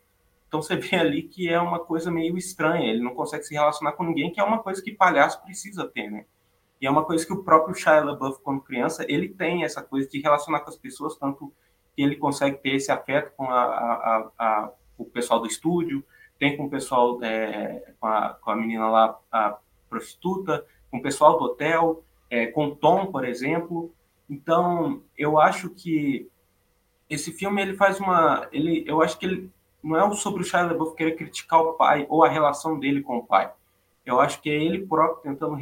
Então 0.49 0.61
você 0.61 0.75
vê 0.75 0.97
ali 0.97 1.23
que 1.23 1.49
é 1.49 1.61
uma 1.61 1.79
coisa 1.79 2.11
meio 2.11 2.37
estranha, 2.37 2.91
ele 2.91 3.01
não 3.01 3.15
consegue 3.15 3.45
se 3.45 3.55
relacionar 3.55 3.93
com 3.93 4.03
ninguém, 4.03 4.33
que 4.33 4.41
é 4.41 4.45
uma 4.45 4.59
coisa 4.59 4.83
que 4.83 4.91
palhaço 4.91 5.41
precisa 5.45 5.87
ter, 5.87 6.11
né? 6.11 6.27
E 6.81 6.87
é 6.87 6.91
uma 6.91 7.05
coisa 7.05 7.25
que 7.25 7.33
o 7.33 7.45
próprio 7.45 7.77
Shia 7.77 8.03
LaBeouf, 8.03 8.43
quando 8.43 8.61
criança, 8.61 9.07
ele 9.09 9.29
tem 9.29 9.63
essa 9.63 9.81
coisa 9.81 10.09
de 10.09 10.21
relacionar 10.21 10.61
com 10.61 10.69
as 10.69 10.77
pessoas, 10.77 11.17
tanto 11.17 11.53
que 11.95 12.03
ele 12.03 12.17
consegue 12.17 12.57
ter 12.57 12.75
esse 12.75 12.91
afeto 12.91 13.33
com 13.37 13.45
a, 13.49 13.63
a, 13.63 14.31
a, 14.37 14.73
o 14.99 15.05
pessoal 15.05 15.39
do 15.39 15.47
estúdio, 15.47 16.05
tem 16.39 16.57
com 16.57 16.65
o 16.65 16.71
pessoal, 16.71 17.23
é, 17.23 17.93
com, 17.99 18.07
a, 18.07 18.31
com, 18.41 18.51
a, 18.51 18.57
menina 18.57 18.89
lá, 18.89 19.19
a 19.31 19.59
prostituta, 19.89 20.65
com 20.91 20.99
o 20.99 21.03
pessoal 21.03 21.39
do 21.39 21.45
hotel, 21.45 22.03
é, 22.31 22.47
com 22.47 22.75
Tom, 22.75 23.07
por 23.07 23.25
exemplo. 23.25 23.93
Então, 24.29 25.03
eu 25.17 25.39
acho 25.39 25.71
que 25.71 26.29
esse 27.09 27.33
filme 27.33 27.63
ele 27.63 27.77
faz 27.77 28.01
uma, 28.01 28.49
ele, 28.53 28.85
eu 28.87 29.01
acho 29.01 29.19
que 29.19 29.27
ele 29.27 29.51
não 29.83 29.97
é 29.97 30.15
sobre 30.17 30.43
o 30.43 30.45
Shia 30.45 30.63
LaBeouf 30.63 30.97
querer 30.97 31.17
criticar 31.17 31.61
o 31.61 31.75
pai 31.75 32.07
ou 32.09 32.25
a 32.25 32.29
relação 32.29 32.79
dele 32.79 33.03
com 33.03 33.19
o 33.19 33.27
pai. 33.27 33.53
Eu 34.05 34.21
acho 34.21 34.41
que 34.41 34.51
é 34.51 34.55
ele 34.55 34.87
próprio 34.87 35.23
tentando 35.23 35.57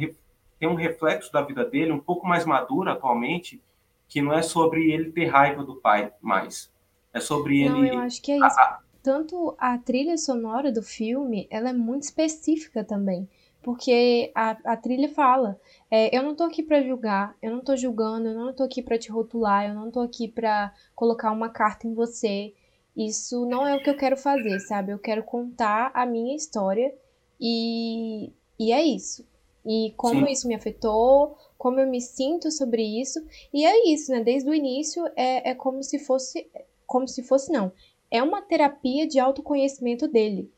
ter 0.59 0.67
um 0.67 0.75
reflexo 0.75 1.31
da 1.31 1.41
vida 1.41 1.63
dele, 1.63 1.91
um 1.91 1.99
pouco 1.99 2.27
mais 2.27 2.45
maduro 2.45 2.89
atualmente, 2.89 3.61
que 4.07 4.21
não 4.21 4.33
é 4.33 4.41
sobre 4.41 4.91
ele 4.91 5.11
ter 5.11 5.25
raiva 5.25 5.63
do 5.63 5.75
pai 5.75 6.11
mais. 6.21 6.71
É 7.13 7.19
sobre 7.19 7.67
Não, 7.67 7.83
ele. 7.83 7.95
eu 7.95 7.99
acho 7.99 8.21
que 8.21 8.31
é 8.31 8.37
isso. 8.37 8.59
Tanto 9.05 9.53
a 9.59 9.77
trilha 9.77 10.17
sonora 10.17 10.71
do 10.71 10.81
filme, 10.81 11.47
ela 11.51 11.69
é 11.69 11.73
muito 11.73 12.01
específica 12.01 12.83
também. 12.83 13.29
Porque 13.61 14.31
a, 14.33 14.57
a 14.73 14.75
trilha 14.75 15.07
fala, 15.09 15.61
é, 15.91 16.17
eu 16.17 16.23
não 16.23 16.33
tô 16.33 16.41
aqui 16.41 16.63
pra 16.63 16.81
julgar, 16.81 17.37
eu 17.39 17.51
não 17.51 17.61
tô 17.61 17.75
julgando, 17.75 18.29
eu 18.29 18.33
não 18.33 18.51
tô 18.51 18.63
aqui 18.63 18.81
pra 18.81 18.97
te 18.97 19.11
rotular, 19.11 19.67
eu 19.67 19.75
não 19.75 19.91
tô 19.91 19.99
aqui 19.99 20.27
pra 20.27 20.73
colocar 20.95 21.31
uma 21.31 21.49
carta 21.49 21.85
em 21.85 21.93
você. 21.93 22.55
Isso 22.97 23.45
não 23.45 23.67
é 23.67 23.75
o 23.75 23.83
que 23.83 23.91
eu 23.91 23.95
quero 23.95 24.17
fazer, 24.17 24.59
sabe? 24.61 24.91
Eu 24.91 24.97
quero 24.97 25.21
contar 25.21 25.91
a 25.93 26.03
minha 26.03 26.35
história 26.35 26.91
e, 27.39 28.33
e 28.57 28.71
é 28.71 28.83
isso. 28.83 29.23
E 29.63 29.93
como 29.97 30.25
Sim. 30.25 30.31
isso 30.31 30.47
me 30.47 30.55
afetou, 30.55 31.37
como 31.59 31.79
eu 31.79 31.87
me 31.87 32.01
sinto 32.01 32.49
sobre 32.49 32.81
isso. 32.81 33.23
E 33.53 33.63
é 33.67 33.87
isso, 33.87 34.11
né? 34.11 34.23
Desde 34.23 34.49
o 34.49 34.53
início 34.53 35.05
é, 35.15 35.51
é 35.51 35.53
como 35.53 35.83
se 35.83 35.99
fosse. 35.99 36.49
Como 36.87 37.07
se 37.07 37.21
fosse, 37.21 37.51
não. 37.51 37.71
É 38.09 38.21
uma 38.21 38.41
terapia 38.41 39.07
de 39.07 39.19
autoconhecimento 39.19 40.07
dele. 40.07 40.51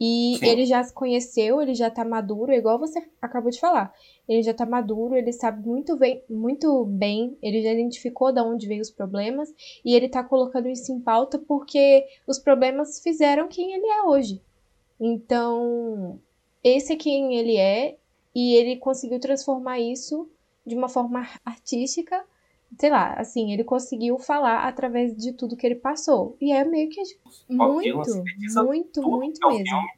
E 0.00 0.36
Sim. 0.38 0.46
ele 0.46 0.64
já 0.64 0.82
se 0.84 0.92
conheceu, 0.92 1.60
ele 1.60 1.74
já 1.74 1.90
tá 1.90 2.04
maduro, 2.04 2.52
igual 2.52 2.78
você 2.78 3.04
acabou 3.20 3.50
de 3.50 3.58
falar. 3.58 3.92
Ele 4.28 4.42
já 4.42 4.54
tá 4.54 4.64
maduro, 4.64 5.16
ele 5.16 5.32
sabe 5.32 5.66
muito 5.66 5.96
bem, 5.96 6.22
muito 6.30 6.84
bem, 6.84 7.36
ele 7.42 7.62
já 7.62 7.72
identificou 7.72 8.30
de 8.30 8.40
onde 8.40 8.68
veio 8.68 8.80
os 8.80 8.90
problemas 8.90 9.52
e 9.84 9.94
ele 9.94 10.08
tá 10.08 10.22
colocando 10.22 10.68
isso 10.68 10.92
em 10.92 11.00
pauta 11.00 11.36
porque 11.36 12.06
os 12.28 12.38
problemas 12.38 13.00
fizeram 13.00 13.48
quem 13.48 13.72
ele 13.72 13.86
é 13.88 14.02
hoje. 14.04 14.40
Então, 15.00 16.20
esse 16.62 16.92
é 16.92 16.96
quem 16.96 17.36
ele 17.36 17.56
é 17.56 17.96
e 18.32 18.54
ele 18.54 18.76
conseguiu 18.76 19.18
transformar 19.18 19.80
isso 19.80 20.28
de 20.64 20.76
uma 20.76 20.88
forma 20.88 21.26
artística. 21.44 22.24
Sei 22.78 22.90
lá, 22.90 23.14
assim, 23.14 23.52
ele 23.52 23.64
conseguiu 23.64 24.18
falar 24.18 24.66
através 24.68 25.16
de 25.16 25.32
tudo 25.32 25.56
que 25.56 25.66
ele 25.66 25.74
passou. 25.76 26.36
E 26.40 26.52
é 26.52 26.64
meio 26.64 26.90
que 26.90 27.00
Dylan 27.48 27.66
muito, 27.66 28.24
muito, 28.64 29.02
muito 29.02 29.46
é 29.46 29.50
mesmo. 29.50 29.64
filme. 29.64 29.88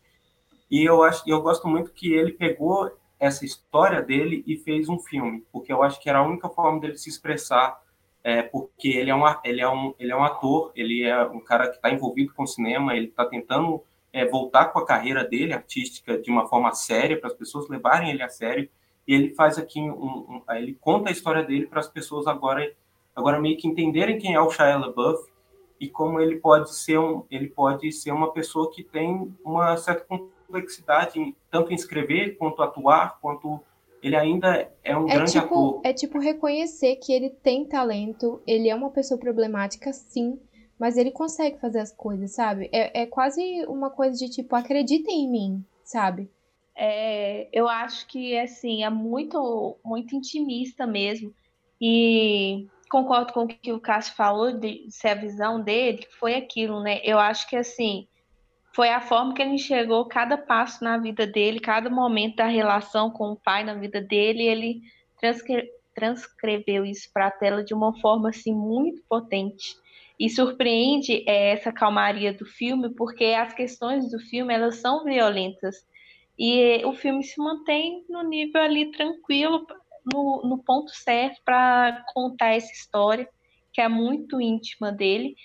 E 0.70 0.84
eu 0.84 1.02
acho, 1.02 1.24
eu 1.26 1.42
gosto 1.42 1.66
muito 1.66 1.92
que 1.92 2.12
ele 2.12 2.32
pegou 2.32 2.90
essa 3.18 3.44
história 3.44 4.00
dele 4.00 4.42
e 4.46 4.56
fez 4.56 4.88
um 4.88 4.98
filme, 4.98 5.44
porque 5.52 5.72
eu 5.72 5.82
acho 5.82 6.00
que 6.00 6.08
era 6.08 6.20
a 6.20 6.26
única 6.26 6.48
forma 6.48 6.80
dele 6.80 6.96
se 6.96 7.10
expressar, 7.10 7.78
é, 8.22 8.42
porque 8.42 8.88
ele 8.88 9.10
é, 9.10 9.14
um, 9.14 9.22
ele, 9.44 9.60
é 9.60 9.68
um, 9.68 9.94
ele 9.98 10.12
é 10.12 10.16
um 10.16 10.24
ator, 10.24 10.72
ele 10.74 11.02
é 11.02 11.22
um 11.24 11.40
cara 11.40 11.68
que 11.68 11.76
está 11.76 11.90
envolvido 11.90 12.32
com 12.34 12.44
o 12.44 12.46
cinema, 12.46 12.96
ele 12.96 13.06
está 13.06 13.26
tentando 13.26 13.82
é, 14.12 14.24
voltar 14.24 14.66
com 14.66 14.78
a 14.78 14.86
carreira 14.86 15.24
dele 15.24 15.52
artística 15.52 16.16
de 16.18 16.30
uma 16.30 16.46
forma 16.46 16.72
séria, 16.72 17.18
para 17.18 17.28
as 17.28 17.36
pessoas 17.36 17.68
levarem 17.68 18.10
ele 18.10 18.22
a 18.22 18.28
sério, 18.28 18.70
e 19.06 19.14
ele 19.14 19.34
faz 19.34 19.58
aqui, 19.58 19.80
um, 19.80 19.92
um, 19.92 20.42
ele 20.50 20.74
conta 20.80 21.08
a 21.08 21.12
história 21.12 21.42
dele 21.42 21.66
para 21.66 21.80
as 21.80 21.88
pessoas 21.88 22.26
agora, 22.26 22.72
agora 23.14 23.40
meio 23.40 23.56
que 23.56 23.66
entenderem 23.66 24.18
quem 24.18 24.34
é 24.34 24.40
o 24.40 24.50
Shia 24.50 24.76
LaBeouf 24.76 25.28
e 25.80 25.88
como 25.88 26.20
ele 26.20 26.36
pode 26.36 26.74
ser 26.74 26.98
um, 26.98 27.24
ele 27.30 27.48
pode 27.48 27.90
ser 27.92 28.12
uma 28.12 28.32
pessoa 28.32 28.70
que 28.70 28.82
tem 28.84 29.34
uma 29.44 29.76
certa 29.76 30.04
complexidade, 30.04 31.18
em- 31.18 31.34
tanto 31.50 31.72
em 31.72 31.74
escrever, 31.74 32.36
quanto 32.36 32.62
atuar, 32.62 33.18
quanto 33.20 33.60
ele 34.02 34.16
ainda 34.16 34.70
é 34.82 34.96
um 34.96 35.08
É 35.08 35.14
grande 35.14 35.32
tipo, 35.32 35.44
ator. 35.68 35.80
é 35.84 35.92
tipo 35.92 36.18
reconhecer 36.18 36.96
que 36.96 37.12
ele 37.12 37.30
tem 37.30 37.64
talento, 37.66 38.40
ele 38.46 38.68
é 38.68 38.74
uma 38.74 38.90
pessoa 38.90 39.18
problemática, 39.18 39.92
sim, 39.92 40.38
mas 40.78 40.96
ele 40.96 41.10
consegue 41.10 41.58
fazer 41.58 41.80
as 41.80 41.92
coisas, 41.92 42.32
sabe? 42.32 42.68
É, 42.72 43.02
é 43.02 43.06
quase 43.06 43.42
uma 43.66 43.90
coisa 43.90 44.16
de 44.16 44.30
tipo, 44.30 44.56
acreditem 44.56 45.24
em 45.24 45.30
mim, 45.30 45.64
sabe? 45.84 46.30
É, 46.82 47.46
eu 47.52 47.68
acho 47.68 48.06
que 48.06 48.38
assim 48.38 48.82
é 48.82 48.88
muito 48.88 49.78
muito 49.84 50.16
intimista 50.16 50.86
mesmo 50.86 51.30
e 51.78 52.66
concordo 52.90 53.34
com 53.34 53.44
o 53.44 53.46
que 53.46 53.70
o 53.70 53.78
Cássio 53.78 54.14
falou 54.14 54.58
de 54.58 54.86
ser 54.90 55.08
a 55.08 55.14
visão 55.14 55.62
dele 55.62 56.06
foi 56.18 56.34
aquilo, 56.34 56.82
né? 56.82 57.00
Eu 57.04 57.18
acho 57.18 57.46
que 57.50 57.54
assim 57.54 58.08
foi 58.74 58.88
a 58.88 59.00
forma 59.02 59.34
que 59.34 59.42
ele 59.42 59.56
enxergou 59.56 60.06
cada 60.06 60.38
passo 60.38 60.82
na 60.82 60.96
vida 60.96 61.26
dele, 61.26 61.60
cada 61.60 61.90
momento 61.90 62.36
da 62.36 62.46
relação 62.46 63.10
com 63.10 63.32
o 63.32 63.36
pai 63.36 63.62
na 63.62 63.74
vida 63.74 64.00
dele, 64.00 64.42
ele 64.42 64.80
transcre- 65.20 65.68
transcreveu 65.94 66.86
isso 66.86 67.10
para 67.12 67.26
a 67.26 67.30
tela 67.30 67.62
de 67.62 67.74
uma 67.74 67.92
forma 68.00 68.30
assim 68.30 68.54
muito 68.54 69.02
potente. 69.06 69.76
E 70.18 70.30
surpreende 70.30 71.24
é, 71.28 71.50
essa 71.50 71.70
calmaria 71.72 72.32
do 72.32 72.46
filme, 72.46 72.88
porque 72.94 73.24
as 73.26 73.52
questões 73.52 74.10
do 74.10 74.18
filme 74.18 74.54
elas 74.54 74.76
são 74.76 75.04
violentas. 75.04 75.76
E 76.42 76.82
o 76.86 76.94
filme 76.94 77.22
se 77.22 77.38
mantém 77.38 78.02
no 78.08 78.22
nível 78.22 78.62
ali 78.62 78.90
tranquilo, 78.90 79.66
no, 80.10 80.40
no 80.42 80.56
ponto 80.56 80.90
certo 80.90 81.38
para 81.44 82.02
contar 82.14 82.56
essa 82.56 82.72
história, 82.72 83.28
que 83.70 83.78
é 83.78 83.86
muito 83.86 84.40
íntima 84.40 84.90
dele. 84.90 85.36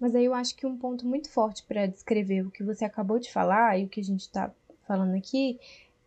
Mas 0.00 0.12
aí 0.12 0.24
eu 0.24 0.34
acho 0.34 0.56
que 0.56 0.66
um 0.66 0.76
ponto 0.76 1.06
muito 1.06 1.30
forte 1.30 1.62
para 1.62 1.86
descrever 1.86 2.44
o 2.44 2.50
que 2.50 2.64
você 2.64 2.84
acabou 2.84 3.20
de 3.20 3.32
falar 3.32 3.78
e 3.78 3.84
o 3.84 3.88
que 3.88 4.00
a 4.00 4.04
gente 4.04 4.28
tá 4.28 4.50
falando 4.88 5.14
aqui 5.16 5.56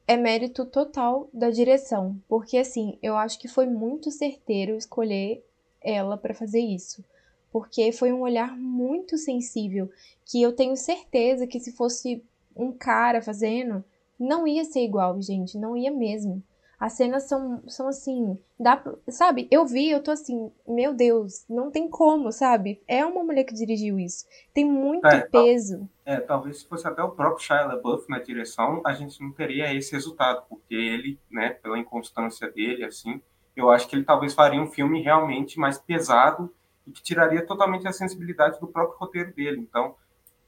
é 0.05 0.17
mérito 0.17 0.65
total 0.65 1.29
da 1.33 1.49
direção, 1.49 2.21
porque 2.27 2.57
assim, 2.57 2.97
eu 3.01 3.15
acho 3.15 3.39
que 3.39 3.47
foi 3.47 3.65
muito 3.65 4.11
certeiro 4.11 4.75
escolher 4.75 5.41
ela 5.81 6.17
para 6.17 6.33
fazer 6.33 6.59
isso, 6.59 7.01
porque 7.49 7.93
foi 7.93 8.11
um 8.11 8.19
olhar 8.19 8.57
muito 8.57 9.17
sensível, 9.17 9.89
que 10.25 10.41
eu 10.41 10.51
tenho 10.51 10.75
certeza 10.75 11.47
que 11.47 11.61
se 11.61 11.71
fosse 11.71 12.21
um 12.53 12.73
cara 12.73 13.21
fazendo, 13.21 13.81
não 14.19 14.47
ia 14.47 14.63
ser 14.65 14.81
igual, 14.83 15.21
gente, 15.21 15.57
não 15.57 15.75
ia 15.75 15.91
mesmo. 15.91 16.43
As 16.79 16.93
cenas 16.93 17.23
são, 17.29 17.63
são 17.67 17.87
assim, 17.87 18.37
dá, 18.59 18.75
pra- 18.75 18.95
sabe? 19.07 19.47
Eu 19.49 19.65
vi, 19.65 19.89
eu 19.89 20.03
tô 20.03 20.11
assim, 20.11 20.51
meu 20.67 20.93
Deus, 20.93 21.45
não 21.49 21.71
tem 21.71 21.89
como, 21.89 22.29
sabe? 22.31 22.81
É 22.87 23.05
uma 23.05 23.23
mulher 23.23 23.45
que 23.45 23.53
dirigiu 23.53 23.97
isso. 23.97 24.25
Tem 24.53 24.65
muito 24.65 25.07
É, 25.07 25.21
peso. 25.21 25.87
É, 26.05 26.19
talvez 26.19 26.59
se 26.59 26.67
fosse 26.67 26.85
até 26.85 27.01
o 27.01 27.11
próprio 27.11 27.39
Shia 27.45 27.63
LaBeouf 27.65 28.09
na 28.09 28.19
direção, 28.19 28.81
a 28.85 28.93
gente 28.93 29.21
não 29.21 29.31
teria 29.31 29.73
esse 29.73 29.93
resultado, 29.93 30.43
porque 30.49 30.75
ele, 30.75 31.17
né, 31.31 31.51
pela 31.51 31.79
inconstância 31.79 32.51
dele, 32.51 32.83
assim, 32.83 33.21
eu 33.55 33.69
acho 33.69 33.87
que 33.87 33.95
ele 33.95 34.03
talvez 34.03 34.33
faria 34.33 34.61
um 34.61 34.67
filme 34.67 35.01
realmente 35.01 35.57
mais 35.57 35.77
pesado 35.77 36.53
e 36.85 36.91
que 36.91 37.01
tiraria 37.01 37.45
totalmente 37.45 37.87
a 37.87 37.93
sensibilidade 37.93 38.59
do 38.59 38.67
próprio 38.67 38.97
roteiro 38.99 39.33
dele. 39.33 39.59
Então, 39.61 39.95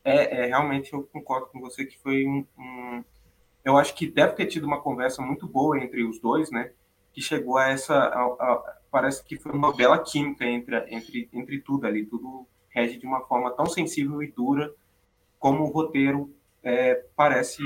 é, 0.04 0.44
é, 0.44 0.46
realmente 0.48 0.94
eu 0.94 1.04
concordo 1.04 1.48
com 1.48 1.60
você 1.62 1.86
que 1.86 1.98
foi 2.00 2.26
um, 2.28 2.46
um- 2.58 3.04
eu 3.66 3.78
acho 3.78 3.96
que 3.96 4.08
deve 4.10 4.34
ter 4.36 4.48
tido 4.48 4.66
uma 4.68 4.82
conversa 4.82 5.22
muito 5.24 5.48
boa 5.48 5.80
entre 5.80 6.06
os 6.06 6.20
dois, 6.22 6.52
né? 6.52 6.72
Que 7.14 7.22
chegou 7.22 7.58
a 7.58 7.70
essa, 7.70 7.96
a- 7.96 8.26
a- 8.26 8.78
parece 8.92 9.26
que 9.26 9.38
foi 9.38 9.54
uma 9.54 9.76
bela 9.76 10.00
química 10.04 10.46
entre, 10.46 10.78
entre, 10.96 11.30
entre 11.34 11.62
tudo 11.62 11.88
ali, 11.88 12.06
tudo 12.06 12.48
rege 12.70 12.98
de 13.00 13.08
uma 13.08 13.22
forma 13.28 13.52
tão 13.52 13.68
sensível 13.68 14.24
e 14.24 14.32
dura 14.32 14.74
como 15.40 15.64
o 15.66 15.72
roteiro 15.72 16.36
é, 16.64 16.96
parece 17.16 17.64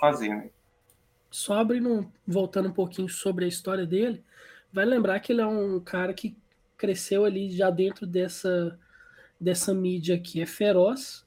fazer, 0.00 0.30
né? 0.30 0.50
Só 1.30 1.54
abrindo, 1.54 2.10
voltando 2.26 2.68
um 2.68 2.72
pouquinho 2.72 3.08
sobre 3.08 3.44
a 3.44 3.48
história 3.48 3.84
dele, 3.86 4.22
vai 4.72 4.84
lembrar 4.84 5.18
que 5.20 5.32
ele 5.32 5.40
é 5.40 5.46
um 5.46 5.80
cara 5.80 6.14
que 6.14 6.36
cresceu 6.76 7.24
ali 7.24 7.50
já 7.50 7.70
dentro 7.70 8.06
dessa, 8.06 8.78
dessa 9.40 9.74
mídia 9.74 10.18
que 10.20 10.40
é 10.42 10.46
feroz 10.46 11.26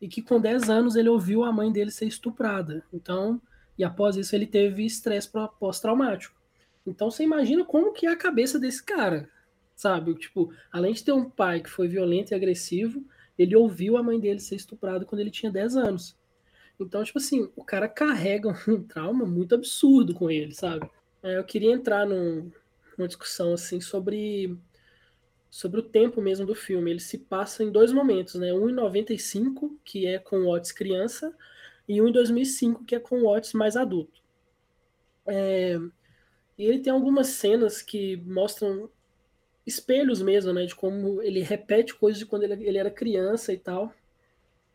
e 0.00 0.08
que 0.08 0.22
com 0.22 0.40
10 0.40 0.70
anos 0.70 0.96
ele 0.96 1.08
ouviu 1.08 1.44
a 1.44 1.52
mãe 1.52 1.72
dele 1.72 1.90
ser 1.90 2.06
estuprada. 2.06 2.84
Então, 2.92 3.40
e 3.78 3.84
após 3.84 4.16
isso 4.16 4.34
ele 4.34 4.46
teve 4.46 4.84
estresse 4.84 5.30
pós-traumático. 5.58 6.40
Então 6.86 7.10
você 7.10 7.22
imagina 7.22 7.64
como 7.64 7.92
que 7.92 8.06
é 8.06 8.10
a 8.10 8.16
cabeça 8.16 8.58
desse 8.58 8.82
cara, 8.82 9.28
sabe? 9.74 10.14
Tipo, 10.14 10.52
além 10.70 10.92
de 10.92 11.04
ter 11.04 11.12
um 11.12 11.28
pai 11.28 11.60
que 11.60 11.70
foi 11.70 11.88
violento 11.88 12.32
e 12.32 12.34
agressivo, 12.34 13.04
ele 13.38 13.56
ouviu 13.56 13.96
a 13.96 14.02
mãe 14.02 14.18
dele 14.18 14.40
ser 14.40 14.56
estuprada 14.56 15.04
quando 15.04 15.20
ele 15.20 15.30
tinha 15.30 15.50
10 15.50 15.76
anos. 15.76 16.16
Então, 16.78 17.04
tipo 17.04 17.18
assim, 17.18 17.50
o 17.54 17.64
cara 17.64 17.88
carrega 17.88 18.48
um 18.68 18.82
trauma 18.82 19.24
muito 19.24 19.54
absurdo 19.54 20.14
com 20.14 20.30
ele, 20.30 20.54
sabe? 20.54 20.88
É, 21.22 21.38
eu 21.38 21.44
queria 21.44 21.72
entrar 21.72 22.06
num- 22.06 22.50
numa 22.98 23.08
discussão 23.08 23.52
assim 23.54 23.80
sobre 23.80 24.56
sobre 25.50 25.80
o 25.80 25.82
tempo 25.82 26.20
mesmo 26.22 26.46
do 26.46 26.54
filme. 26.54 26.90
Ele 26.90 27.00
se 27.00 27.18
passa 27.18 27.62
em 27.62 27.70
dois 27.70 27.92
momentos, 27.92 28.36
né? 28.36 28.52
Um 28.54 28.70
em 28.70 28.72
95, 28.72 29.78
que 29.84 30.06
é 30.06 30.18
com 30.18 30.36
o 30.38 30.48
Otis 30.48 30.72
criança, 30.72 31.34
e 31.88 32.00
um 32.00 32.08
em 32.08 32.12
2005, 32.12 32.84
que 32.84 32.94
é 32.94 33.00
com 33.00 33.22
o 33.22 33.28
Otis 33.28 33.52
mais 33.52 33.76
adulto. 33.76 34.22
É, 35.26 35.78
e 36.58 36.64
ele 36.64 36.80
tem 36.80 36.92
algumas 36.92 37.28
cenas 37.28 37.82
que 37.82 38.16
mostram 38.18 38.88
espelhos 39.66 40.20
mesmo, 40.20 40.52
né? 40.52 40.66
De 40.66 40.74
como 40.74 41.22
ele 41.22 41.40
repete 41.40 41.94
coisas 41.94 42.18
de 42.18 42.26
quando 42.26 42.44
ele, 42.44 42.64
ele 42.66 42.78
era 42.78 42.90
criança 42.90 43.52
e 43.52 43.58
tal. 43.58 43.92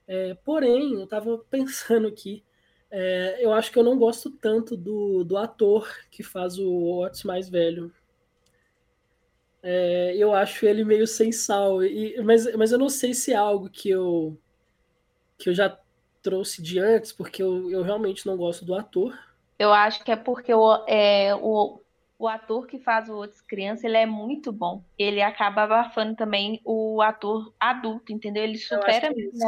É, 0.07 0.33
porém, 0.35 0.93
eu 0.93 1.07
tava 1.07 1.37
pensando 1.49 2.07
aqui, 2.07 2.43
é, 2.89 3.37
eu 3.43 3.51
acho 3.53 3.71
que 3.71 3.77
eu 3.77 3.83
não 3.83 3.97
gosto 3.97 4.31
tanto 4.31 4.77
do, 4.77 5.23
do 5.23 5.37
ator 5.37 5.87
que 6.09 6.23
faz 6.23 6.57
o 6.57 7.01
Otis 7.01 7.23
mais 7.23 7.49
velho. 7.49 7.91
É, 9.61 10.15
eu 10.15 10.33
acho 10.33 10.65
ele 10.65 10.85
meio 10.85 11.05
sem 11.05 11.31
sal, 11.31 11.83
e, 11.83 12.21
mas, 12.21 12.55
mas 12.55 12.71
eu 12.71 12.77
não 12.77 12.89
sei 12.89 13.13
se 13.13 13.33
é 13.33 13.35
algo 13.35 13.69
que 13.69 13.89
eu, 13.89 14.37
que 15.37 15.49
eu 15.49 15.53
já 15.53 15.77
trouxe 16.27 16.61
de 16.61 16.77
antes, 16.77 17.13
porque 17.13 17.41
eu, 17.41 17.71
eu 17.71 17.81
realmente 17.81 18.25
não 18.25 18.35
gosto 18.35 18.65
do 18.65 18.75
ator. 18.75 19.17
Eu 19.57 19.71
acho 19.71 20.03
que 20.03 20.11
é 20.11 20.15
porque 20.17 20.53
o, 20.53 20.83
é, 20.85 21.33
o, 21.35 21.79
o 22.19 22.27
ator 22.27 22.67
que 22.67 22.79
faz 22.79 23.07
o 23.07 23.13
Outros 23.13 23.39
Criança, 23.39 23.87
ele 23.87 23.95
é 23.95 24.05
muito 24.05 24.51
bom. 24.51 24.83
Ele 24.99 25.21
acaba 25.21 25.63
abafando 25.63 26.17
também 26.17 26.59
o 26.65 27.01
ator 27.01 27.53
adulto, 27.57 28.11
entendeu? 28.11 28.43
Ele 28.43 28.57
supera 28.57 29.09
mesmo. 29.09 29.39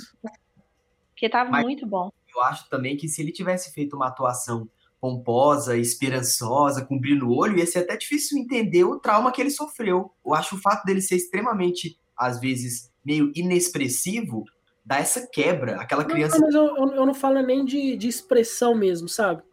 Porque 1.09 1.27
tá 1.27 1.43
Mas- 1.43 1.63
muito 1.63 1.85
bom. 1.85 2.09
Eu 2.33 2.41
acho 2.43 2.69
também 2.69 2.95
que 2.95 3.09
se 3.09 3.21
ele 3.21 3.33
tivesse 3.33 3.73
feito 3.73 3.97
uma 3.97 4.07
atuação 4.07 4.69
pomposa, 5.01 5.75
esperançosa, 5.75 6.85
com 6.85 6.97
brilho 6.97 7.25
no 7.25 7.35
olho, 7.35 7.57
ia 7.57 7.65
ser 7.65 7.79
até 7.79 7.97
difícil 7.97 8.37
entender 8.37 8.85
o 8.85 8.99
trauma 8.99 9.33
que 9.33 9.41
ele 9.41 9.49
sofreu. 9.49 10.13
Eu 10.25 10.33
acho 10.33 10.55
o 10.55 10.61
fato 10.61 10.85
dele 10.85 11.01
ser 11.01 11.17
extremamente, 11.17 11.99
às 12.15 12.39
vezes, 12.39 12.89
meio 13.03 13.33
inexpressivo, 13.35 14.45
dá 14.89 14.97
essa 14.97 15.27
quebra. 15.27 15.79
Aquela 15.79 16.03
criança. 16.03 16.39
não, 16.39 16.47
mas 16.47 16.55
eu, 16.55 16.75
eu, 16.75 16.95
eu 16.95 17.05
não 17.05 17.13
falo 17.13 17.39
nem 17.43 17.63
de, 17.63 17.95
de 17.95 18.07
expressão 18.07 18.73
mesmo, 18.73 19.07
sabe? 19.07 19.43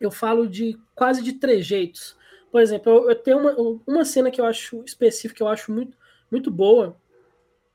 Eu 0.00 0.10
falo 0.10 0.48
de 0.48 0.78
quase 0.94 1.22
de 1.22 1.34
trejeitos. 1.34 2.16
Por 2.50 2.62
exemplo, 2.62 2.90
eu, 2.90 3.10
eu 3.10 3.14
tenho 3.14 3.38
uma, 3.38 3.80
uma 3.86 4.04
cena 4.06 4.30
que 4.30 4.40
eu 4.40 4.46
acho 4.46 4.82
específica, 4.86 5.36
que 5.36 5.42
eu 5.42 5.48
acho 5.48 5.70
muito, 5.70 5.98
muito 6.30 6.50
boa. 6.50 6.96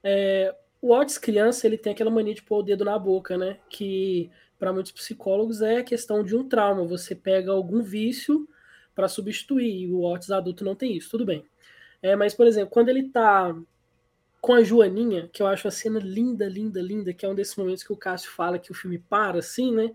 É, 0.03 0.55
o 0.81 0.91
Otis 0.91 1.19
criança, 1.19 1.67
ele 1.67 1.77
tem 1.77 1.93
aquela 1.93 2.09
mania 2.09 2.33
de 2.33 2.41
pôr 2.41 2.57
o 2.57 2.63
dedo 2.63 2.83
na 2.83 2.97
boca, 2.97 3.37
né? 3.37 3.59
Que 3.69 4.31
para 4.57 4.73
muitos 4.73 4.91
psicólogos 4.91 5.61
é 5.61 5.83
questão 5.83 6.23
de 6.23 6.35
um 6.35 6.49
trauma. 6.49 6.87
Você 6.87 7.13
pega 7.13 7.51
algum 7.51 7.83
vício 7.83 8.49
para 8.95 9.07
substituir. 9.07 9.83
E 9.83 9.91
o 9.91 10.01
Otis 10.01 10.31
adulto 10.31 10.65
não 10.65 10.73
tem 10.73 10.97
isso, 10.97 11.11
tudo 11.11 11.23
bem. 11.23 11.45
É, 12.01 12.15
mas, 12.15 12.33
por 12.33 12.47
exemplo, 12.47 12.71
quando 12.71 12.89
ele 12.89 13.09
tá 13.09 13.55
com 14.41 14.53
a 14.53 14.63
Joaninha, 14.63 15.29
que 15.31 15.41
eu 15.41 15.47
acho 15.47 15.67
a 15.67 15.71
cena 15.71 15.99
linda, 15.99 16.47
linda, 16.47 16.81
linda, 16.81 17.13
que 17.13 17.25
é 17.25 17.29
um 17.29 17.35
desses 17.35 17.55
momentos 17.55 17.83
que 17.83 17.91
o 17.91 17.97
Cássio 17.97 18.31
fala 18.31 18.59
que 18.59 18.71
o 18.71 18.75
filme 18.75 18.97
para, 18.97 19.39
assim, 19.39 19.73
né? 19.73 19.91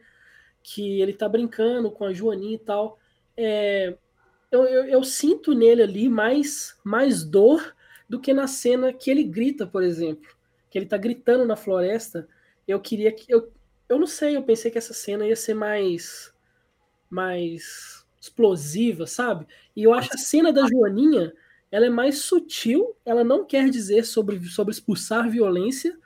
Que 0.62 1.00
ele 1.00 1.12
tá 1.12 1.28
brincando 1.28 1.90
com 1.90 2.04
a 2.04 2.12
Joaninha 2.12 2.56
e 2.56 2.58
tal. 2.58 2.98
É, 3.36 3.96
eu, 4.50 4.64
eu, 4.64 4.84
eu 4.84 5.04
sinto 5.04 5.54
nele 5.54 5.82
ali 5.82 6.08
mais, 6.08 6.78
mais 6.84 7.24
dor 7.24 7.74
do 8.08 8.20
que 8.20 8.32
na 8.32 8.46
cena 8.46 8.92
que 8.92 9.10
ele 9.10 9.24
grita, 9.24 9.66
por 9.66 9.82
exemplo. 9.82 10.30
Que 10.70 10.78
ele 10.78 10.86
tá 10.86 10.96
gritando 10.96 11.44
na 11.44 11.56
floresta. 11.56 12.28
Eu 12.68 12.80
queria 12.80 13.10
que. 13.12 13.32
Eu, 13.32 13.50
eu 13.88 13.98
não 13.98 14.06
sei, 14.06 14.36
eu 14.36 14.42
pensei 14.42 14.70
que 14.70 14.78
essa 14.78 14.94
cena 14.94 15.26
ia 15.26 15.36
ser 15.36 15.54
mais. 15.54 16.32
mais 17.08 18.04
explosiva, 18.20 19.06
sabe? 19.06 19.46
E 19.76 19.82
eu 19.82 19.92
acho 19.92 20.10
a 20.14 20.18
cena 20.18 20.52
da 20.52 20.66
Joaninha 20.66 21.32
ela 21.74 21.86
é 21.86 21.90
mais 21.90 22.20
sutil, 22.20 22.94
ela 23.04 23.24
não 23.24 23.44
quer 23.44 23.68
dizer 23.68 24.04
sobre, 24.04 24.40
sobre 24.44 24.72
expulsar 24.72 25.28
violência, 25.28 25.98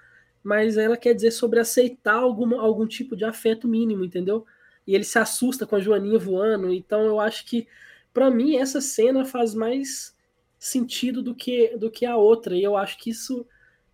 mas 0.42 0.78
ela 0.78 0.96
quer 0.96 1.12
dizer 1.12 1.30
sobre 1.30 1.60
aceitar 1.60 2.14
alguma, 2.14 2.58
algum 2.58 2.86
tipo 2.86 3.14
de 3.14 3.26
afeto 3.26 3.68
mínimo, 3.68 4.02
entendeu? 4.02 4.46
E 4.86 4.94
ele 4.94 5.04
se 5.04 5.18
assusta 5.18 5.66
com 5.66 5.76
a 5.76 5.78
Joaninha 5.78 6.18
voando, 6.18 6.72
então 6.72 7.02
eu 7.02 7.20
acho 7.20 7.44
que, 7.44 7.68
para 8.14 8.30
mim, 8.30 8.56
essa 8.56 8.80
cena 8.80 9.26
faz 9.26 9.54
mais 9.54 10.16
sentido 10.58 11.22
do 11.22 11.34
que, 11.34 11.76
do 11.76 11.90
que 11.90 12.06
a 12.06 12.16
outra, 12.16 12.56
e 12.56 12.62
eu 12.62 12.74
acho 12.74 12.96
que 12.96 13.10
isso 13.10 13.46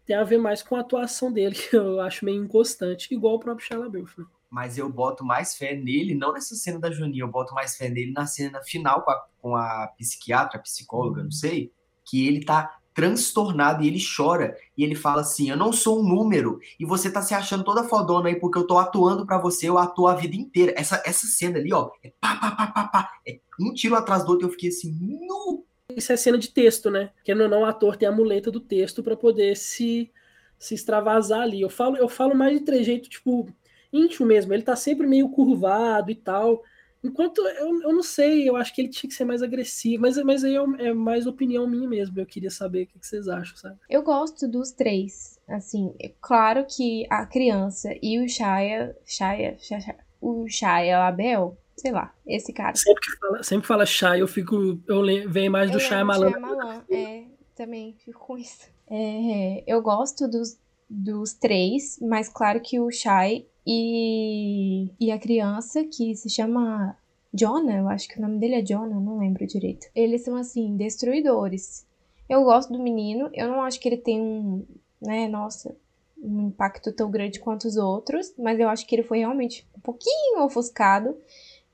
tem 0.07 0.15
a 0.15 0.23
ver 0.23 0.39
mais 0.39 0.63
com 0.63 0.77
a 0.77 0.81
atuação 0.81 1.33
dele, 1.33 1.57
que 1.59 1.75
eu 1.75 2.01
acho 2.01 2.25
meio 2.25 2.41
inconstante, 2.41 3.13
igual 3.13 3.35
o 3.35 3.41
próprio 3.41 3.67
Shia 3.67 3.81
né? 3.81 4.27
Mas 4.55 4.79
eu 4.79 4.89
boto 4.89 5.25
mais 5.25 5.57
fé 5.57 5.75
nele, 5.75 6.15
não 6.15 6.33
nessa 6.33 6.55
cena 6.55 6.79
da 6.79 6.89
Joaninha, 6.89 7.25
eu 7.25 7.29
boto 7.29 7.53
mais 7.53 7.77
fé 7.77 7.89
nele 7.89 8.13
na 8.13 8.25
cena 8.25 8.63
final 8.63 9.03
com 9.03 9.11
a, 9.11 9.27
com 9.43 9.57
a 9.57 9.89
psiquiatra, 9.99 10.61
a 10.61 10.63
psicóloga, 10.63 11.25
não 11.25 11.31
sei, 11.33 11.73
que 12.05 12.25
ele 12.29 12.45
tá 12.45 12.79
transtornado 12.95 13.83
e 13.83 13.89
ele 13.89 13.99
chora. 13.99 14.57
E 14.79 14.85
ele 14.85 14.95
fala 14.95 15.23
assim: 15.23 15.51
Eu 15.51 15.57
não 15.57 15.73
sou 15.73 15.99
um 15.99 16.09
número. 16.09 16.61
E 16.79 16.85
você 16.85 17.11
tá 17.11 17.21
se 17.21 17.35
achando 17.35 17.65
toda 17.65 17.83
fodona 17.83 18.29
aí 18.29 18.37
porque 18.37 18.57
eu 18.57 18.65
tô 18.65 18.79
atuando 18.79 19.27
pra 19.27 19.39
você, 19.39 19.69
eu 19.69 19.77
atuo 19.77 20.07
a 20.07 20.15
vida 20.15 20.37
inteira. 20.37 20.73
Essa, 20.77 21.03
essa 21.05 21.27
cena 21.27 21.59
ali, 21.59 21.73
ó, 21.73 21.91
é 22.05 22.13
pá, 22.21 22.37
pá, 22.37 22.53
pá, 22.53 22.67
pá, 22.69 22.85
pá. 22.87 23.11
É 23.27 23.41
um 23.61 23.75
tiro 23.75 23.97
atrás 23.97 24.23
do 24.23 24.31
outro 24.31 24.47
e 24.47 24.49
eu 24.49 24.53
fiquei 24.53 24.69
assim, 24.69 24.97
nu. 25.01 25.67
Isso 25.97 26.13
é 26.13 26.17
cena 26.17 26.39
de 26.39 26.53
texto, 26.53 26.93
né? 26.93 27.11
Que 27.25 27.35
não, 27.35 27.49
não 27.49 27.63
o 27.63 27.65
ator 27.65 27.97
tem 27.97 28.07
a 28.07 28.13
muleta 28.13 28.53
do 28.53 28.61
texto 28.61 29.03
para 29.03 29.17
poder 29.17 29.57
se, 29.57 30.13
se 30.61 30.77
extravasar 30.77 31.41
ali. 31.41 31.61
Eu 31.61 31.69
falo, 31.69 31.97
eu 31.97 32.09
falo 32.09 32.37
mais 32.37 32.57
de 32.57 32.65
trejeito, 32.65 33.09
tipo, 33.09 33.49
íntimo 33.95 34.27
mesmo. 34.27 34.53
Ele 34.53 34.63
tá 34.63 34.77
sempre 34.77 35.07
meio 35.07 35.29
curvado 35.29 36.11
e 36.11 36.15
tal. 36.15 36.63
Enquanto 37.03 37.43
eu, 37.43 37.83
eu 37.83 37.93
não 37.93 38.03
sei, 38.03 38.49
eu 38.49 38.57
acho 38.57 38.75
que 38.75 38.81
ele 38.81 38.89
tinha 38.89 39.09
que 39.09 39.15
ser 39.15 39.27
mais 39.27 39.43
agressivo, 39.43 40.01
mas, 40.03 40.17
mas 40.25 40.43
aí 40.43 40.57
é, 40.57 40.87
é 40.87 40.95
mais 40.95 41.27
opinião 41.27 41.67
minha 41.67 41.87
mesmo. 41.87 42.19
Eu 42.19 42.25
queria 42.25 42.51
saber 42.51 42.85
o 42.85 42.87
que, 42.87 42.99
que 42.99 43.07
vocês 43.07 43.29
acham, 43.29 43.57
sabe? 43.57 43.77
Eu 43.91 44.03
gosto 44.03 44.49
dos 44.49 44.73
três. 44.73 45.39
Assim, 45.47 45.95
é 46.01 46.11
claro 46.21 46.65
que 46.67 47.07
a 47.11 47.27
criança 47.27 47.91
e 48.03 48.19
o 48.19 48.27
Shia, 48.27 48.97
Shia, 49.05 49.57
Shia 49.59 49.97
o 50.19 50.49
Shia 50.49 51.07
Abel, 51.07 51.59
sei 51.77 51.93
lá, 51.93 52.15
esse 52.27 52.51
cara. 52.55 52.75
Sempre 52.75 53.03
que 53.03 53.19
fala, 53.19 53.43
sempre 53.43 53.67
fala 53.67 53.87
Shia, 53.87 54.17
eu 54.17 54.27
fico. 54.27 54.81
Eu 54.87 55.03
vejo 55.29 55.47
imagem 55.47 55.77
do 55.77 55.79
lembro 55.79 56.07
Malan. 56.07 56.31
Shia 56.31 56.41
Malan, 56.41 56.85
é, 56.91 57.25
também 57.55 57.95
fico 58.03 58.19
com 58.19 58.39
isso. 58.39 58.67
É, 58.91 59.63
eu 59.67 59.83
gosto 59.83 60.27
dos, 60.27 60.59
dos 60.89 61.35
três, 61.35 61.99
mas 62.01 62.31
claro 62.31 62.63
que 62.63 62.81
o 62.81 62.91
Shai 62.91 63.45
e, 63.67 64.91
e 65.01 65.11
a 65.11 65.19
criança, 65.19 65.85
que 65.85 66.15
se 66.15 66.29
chama 66.29 66.97
Jonah, 67.33 67.79
eu 67.79 67.89
acho 67.89 68.09
que 68.09 68.19
o 68.19 68.23
nome 68.23 68.39
dele 68.39 68.57
é 68.57 68.63
Jonah, 68.63 69.01
não 69.01 69.19
lembro 69.19 69.47
direito. 69.47 69.87
Eles 69.95 70.23
são, 70.23 70.37
assim, 70.37 70.77
destruidores. 70.77 71.87
Eu 72.29 72.45
gosto 72.45 72.73
do 72.73 72.83
menino, 72.83 73.31
eu 73.33 73.49
não 73.49 73.63
acho 73.63 73.81
que 73.81 73.89
ele 73.89 73.97
tem 73.97 74.21
um, 74.21 74.65
né, 75.01 75.29
nossa, 75.29 75.77
um 76.17 76.49
impacto 76.49 76.93
tão 76.93 77.11
grande 77.11 77.41
quanto 77.41 77.67
os 77.67 77.77
outros, 77.77 78.33
mas 78.39 78.59
eu 78.59 78.69
acho 78.69 78.87
que 78.87 78.95
ele 78.95 79.03
foi 79.03 79.19
realmente 79.19 79.67
um 79.77 79.81
pouquinho 79.81 80.43
ofuscado. 80.45 81.17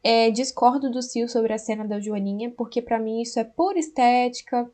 É, 0.03 0.31
discordo 0.31 0.91
do 0.91 1.03
Sil 1.05 1.29
sobre 1.29 1.53
a 1.53 1.59
cena 1.59 1.87
da 1.87 2.01
Joaninha, 2.01 2.51
porque 2.51 2.81
pra 2.81 2.99
mim 2.99 3.21
isso 3.21 3.39
é 3.39 3.45
pura 3.45 3.79
estética. 3.79 4.71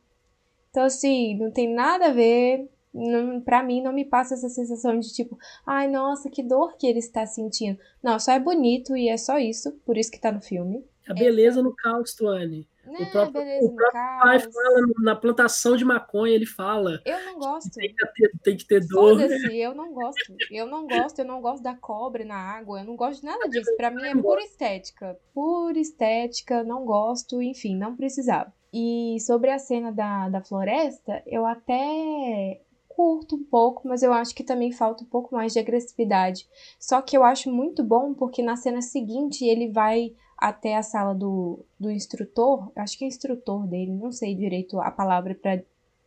Então, 0.70 0.84
assim, 0.84 1.36
não 1.36 1.50
tem 1.50 1.72
nada 1.72 2.06
a 2.06 2.12
ver. 2.12 2.68
Não, 2.96 3.40
pra 3.40 3.62
mim, 3.62 3.82
não 3.82 3.92
me 3.92 4.04
passa 4.04 4.34
essa 4.34 4.48
sensação 4.48 4.98
de 4.98 5.12
tipo, 5.12 5.38
ai, 5.66 5.86
nossa, 5.88 6.30
que 6.30 6.42
dor 6.42 6.76
que 6.78 6.86
ele 6.86 6.98
está 6.98 7.26
sentindo. 7.26 7.78
Não, 8.02 8.18
só 8.18 8.32
é 8.32 8.40
bonito 8.40 8.96
e 8.96 9.08
é 9.08 9.16
só 9.16 9.38
isso, 9.38 9.72
por 9.84 9.98
isso 9.98 10.10
que 10.10 10.20
tá 10.20 10.32
no 10.32 10.40
filme. 10.40 10.84
A 11.08 11.14
beleza 11.14 11.62
no 11.62 11.74
caos, 11.74 12.14
Tuane. 12.14 12.66
Né, 12.84 13.04
próprio- 13.10 13.32
beleza, 13.42 13.66
o 13.66 13.74
próprio 13.74 14.00
pai 14.22 14.38
fala 14.38 14.80
na 15.02 15.16
plantação 15.16 15.76
de 15.76 15.84
maconha, 15.84 16.32
ele 16.34 16.46
fala. 16.46 17.00
Eu 17.04 17.24
não 17.24 17.38
gosto. 17.38 17.70
Tem 17.74 17.92
que 17.92 18.06
ter, 18.14 18.32
tem 18.44 18.56
que 18.56 18.64
ter 18.66 18.86
dor. 18.86 19.20
Eu 19.52 19.74
não 19.74 19.92
gosto. 19.92 20.34
Eu 20.50 20.66
não 20.66 20.86
gosto, 20.86 21.18
eu 21.18 21.24
não 21.24 21.40
gosto 21.40 21.62
da 21.64 21.74
cobra 21.74 22.24
na 22.24 22.36
água, 22.36 22.80
eu 22.80 22.84
não 22.84 22.94
gosto 22.94 23.20
de 23.20 23.26
nada 23.26 23.48
disso. 23.48 23.76
Pra 23.76 23.90
mim 23.90 24.04
é 24.04 24.14
pura 24.16 24.40
estética. 24.40 25.18
Pura 25.34 25.78
estética, 25.78 26.62
não 26.62 26.84
gosto, 26.84 27.42
enfim, 27.42 27.76
não 27.76 27.96
precisava. 27.96 28.52
E 28.72 29.16
sobre 29.20 29.50
a 29.50 29.58
cena 29.58 29.90
da, 29.90 30.28
da 30.28 30.40
floresta, 30.40 31.22
eu 31.26 31.44
até 31.46 32.60
curto 32.96 33.36
um 33.36 33.44
pouco, 33.44 33.86
mas 33.86 34.02
eu 34.02 34.10
acho 34.10 34.34
que 34.34 34.42
também 34.42 34.72
falta 34.72 35.04
um 35.04 35.06
pouco 35.06 35.34
mais 35.34 35.52
de 35.52 35.58
agressividade. 35.58 36.48
Só 36.80 37.02
que 37.02 37.14
eu 37.14 37.22
acho 37.22 37.52
muito 37.52 37.84
bom 37.84 38.14
porque 38.14 38.42
na 38.42 38.56
cena 38.56 38.80
seguinte 38.80 39.44
ele 39.44 39.70
vai 39.70 40.14
até 40.38 40.76
a 40.76 40.82
sala 40.82 41.14
do, 41.14 41.62
do 41.78 41.90
instrutor, 41.90 42.72
acho 42.74 42.96
que 42.96 43.04
é 43.04 43.08
instrutor 43.08 43.66
dele, 43.66 43.92
não 43.92 44.10
sei 44.10 44.34
direito 44.34 44.80
a 44.80 44.90
palavra 44.90 45.34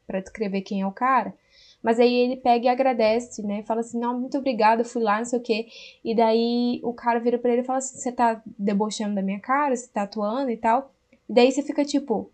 pra 0.08 0.20
descrever 0.20 0.62
quem 0.62 0.82
é 0.82 0.88
o 0.88 0.92
cara. 0.92 1.36
Mas 1.82 2.00
aí 2.00 2.14
ele 2.14 2.36
pega 2.36 2.66
e 2.66 2.70
agradece, 2.70 3.44
né? 3.44 3.64
Fala 3.64 3.82
assim, 3.82 4.00
não, 4.00 4.20
muito 4.20 4.38
obrigada, 4.38 4.84
fui 4.84 5.02
lá, 5.02 5.20
não 5.20 5.26
sei 5.26 5.40
o 5.40 5.44
quê. 5.44 5.68
E 6.04 6.16
daí 6.16 6.82
o 6.84 6.92
cara 6.92 7.20
vira 7.20 7.38
pra 7.38 7.52
ele 7.54 7.62
e 7.62 7.66
fala 7.66 7.78
assim, 7.78 7.98
você 7.98 8.12
tá 8.12 8.42
debochando 8.58 9.16
da 9.16 9.22
minha 9.22 9.40
cara, 9.40 9.76
você 9.76 9.88
tá 9.88 10.02
atuando 10.02 10.50
e 10.50 10.58
tal. 10.58 10.92
E 11.30 11.34
daí 11.34 11.52
você 11.52 11.62
fica 11.62 11.86
tipo, 11.86 12.30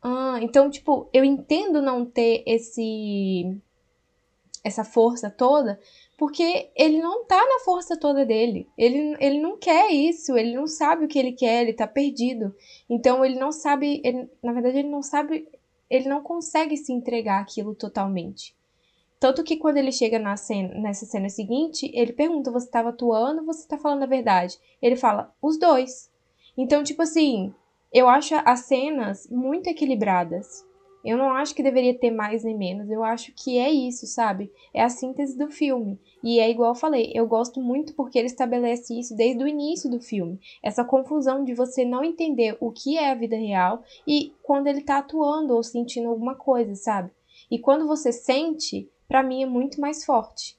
ah, 0.00 0.38
então, 0.40 0.70
tipo, 0.70 1.08
eu 1.12 1.24
entendo 1.24 1.82
não 1.82 2.04
ter 2.06 2.44
esse 2.46 3.60
essa 4.68 4.84
força 4.84 5.28
toda, 5.30 5.78
porque 6.16 6.70
ele 6.76 6.98
não 7.00 7.24
tá 7.24 7.36
na 7.36 7.60
força 7.64 7.98
toda 7.98 8.24
dele. 8.24 8.68
Ele, 8.78 9.16
ele 9.18 9.40
não 9.40 9.58
quer 9.58 9.90
isso, 9.90 10.36
ele 10.36 10.54
não 10.54 10.66
sabe 10.66 11.04
o 11.04 11.08
que 11.08 11.18
ele 11.18 11.32
quer, 11.32 11.62
ele 11.62 11.72
tá 11.72 11.86
perdido. 11.86 12.54
Então 12.88 13.24
ele 13.24 13.38
não 13.38 13.50
sabe, 13.50 14.00
ele- 14.04 14.30
na 14.42 14.52
verdade 14.52 14.78
ele 14.78 14.88
não 14.88 15.02
sabe, 15.02 15.48
ele 15.90 16.08
não 16.08 16.22
consegue 16.22 16.76
se 16.76 16.92
entregar 16.92 17.40
aquilo 17.40 17.74
totalmente. 17.74 18.56
Tanto 19.20 19.42
que 19.42 19.56
quando 19.56 19.78
ele 19.78 19.90
chega 19.90 20.18
na 20.18 20.36
cena, 20.36 20.72
nessa 20.74 21.04
cena 21.04 21.28
seguinte, 21.28 21.90
ele 21.92 22.12
pergunta: 22.12 22.52
você 22.52 22.66
estava 22.66 22.90
atuando 22.90 23.40
ou 23.40 23.46
você 23.46 23.62
está 23.62 23.76
falando 23.76 24.04
a 24.04 24.06
verdade? 24.06 24.56
Ele 24.80 24.94
fala: 24.94 25.34
os 25.42 25.58
dois. 25.58 26.10
Então, 26.56 26.84
tipo 26.84 27.02
assim, 27.02 27.52
eu 27.92 28.08
acho 28.08 28.34
as 28.44 28.60
cenas 28.60 29.28
muito 29.28 29.68
equilibradas. 29.68 30.64
Eu 31.08 31.16
não 31.16 31.30
acho 31.30 31.54
que 31.54 31.62
deveria 31.62 31.98
ter 31.98 32.10
mais 32.10 32.44
nem 32.44 32.54
menos. 32.54 32.90
Eu 32.90 33.02
acho 33.02 33.32
que 33.32 33.56
é 33.56 33.70
isso, 33.70 34.06
sabe? 34.06 34.52
É 34.74 34.82
a 34.82 34.90
síntese 34.90 35.38
do 35.38 35.50
filme. 35.50 35.98
E 36.22 36.38
é 36.38 36.50
igual 36.50 36.72
eu 36.72 36.78
falei, 36.78 37.10
eu 37.14 37.26
gosto 37.26 37.62
muito 37.62 37.94
porque 37.94 38.18
ele 38.18 38.26
estabelece 38.26 38.92
isso 38.92 39.16
desde 39.16 39.42
o 39.42 39.48
início 39.48 39.90
do 39.90 40.02
filme. 40.02 40.38
Essa 40.62 40.84
confusão 40.84 41.42
de 41.44 41.54
você 41.54 41.82
não 41.82 42.04
entender 42.04 42.58
o 42.60 42.70
que 42.70 42.98
é 42.98 43.10
a 43.10 43.14
vida 43.14 43.36
real 43.36 43.82
e 44.06 44.34
quando 44.42 44.66
ele 44.66 44.82
tá 44.82 44.98
atuando 44.98 45.54
ou 45.54 45.62
sentindo 45.62 46.10
alguma 46.10 46.34
coisa, 46.34 46.74
sabe? 46.74 47.10
E 47.50 47.58
quando 47.58 47.86
você 47.86 48.12
sente, 48.12 48.86
pra 49.08 49.22
mim 49.22 49.42
é 49.42 49.46
muito 49.46 49.80
mais 49.80 50.04
forte. 50.04 50.58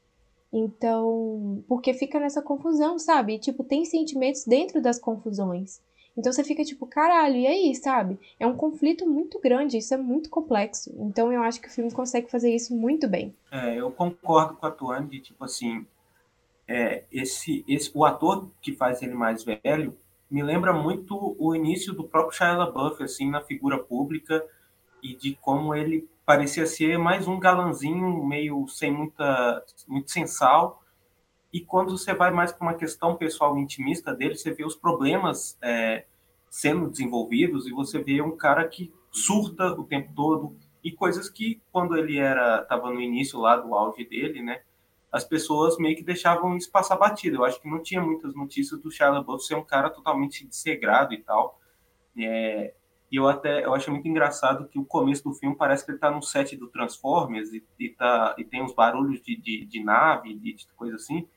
Então, 0.51 1.63
porque 1.67 1.93
fica 1.93 2.19
nessa 2.19 2.41
confusão, 2.41 2.97
sabe? 2.97 3.35
E, 3.35 3.39
tipo, 3.39 3.63
tem 3.63 3.85
sentimentos 3.85 4.45
dentro 4.45 4.81
das 4.81 4.97
confusões. 4.97 5.79
Então 6.17 6.31
você 6.33 6.43
fica 6.43 6.63
tipo, 6.63 6.85
caralho, 6.85 7.37
e 7.37 7.47
aí, 7.47 7.75
sabe? 7.75 8.19
É 8.39 8.45
um 8.45 8.55
conflito 8.55 9.07
muito 9.07 9.39
grande, 9.39 9.77
isso 9.77 9.93
é 9.93 9.97
muito 9.97 10.29
complexo. 10.29 10.93
Então 10.99 11.31
eu 11.31 11.41
acho 11.41 11.61
que 11.61 11.67
o 11.67 11.71
filme 11.71 11.91
consegue 11.91 12.29
fazer 12.29 12.53
isso 12.53 12.75
muito 12.75 13.07
bem. 13.07 13.33
É, 13.51 13.75
eu 13.75 13.89
concordo 13.91 14.55
com 14.55 14.65
a 14.65 14.71
Tuane 14.71 15.07
de 15.07 15.19
tipo 15.19 15.43
assim, 15.45 15.85
é, 16.67 17.03
esse, 17.11 17.63
esse, 17.67 17.91
o 17.93 18.05
ator 18.05 18.49
que 18.61 18.73
faz 18.73 19.01
ele 19.01 19.13
mais 19.13 19.43
velho 19.43 19.97
me 20.29 20.43
lembra 20.43 20.71
muito 20.71 21.35
o 21.39 21.55
início 21.55 21.93
do 21.93 22.03
próprio 22.03 22.37
Shia 22.37 22.53
LaBeouf, 22.53 23.01
assim, 23.01 23.29
na 23.29 23.41
figura 23.41 23.79
pública 23.79 24.45
e 25.01 25.15
de 25.15 25.35
como 25.41 25.73
ele 25.73 26.07
parecia 26.25 26.67
ser 26.67 26.99
mais 26.99 27.27
um 27.27 27.39
galanzinho 27.39 28.23
meio 28.23 28.67
sem 28.67 28.91
muita, 28.91 29.63
muito 29.87 30.11
sensal. 30.11 30.78
E 31.51 31.61
quando 31.61 31.97
você 31.97 32.13
vai 32.13 32.31
mais 32.31 32.51
para 32.51 32.67
uma 32.67 32.75
questão 32.75 33.15
pessoal 33.15 33.57
intimista 33.57 34.13
dele, 34.13 34.35
você 34.35 34.51
vê 34.53 34.63
os 34.63 34.75
problemas 34.75 35.57
é, 35.61 36.05
sendo 36.49 36.89
desenvolvidos 36.89 37.67
e 37.67 37.71
você 37.71 38.01
vê 38.01 38.21
um 38.21 38.35
cara 38.37 38.67
que 38.67 38.93
surta 39.11 39.71
o 39.73 39.83
tempo 39.83 40.13
todo 40.15 40.55
e 40.83 40.91
coisas 40.91 41.29
que 41.29 41.61
quando 41.71 41.97
ele 41.97 42.17
era 42.17 42.61
estava 42.61 42.91
no 42.91 43.01
início 43.01 43.39
lá 43.39 43.57
do 43.57 43.73
auge 43.73 44.05
dele, 44.05 44.41
né? 44.41 44.61
As 45.11 45.23
pessoas 45.23 45.77
meio 45.77 45.95
que 45.95 46.03
deixavam 46.03 46.55
isso 46.55 46.71
passar 46.71 46.95
batido. 46.95 47.37
Eu 47.37 47.43
acho 47.43 47.59
que 47.59 47.69
não 47.69 47.81
tinha 47.81 48.01
muitas 48.01 48.35
notícias 48.35 48.79
do 48.79 48.91
Shia 48.91 49.09
LaBeouf 49.09 49.43
ser 49.43 49.55
um 49.55 49.65
cara 49.65 49.89
totalmente 49.89 50.45
dessegrado 50.47 51.13
e 51.13 51.17
tal. 51.17 51.59
É, 52.15 52.73
e 53.11 53.15
eu 53.15 53.27
até 53.27 53.65
eu 53.65 53.73
acho 53.73 53.89
muito 53.89 54.07
engraçado 54.07 54.67
que 54.67 54.77
o 54.77 54.85
começo 54.85 55.23
do 55.23 55.33
filme 55.33 55.55
parece 55.55 55.83
que 55.83 55.91
ele 55.91 55.97
está 55.97 56.11
no 56.11 56.21
set 56.21 56.55
do 56.55 56.67
Transformers 56.67 57.51
e, 57.51 57.65
e, 57.79 57.89
tá, 57.89 58.35
e 58.37 58.43
tem 58.43 58.61
uns 58.61 58.73
barulhos 58.73 59.19
de, 59.21 59.35
de, 59.35 59.65
de 59.65 59.83
nave, 59.83 60.35
de, 60.35 60.53
de 60.53 60.67
coisa 60.75 60.95
assim. 60.95 61.27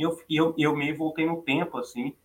E 0.00 0.02
eu, 0.02 0.18
eu, 0.30 0.54
eu 0.56 0.74
meio 0.74 0.96
voltei 0.96 1.26
no 1.26 1.42
tempo, 1.42 1.76
assim. 1.76 2.16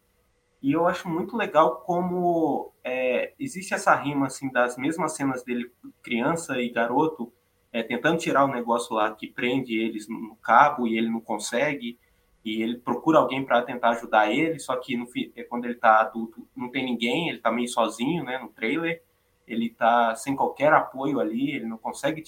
E 0.62 0.72
eu 0.72 0.88
acho 0.88 1.10
muito 1.10 1.36
legal 1.36 1.82
como 1.82 2.72
é, 2.82 3.34
existe 3.38 3.74
essa 3.74 3.94
rima, 3.94 4.28
assim, 4.28 4.50
das 4.50 4.78
mesmas 4.78 5.12
cenas 5.12 5.44
dele, 5.44 5.70
criança 6.02 6.58
e 6.62 6.70
garoto, 6.70 7.34
é, 7.74 7.84
tentando 7.84 8.18
tirar 8.18 8.46
o 8.46 8.48
negócio 8.48 8.96
lá 8.96 9.14
que 9.14 9.28
prende 9.28 9.78
eles 9.78 10.08
no 10.08 10.38
cabo 10.38 10.88
e 10.88 10.98
ele 10.98 11.10
não 11.10 11.20
consegue. 11.20 12.00
E 12.46 12.62
ele 12.62 12.78
procura 12.78 13.20
alguém 13.20 13.44
para 13.44 13.62
tentar 13.62 13.90
ajudar 13.90 14.32
ele, 14.32 14.58
só 14.58 14.78
que 14.78 14.96
no, 14.96 15.06
é, 15.36 15.44
quando 15.44 15.66
ele 15.66 15.74
está 15.74 16.00
adulto 16.00 16.48
não 16.56 16.72
tem 16.72 16.86
ninguém, 16.86 17.28
ele 17.28 17.40
está 17.40 17.52
meio 17.52 17.68
sozinho, 17.68 18.24
né, 18.24 18.38
no 18.38 18.48
trailer. 18.48 19.04
Ele 19.46 19.66
está 19.66 20.16
sem 20.16 20.34
qualquer 20.34 20.72
apoio 20.72 21.20
ali, 21.20 21.52
ele 21.52 21.66
não 21.66 21.78
consegue 21.78 22.24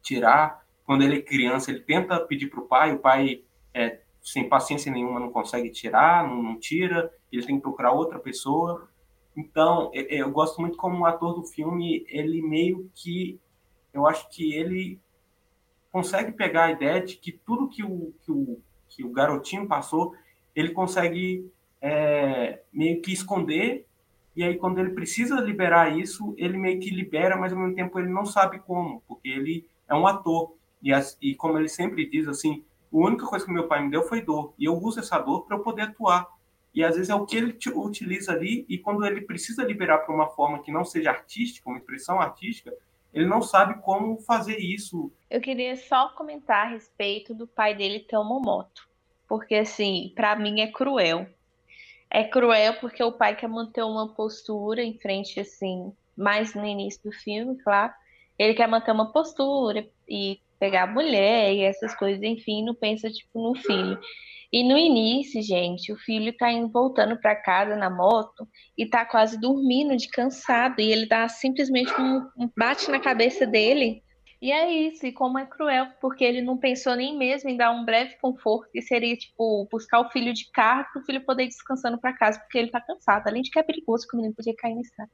tirar. 0.00 0.64
Quando 0.86 1.02
ele 1.02 1.18
é 1.18 1.22
criança, 1.22 1.70
ele 1.70 1.80
tenta 1.80 2.18
pedir 2.20 2.48
para 2.48 2.60
o 2.60 2.66
pai, 2.66 2.94
o 2.94 2.98
pai 2.98 3.44
é, 3.74 4.03
sem 4.24 4.48
paciência 4.48 4.90
nenhuma 4.90 5.20
não 5.20 5.30
consegue 5.30 5.70
tirar, 5.70 6.26
não, 6.26 6.42
não, 6.42 6.58
tira, 6.58 7.12
ele 7.30 7.44
tem 7.46 7.56
que 7.56 7.62
procurar 7.62 7.92
outra 7.92 8.18
pessoa. 8.18 8.88
Então, 9.36 9.90
eu 9.92 10.30
gosto 10.30 10.60
muito 10.60 10.76
como 10.76 11.00
o 11.00 11.06
ator 11.06 11.34
do 11.34 11.44
filme, 11.44 12.06
ele 12.08 12.40
meio 12.40 12.90
que, 12.94 13.38
eu 13.92 14.06
acho 14.06 14.28
que 14.30 14.54
ele 14.54 14.98
consegue 15.92 16.32
pegar 16.32 16.64
a 16.64 16.72
ideia 16.72 17.00
de 17.00 17.16
que 17.16 17.30
tudo 17.30 17.68
que 17.68 17.84
o, 17.84 18.12
que 18.24 18.32
o 18.32 18.58
que 18.94 19.04
o 19.04 19.10
garotinho 19.10 19.66
passou, 19.66 20.14
ele 20.54 20.70
consegue 20.70 21.50
é, 21.80 22.62
meio 22.72 23.02
que 23.02 23.12
esconder, 23.12 23.86
e 24.36 24.42
aí 24.42 24.56
quando 24.56 24.78
ele 24.78 24.90
precisa 24.90 25.40
liberar 25.40 25.96
isso, 25.98 26.34
ele 26.36 26.56
meio 26.56 26.80
que 26.80 26.90
libera, 26.90 27.36
mas 27.36 27.52
ao 27.52 27.58
mesmo 27.58 27.74
tempo 27.74 27.98
ele 27.98 28.08
não 28.08 28.24
sabe 28.24 28.58
como, 28.60 29.02
porque 29.06 29.28
ele 29.28 29.66
é 29.88 29.94
um 29.94 30.06
ator. 30.06 30.54
E, 30.82 30.92
as, 30.92 31.16
e 31.20 31.34
como 31.34 31.58
ele 31.58 31.68
sempre 31.68 32.08
diz, 32.08 32.28
assim, 32.28 32.64
a 33.02 33.06
única 33.08 33.26
coisa 33.26 33.44
que 33.44 33.52
meu 33.52 33.66
pai 33.66 33.82
me 33.82 33.90
deu 33.90 34.02
foi 34.02 34.20
dor, 34.20 34.54
e 34.58 34.64
eu 34.64 34.74
uso 34.76 35.00
essa 35.00 35.18
dor 35.18 35.44
para 35.44 35.56
eu 35.56 35.62
poder 35.62 35.82
atuar. 35.82 36.28
E 36.74 36.82
às 36.82 36.96
vezes 36.96 37.08
é 37.08 37.14
o 37.14 37.24
que 37.24 37.36
ele 37.36 37.56
utiliza 37.74 38.32
ali, 38.32 38.64
e 38.68 38.78
quando 38.78 39.04
ele 39.06 39.20
precisa 39.20 39.64
liberar 39.64 39.98
para 39.98 40.14
uma 40.14 40.28
forma 40.28 40.60
que 40.62 40.72
não 40.72 40.84
seja 40.84 41.10
artística, 41.10 41.68
uma 41.68 41.78
expressão 41.78 42.20
artística, 42.20 42.72
ele 43.12 43.26
não 43.26 43.40
sabe 43.40 43.80
como 43.80 44.18
fazer 44.18 44.58
isso. 44.58 45.12
Eu 45.30 45.40
queria 45.40 45.76
só 45.76 46.08
comentar 46.08 46.66
a 46.66 46.70
respeito 46.70 47.32
do 47.32 47.46
pai 47.46 47.74
dele 47.74 48.00
ter 48.00 48.16
uma 48.16 48.40
moto, 48.40 48.88
porque 49.28 49.54
assim, 49.54 50.12
para 50.16 50.34
mim 50.34 50.60
é 50.60 50.66
cruel. 50.66 51.26
É 52.10 52.24
cruel 52.24 52.74
porque 52.80 53.02
o 53.02 53.12
pai 53.12 53.36
quer 53.36 53.48
manter 53.48 53.84
uma 53.84 54.08
postura 54.08 54.82
em 54.82 54.98
frente 54.98 55.38
assim, 55.38 55.92
mais 56.16 56.54
no 56.54 56.64
início 56.64 57.00
do 57.04 57.12
filme, 57.12 57.56
claro. 57.62 57.92
Ele 58.36 58.54
quer 58.54 58.66
manter 58.66 58.90
uma 58.90 59.12
postura 59.12 59.88
e 60.08 60.40
pegar 60.58 60.84
a 60.84 60.92
mulher 60.92 61.52
e 61.52 61.62
essas 61.62 61.94
coisas, 61.94 62.22
enfim, 62.22 62.64
não 62.64 62.74
pensa 62.74 63.10
tipo 63.10 63.42
no 63.42 63.54
filho. 63.54 63.98
E 64.52 64.62
no 64.62 64.78
início, 64.78 65.42
gente, 65.42 65.92
o 65.92 65.96
filho 65.96 66.32
tá 66.32 66.52
indo, 66.52 66.68
voltando 66.68 67.16
para 67.16 67.34
casa 67.34 67.74
na 67.74 67.90
moto 67.90 68.46
e 68.78 68.86
tá 68.86 69.04
quase 69.04 69.36
dormindo 69.40 69.96
de 69.96 70.08
cansado. 70.08 70.80
E 70.80 70.92
ele 70.92 71.06
dá 71.06 71.28
simplesmente 71.28 71.92
um, 72.00 72.18
um, 72.38 72.48
bate 72.56 72.88
na 72.88 73.00
cabeça 73.00 73.44
dele. 73.44 74.00
E 74.40 74.52
é 74.52 74.70
isso, 74.70 75.04
e 75.06 75.12
como 75.12 75.40
é 75.40 75.46
cruel, 75.46 75.88
porque 76.00 76.22
ele 76.22 76.40
não 76.40 76.56
pensou 76.56 76.94
nem 76.94 77.18
mesmo 77.18 77.50
em 77.50 77.56
dar 77.56 77.72
um 77.72 77.84
breve 77.84 78.16
conforto, 78.20 78.70
que 78.70 78.82
seria, 78.82 79.16
tipo, 79.16 79.66
buscar 79.72 80.00
o 80.00 80.10
filho 80.10 80.32
de 80.32 80.48
carro 80.52 80.86
para 80.92 81.02
o 81.02 81.04
filho 81.04 81.24
poder 81.24 81.44
ir 81.44 81.48
descansando 81.48 81.98
para 81.98 82.12
casa, 82.12 82.38
porque 82.38 82.58
ele 82.58 82.70
tá 82.70 82.80
cansado. 82.80 83.26
Além 83.26 83.42
de 83.42 83.50
que 83.50 83.58
é 83.58 83.62
perigoso 83.64 84.06
que 84.06 84.14
o 84.14 84.18
menino 84.18 84.36
podia 84.36 84.54
cair 84.56 84.76
na 84.76 84.82
estrada. 84.82 85.10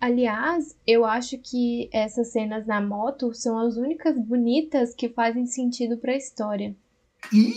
Aliás, 0.00 0.78
eu 0.86 1.04
acho 1.04 1.36
que 1.38 1.90
essas 1.92 2.32
cenas 2.32 2.66
na 2.66 2.80
moto 2.80 3.34
são 3.34 3.58
as 3.58 3.76
únicas 3.76 4.18
bonitas 4.18 4.94
que 4.94 5.10
fazem 5.10 5.44
sentido 5.44 5.98
para 5.98 6.12
a 6.12 6.16
história. 6.16 6.74
Ih! 7.32 7.54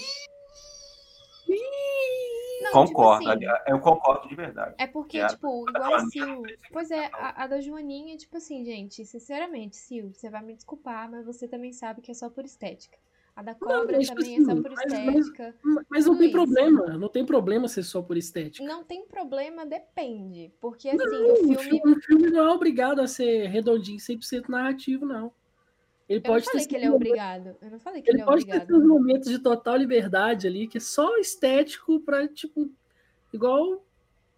Não, 2.64 2.72
concordo, 2.72 3.40
tipo 3.40 3.50
assim, 3.50 3.62
eu 3.68 3.80
concordo 3.80 4.28
de 4.28 4.36
verdade. 4.36 4.76
É 4.78 4.88
porque, 4.88 5.20
é, 5.20 5.28
tipo, 5.28 5.70
igual 5.70 5.96
a 5.96 6.00
Sil. 6.08 6.44
Pois 6.72 6.92
é, 6.92 7.10
a, 7.14 7.44
a, 7.44 7.48
da 7.48 7.62
Joaninha, 7.62 8.18
tipo 8.18 8.36
assim, 8.38 8.64
gente, 8.66 9.06
sinceramente, 9.06 9.76
Sil, 9.78 10.12
você 10.14 10.30
vai 10.30 10.42
me 10.42 10.56
desculpar, 10.56 11.10
mas 11.10 11.26
você 11.26 11.48
também 11.48 11.72
sabe 11.72 12.02
que 12.02 12.12
é 12.12 12.14
só 12.14 12.30
por 12.30 12.44
estética. 12.46 12.98
A 13.36 13.42
da 13.42 13.56
cobra 13.56 13.98
não, 13.98 14.06
também 14.06 14.38
assim, 14.38 14.42
é 14.42 14.46
só 14.46 14.62
por 14.62 14.72
estética. 14.72 15.56
Mas, 15.64 15.86
mas 15.90 16.06
não 16.06 16.18
tem 16.18 16.28
isso. 16.28 16.32
problema, 16.32 16.98
não 16.98 17.10
tem 17.10 17.26
problema 17.26 17.68
ser 17.68 17.84
só 17.84 18.02
por 18.02 18.16
estética. 18.16 18.64
Não 18.64 18.84
tem 18.84 19.06
problema, 19.08 19.66
depende. 19.66 20.52
Porque 20.60 20.90
assim, 20.90 20.98
não, 20.98 21.52
o 21.52 21.58
filme. 21.58 21.94
O 21.94 22.02
filme 22.02 22.30
não 22.30 22.46
é 22.46 22.50
obrigado 22.52 23.00
a 23.00 23.08
ser 23.08 23.48
redondinho 23.48 23.98
100% 23.98 24.50
narrativo, 24.50 25.06
não. 25.06 25.32
Ele 26.08 26.20
eu 26.20 26.24
pode 26.24 26.46
não 26.46 26.52
falei 26.52 26.68
que 26.68 26.76
ele 26.76 26.86
é 26.86 26.92
obrigado. 26.92 27.56
Eu 27.60 27.72
não 27.72 27.80
falei 27.80 28.02
que 28.04 28.10
ele, 28.10 28.18
ele 28.18 28.22
é 28.22 28.26
pode 28.26 28.44
obrigado. 28.44 28.68
ter 28.68 28.74
seus 28.74 28.86
momentos 28.86 29.30
de 29.30 29.40
total 29.40 29.78
liberdade 29.78 30.46
ali, 30.46 30.68
que 30.68 30.78
é 30.78 30.82
só 30.82 31.18
estético 31.18 32.00
pra, 32.02 32.28
tipo, 32.28 32.70
igual 33.34 33.84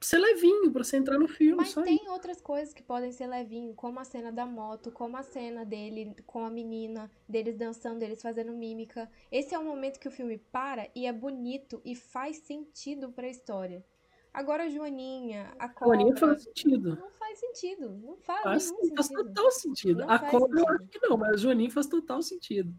ser 0.05 0.19
levinho, 0.19 0.71
pra 0.71 0.83
você 0.83 0.97
entrar 0.97 1.17
no 1.17 1.27
filme. 1.27 1.55
Mas 1.55 1.73
tem 1.73 1.99
aí. 2.01 2.07
outras 2.09 2.39
coisas 2.39 2.73
que 2.73 2.83
podem 2.83 3.11
ser 3.11 3.27
levinho, 3.27 3.73
como 3.73 3.99
a 3.99 4.03
cena 4.03 4.31
da 4.31 4.45
moto, 4.45 4.91
como 4.91 5.17
a 5.17 5.23
cena 5.23 5.65
dele 5.65 6.15
com 6.25 6.45
a 6.45 6.49
menina, 6.49 7.09
deles 7.27 7.57
dançando, 7.57 7.99
deles 7.99 8.21
fazendo 8.21 8.51
mímica. 8.51 9.09
Esse 9.31 9.55
é 9.55 9.59
o 9.59 9.63
momento 9.63 9.99
que 9.99 10.07
o 10.07 10.11
filme 10.11 10.37
para 10.37 10.89
e 10.95 11.05
é 11.07 11.13
bonito 11.13 11.81
e 11.83 11.95
faz 11.95 12.37
sentido 12.37 13.11
pra 13.11 13.27
história. 13.27 13.83
Agora 14.33 14.65
a 14.65 14.69
Joaninha, 14.69 15.53
a 15.57 15.69
cobra... 15.69 15.97
Joaninha 15.97 16.17
faz 16.17 16.43
sentido. 16.43 16.97
Não 16.97 17.09
faz 17.11 17.39
sentido. 17.39 17.89
Não 17.89 18.17
faz, 18.17 18.43
faz, 18.43 18.69
faz 18.69 19.07
sentido. 19.07 19.23
total 19.23 19.51
sentido. 19.51 19.99
Não 20.01 20.09
a 20.09 20.19
cobra 20.19 20.59
eu 20.59 20.67
sentido. 20.67 20.75
acho 20.75 20.87
que 20.89 20.99
não, 21.07 21.17
mas 21.17 21.29
a 21.31 21.37
Joaninha 21.37 21.71
faz 21.71 21.87
total 21.87 22.21
sentido. 22.21 22.75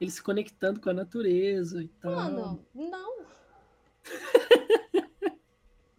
Ele 0.00 0.10
se 0.10 0.22
conectando 0.22 0.80
com 0.80 0.90
a 0.90 0.94
natureza 0.94 1.82
e 1.82 1.88
tal. 1.88 2.12
Mano, 2.12 2.66
não. 2.74 3.22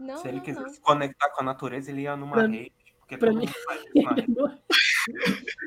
Não, 0.04 0.18
Se 0.18 0.28
ele 0.28 0.38
não, 0.38 0.43
quiser 0.43 0.62
não. 0.62 0.70
se 0.70 0.80
conectar 0.82 1.30
com 1.30 1.41
a 1.41 1.43
natureza, 1.45 1.91
ele 1.91 2.01
ia 2.01 2.16
numa 2.16 2.34
Pra- 2.34 2.47
rede. 2.47 2.72
Porque 2.99 3.18
pra 3.18 3.34
mim- 3.34 3.43
isso. 3.95 4.60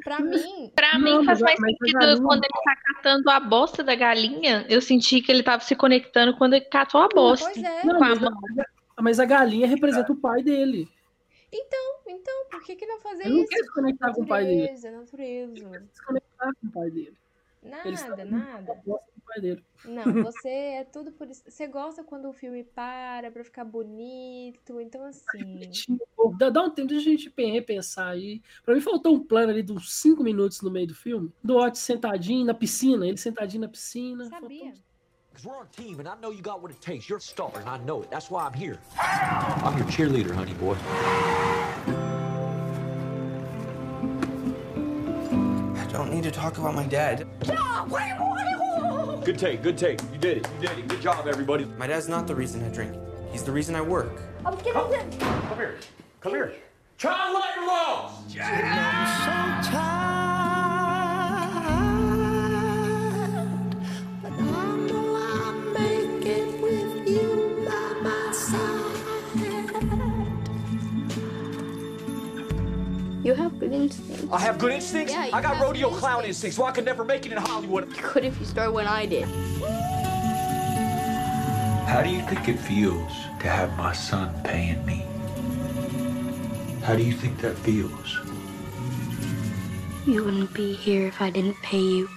Pra 0.05 0.21
mim, 0.21 0.73
Pra 0.75 0.99
Não, 0.99 1.19
mim 1.21 1.25
faz 1.27 1.41
mais 1.41 1.59
a 1.59 1.63
sentido 1.67 2.23
quando 2.23 2.45
ele 2.45 2.63
tá 2.65 2.77
catando 2.95 3.31
a 3.31 3.41
bosta 3.41 3.83
da 3.85 3.95
galinha. 3.95 4.65
Eu 4.69 4.81
senti 4.81 5.21
que 5.21 5.31
ele 5.31 5.43
tava 5.43 5.63
se 5.63 5.77
conectando 5.77 6.37
quando 6.39 6.55
ele 6.55 6.65
catou 6.65 7.03
a 7.03 7.09
bosta. 7.09 7.51
pois 7.53 7.63
é. 7.65 7.85
Não, 7.85 7.99
mas, 8.01 8.23
a, 8.23 8.31
mas 9.03 9.21
a 9.21 9.25
galinha 9.27 9.67
representa 9.67 10.13
o 10.13 10.17
pai 10.17 10.43
dele. 10.43 10.89
Então, 11.53 11.95
então, 12.09 12.47
por 12.51 12.63
que 12.63 12.75
que 12.77 12.87
não 12.87 12.99
fazer 13.01 13.25
Ele 13.27 13.35
não 13.35 13.41
isso? 13.41 13.49
quer 13.51 13.63
se 13.65 13.73
conectar 13.73 14.13
com 14.13 14.23
o 14.23 14.27
pai 14.27 14.45
dele. 14.45 14.61
Natureza, 14.63 14.91
natureza. 14.91 15.89
Se 15.93 16.05
conectar 16.07 16.51
com 16.61 16.67
o 16.67 16.71
pai 16.73 16.91
dele. 16.91 17.17
Ele 17.63 17.97
Nada, 17.97 18.25
nada. 18.25 18.83
Pai 19.27 19.41
dele. 19.41 19.65
Não, 19.85 20.23
você 20.23 20.49
é 20.49 20.85
tudo 20.85 21.13
por 21.13 21.29
isso. 21.29 21.43
Você 21.49 21.67
gosta 21.67 22.03
quando 22.03 22.29
o 22.29 22.33
filme 22.33 22.65
para 22.65 23.31
pra 23.31 23.45
ficar 23.45 23.65
bonito, 23.65 24.81
então 24.81 25.05
assim. 25.05 25.61
Dá, 26.39 26.51
dá 26.51 26.63
um 26.63 26.71
tempo 26.71 26.89
de 26.89 26.97
a 26.97 27.01
gente 27.01 27.31
pen- 27.31 27.53
repensar 27.53 28.09
aí. 28.09 28.43
Pra 28.65 28.75
mim 28.75 28.81
faltou 28.81 29.15
um 29.15 29.21
plano 29.21 29.53
ali 29.53 29.65
uns 29.71 29.93
5 29.95 30.23
minutos 30.23 30.61
no 30.63 30.71
meio 30.71 30.89
do 30.89 30.95
filme. 30.95 31.33
Do 31.43 31.57
Otis 31.57 31.81
sentadinho 31.83 32.45
na 32.45 32.55
piscina, 32.55 33.07
ele 33.07 33.17
sentadinho 33.17 33.63
na 33.63 33.69
piscina. 33.69 34.25
Sabia? 34.29 34.73
Because 35.33 35.47
we're 35.47 35.59
on 35.59 35.65
a 35.65 35.67
team, 35.67 36.01
and 36.01 36.09
I 36.09 36.17
know 36.21 36.33
you 36.33 36.41
got 36.43 36.63
what 36.63 36.73
it 36.73 36.81
takes. 36.81 37.09
You're 37.11 37.19
a 37.19 37.21
star, 37.21 37.53
and 37.61 37.69
I 37.69 37.77
know 37.85 38.03
it. 38.03 38.09
That's 38.11 38.31
why 38.31 38.47
I'm 38.47 38.55
here. 38.55 38.79
I'm 38.99 39.77
your 39.77 39.87
cheerleader, 39.89 40.33
honey 40.35 40.55
boy. 40.55 40.77
I 45.79 45.87
don't 45.93 46.11
need 46.11 46.23
to 46.25 46.31
talk 46.31 46.57
about 46.57 46.75
my 46.75 46.87
dad. 46.87 47.27
Good 49.27 49.41
take, 49.41 49.61
good 49.61 49.77
take. 49.77 50.01
You 50.13 50.19
did 50.19 50.37
it, 50.37 50.49
you 50.55 50.69
did 50.69 50.79
it. 50.79 50.87
Good 50.87 51.01
job, 51.01 51.27
everybody. 51.27 51.65
My 51.65 51.89
dad's 51.89 52.09
not 52.09 52.29
the 52.29 52.35
reason 52.37 52.65
I 52.65 52.69
drink. 52.69 52.95
He's 53.33 53.43
the 53.43 53.51
reason 53.51 53.75
I 53.75 53.81
work. 53.81 54.23
I'm 54.45 54.55
getting 54.59 54.75
them. 54.75 55.11
Come 55.19 55.57
here. 55.57 55.79
Come 56.21 56.31
here. 56.33 56.53
Child 56.97 57.35
light 57.35 57.57
low. 57.59 58.11
You 73.27 73.35
have 73.35 73.59
good 73.59 73.73
instincts. 73.73 74.33
I 74.33 74.39
have 74.39 74.57
good 74.57 74.71
instincts. 74.71 75.13
Yeah, 75.13 75.27
you 75.27 75.33
I 75.33 75.43
got 75.43 75.57
have 75.57 75.67
rodeo 75.67 75.91
good 75.91 75.99
clown 75.99 76.25
instincts, 76.25 76.57
so 76.57 76.63
I 76.63 76.71
could 76.71 76.85
never 76.85 77.05
make 77.05 77.27
it 77.27 77.33
in 77.33 77.39
Hollywood. 77.39 77.89
You 77.89 78.01
could 78.01 78.25
if 78.25 78.39
you 78.39 78.47
started 78.47 78.71
when 78.71 78.87
I 78.87 79.05
did. 79.05 79.25
How 81.89 82.05
do 82.05 82.09
you 82.09 82.23
think 82.23 82.49
it 82.49 82.57
feels 82.57 83.11
to 83.41 83.49
have 83.49 83.77
my 83.77 83.93
son 83.93 84.33
paying 84.45 84.87
me? 84.87 85.05
How 86.85 86.95
do 86.95 87.03
you 87.03 87.15
think 87.15 87.41
that 87.41 87.57
feels? 87.59 88.17
You 90.07 90.23
wouldn't 90.23 90.55
be 90.55 90.75
here 90.75 91.09
if 91.09 91.21
I 91.21 91.31
didn't 91.31 91.61
pay 91.63 91.83
you. 91.83 92.09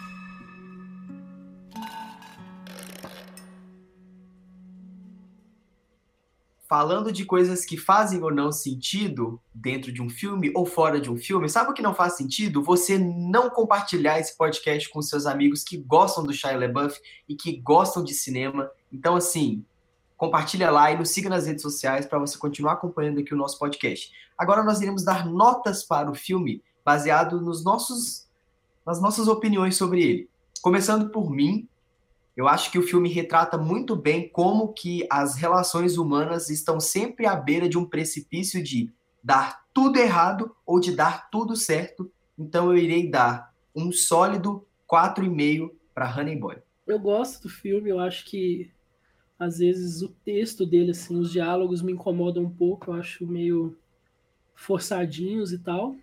Falando 6.70 7.12
de 7.12 7.26
coisas 7.26 7.66
que 7.66 7.76
fazem 7.76 8.22
ou 8.22 8.32
não 8.32 8.52
sentido 8.52 9.42
dentro 9.52 9.92
de 9.92 10.04
um 10.04 10.08
filme 10.08 10.52
ou 10.56 10.68
fora 10.68 11.02
de 11.02 11.10
um 11.10 11.18
filme, 11.18 11.50
sabe 11.50 11.72
o 11.72 11.74
que 11.74 11.82
não 11.82 11.96
faz 11.96 12.16
sentido? 12.16 12.62
Você 12.62 12.96
não 12.96 13.50
compartilhar 13.50 14.20
esse 14.20 14.38
podcast 14.38 14.88
com 14.88 15.02
seus 15.02 15.26
amigos 15.26 15.64
que 15.64 15.78
gostam 15.78 16.24
do 16.24 16.32
Shia 16.32 16.56
LaBeouf 16.56 17.00
e 17.28 17.36
que 17.36 17.60
gostam 17.60 18.04
de 18.04 18.14
cinema. 18.14 18.70
Então, 18.94 19.16
assim, 19.16 19.66
compartilha 20.16 20.70
lá 20.70 20.92
e 20.92 20.98
nos 20.98 21.10
siga 21.10 21.28
nas 21.28 21.48
redes 21.48 21.64
sociais 21.64 22.06
para 22.06 22.20
você 22.20 22.38
continuar 22.38 22.74
acompanhando 22.74 23.20
aqui 23.20 23.34
o 23.34 23.38
nosso 23.38 23.58
podcast. 23.58 24.12
Agora 24.38 24.64
nós 24.64 24.80
iremos 24.80 25.04
dar 25.04 25.26
notas 25.26 25.84
para 25.84 26.12
o 26.12 26.14
filme 26.14 26.62
baseado 26.86 27.42
nos 27.42 27.64
nossos 27.64 28.28
nas 28.86 29.02
nossas 29.02 29.28
opiniões 29.28 29.76
sobre 29.76 30.04
ele. 30.04 30.30
Começando 30.62 31.10
por 31.10 31.32
mim, 31.32 31.68
eu 32.36 32.48
acho 32.48 32.72
que 32.72 32.80
o 32.80 32.84
filme 32.84 33.10
retrata 33.10 33.58
muito 33.58 33.96
bem 33.96 34.30
como 34.30 34.74
que 34.74 35.06
as 35.10 35.36
relações 35.36 35.98
humanas 35.98 36.50
estão 36.50 36.80
sempre 36.80 37.26
à 37.26 37.36
beira 37.36 37.68
de 37.68 37.78
um 37.78 37.86
precipício 37.86 38.64
de 38.64 38.92
dar 39.24 39.66
tudo 39.74 40.00
errado 40.00 40.56
ou 40.66 40.80
de 40.80 40.96
dar 40.96 41.30
tudo 41.30 41.56
certo. 41.56 42.12
Então 42.38 42.72
eu 42.72 42.78
irei 42.78 43.10
dar 43.10 43.54
um 43.76 43.92
sólido 43.92 44.66
4,5 44.90 45.72
para 45.94 46.16
Honey 46.16 46.36
Boy. 46.36 46.58
Eu 46.88 47.00
gosto 47.00 47.44
do 47.44 47.50
filme, 47.50 47.90
eu 47.90 48.00
acho 48.00 48.26
que 48.26 48.72
às 49.38 49.60
vezes 49.60 50.02
o 50.02 50.10
texto 50.10 50.66
dele, 50.66 50.92
assim, 50.92 51.18
os 51.18 51.32
diálogos 51.32 51.82
me 51.82 51.94
incomodam 51.94 52.44
um 52.44 52.50
pouco, 52.50 52.92
eu 52.92 52.96
acho 52.96 53.26
meio 53.26 53.78
forçadinhos 54.54 55.54
e 55.54 55.60
tal. 55.60 55.96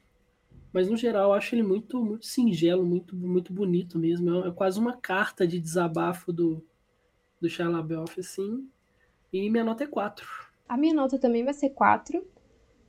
Mas 0.77 0.91
no 0.91 0.97
geral 0.99 1.33
acho 1.33 1.55
ele 1.55 1.63
muito, 1.63 2.05
muito 2.05 2.27
singelo, 2.27 2.85
muito, 2.85 3.17
muito 3.17 3.51
bonito 3.51 3.99
mesmo. 3.99 4.45
É, 4.45 4.49
é 4.49 4.53
quase 4.53 4.79
uma 4.79 4.95
carta 4.95 5.47
de 5.47 5.59
desabafo 5.59 6.31
do, 6.31 6.63
do 7.41 7.49
Shia 7.49 7.65
assim. 8.19 8.69
E 9.33 9.49
minha 9.49 9.65
nota 9.65 9.85
é 9.85 9.87
4. 9.87 10.29
A 10.69 10.77
minha 10.77 10.93
nota 10.93 11.19
também 11.19 11.43
vai 11.43 11.55
ser 11.55 11.71
4, 11.71 12.23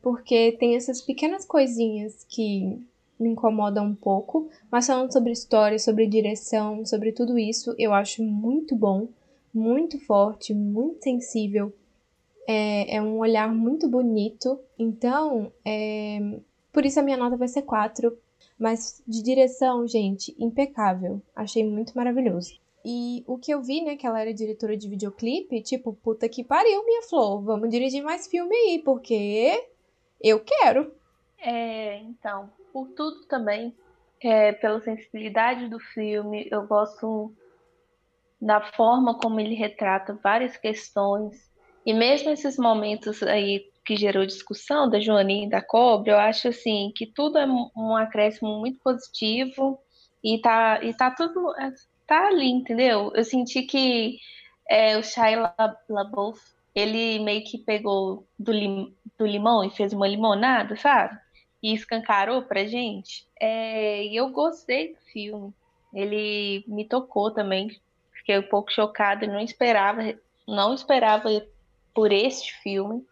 porque 0.02 0.52
tem 0.60 0.76
essas 0.76 1.02
pequenas 1.02 1.46
coisinhas 1.46 2.26
que 2.26 2.78
me 3.18 3.30
incomodam 3.30 3.86
um 3.86 3.96
pouco, 3.96 4.50
mas 4.70 4.86
falando 4.86 5.14
sobre 5.14 5.32
história, 5.32 5.80
sobre 5.80 6.08
direção, 6.08 6.86
sobre 6.86 7.14
tudo 7.14 7.40
isso, 7.40 7.74
eu 7.80 7.94
acho 7.94 8.22
muito 8.22 8.76
bom, 8.76 9.08
muito 9.54 9.98
forte, 9.98 10.54
muito 10.54 11.02
sensível. 11.02 11.74
É, 12.46 12.98
é 12.98 13.02
um 13.02 13.18
olhar 13.18 13.50
muito 13.50 13.88
bonito. 13.88 14.60
Então, 14.78 15.54
é, 15.64 16.20
por 16.78 16.86
isso 16.86 17.00
a 17.00 17.04
minha 17.04 17.18
nota 17.18 17.36
vai 17.36 17.48
ser 17.48 17.64
4. 17.64 18.16
Mas 18.56 19.04
de 19.08 19.24
direção, 19.24 19.88
gente, 19.88 20.36
impecável. 20.38 21.20
Achei 21.36 21.66
muito 21.68 21.98
maravilhoso. 21.98 22.54
E 22.86 23.24
o 23.26 23.36
que 23.36 23.52
eu 23.52 23.64
vi, 23.64 23.82
né, 23.82 23.96
que 23.96 24.06
ela 24.06 24.22
era 24.22 24.32
diretora 24.32 24.78
de 24.78 24.88
videoclipe, 24.88 25.64
tipo, 25.64 25.92
puta 25.92 26.30
que 26.30 26.44
pariu, 26.44 26.86
minha 26.86 27.02
flor. 27.02 27.42
Vamos 27.42 27.72
dirigir 27.72 28.04
mais 28.04 28.28
filme 28.28 28.56
aí, 28.56 28.80
porque 28.86 29.68
eu 30.22 30.40
quero. 30.40 30.94
É, 31.40 31.98
então, 32.02 32.48
por 32.72 32.90
tudo 32.90 33.26
também, 33.26 33.76
é, 34.22 34.52
pela 34.52 34.80
sensibilidade 34.80 35.68
do 35.70 35.80
filme, 35.80 36.48
eu 36.52 36.68
gosto 36.68 37.34
da 38.40 38.62
forma 38.62 39.18
como 39.18 39.40
ele 39.40 39.56
retrata 39.56 40.14
várias 40.14 40.56
questões. 40.56 41.52
E 41.84 41.92
mesmo 41.92 42.30
esses 42.30 42.56
momentos 42.56 43.24
aí 43.24 43.66
que 43.88 43.96
gerou 43.96 44.26
discussão 44.26 44.90
da 44.90 45.00
Joaninha 45.00 45.48
e 45.48 45.50
da 45.50 45.62
Cobra, 45.62 46.12
eu 46.12 46.18
acho 46.18 46.50
assim 46.50 46.92
que 46.94 47.06
tudo 47.06 47.38
é 47.38 47.48
um 47.48 47.96
acréscimo 47.96 48.60
muito 48.60 48.80
positivo 48.80 49.80
e 50.22 50.40
tá, 50.42 50.84
e 50.84 50.94
tá 50.94 51.10
tudo 51.10 51.54
tá 52.06 52.28
ali, 52.28 52.50
entendeu? 52.50 53.14
Eu 53.16 53.24
senti 53.24 53.64
que 53.64 54.20
é, 54.70 54.98
o 54.98 55.04
Shia 55.04 55.54
LaBeouf, 55.88 56.42
ele 56.76 57.20
meio 57.20 57.46
que 57.46 57.58
pegou 57.58 58.28
do, 58.38 58.52
lim, 58.52 58.94
do 59.18 59.26
limão 59.26 59.64
e 59.64 59.70
fez 59.70 59.94
uma 59.94 60.08
limonada, 60.08 60.76
sabe? 60.76 61.18
E 61.64 61.74
escancarou 61.74 62.42
pra 62.42 62.66
gente. 62.66 63.26
É, 63.40 64.04
e 64.04 64.18
eu 64.18 64.30
gostei 64.30 64.96
do 64.96 65.00
filme. 65.14 65.54
Ele 65.94 66.66
me 66.68 66.84
tocou 66.84 67.32
também. 67.32 67.70
Fiquei 68.12 68.38
um 68.38 68.44
pouco 68.44 68.72
chocada, 68.72 69.26
não 69.26 69.40
esperava, 69.40 70.02
não 70.46 70.74
esperava 70.74 71.30
por 71.94 72.12
este 72.12 72.54
filme. 72.62 73.06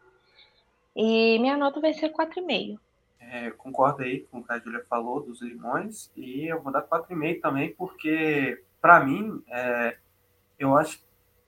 E 0.96 1.38
minha 1.40 1.58
nota 1.58 1.82
vai 1.82 1.94
ser 1.94 2.12
4,5. 2.12 2.80
É, 3.20 3.50
concordo 3.52 4.04
aí 4.04 4.22
com 4.32 4.40
o 4.40 4.44
que 4.44 4.54
a 4.54 4.60
Julia 4.60 4.84
falou 4.88 5.20
dos 5.20 5.42
limões 5.42 6.12
e 6.16 6.48
eu 6.48 6.62
vou 6.62 6.72
dar 6.72 6.84
4,5 6.84 7.42
também 7.42 7.74
porque 7.74 8.64
para 8.80 9.04
mim 9.04 9.44
é, 9.48 9.98
eu 10.60 10.78
acho 10.78 11.04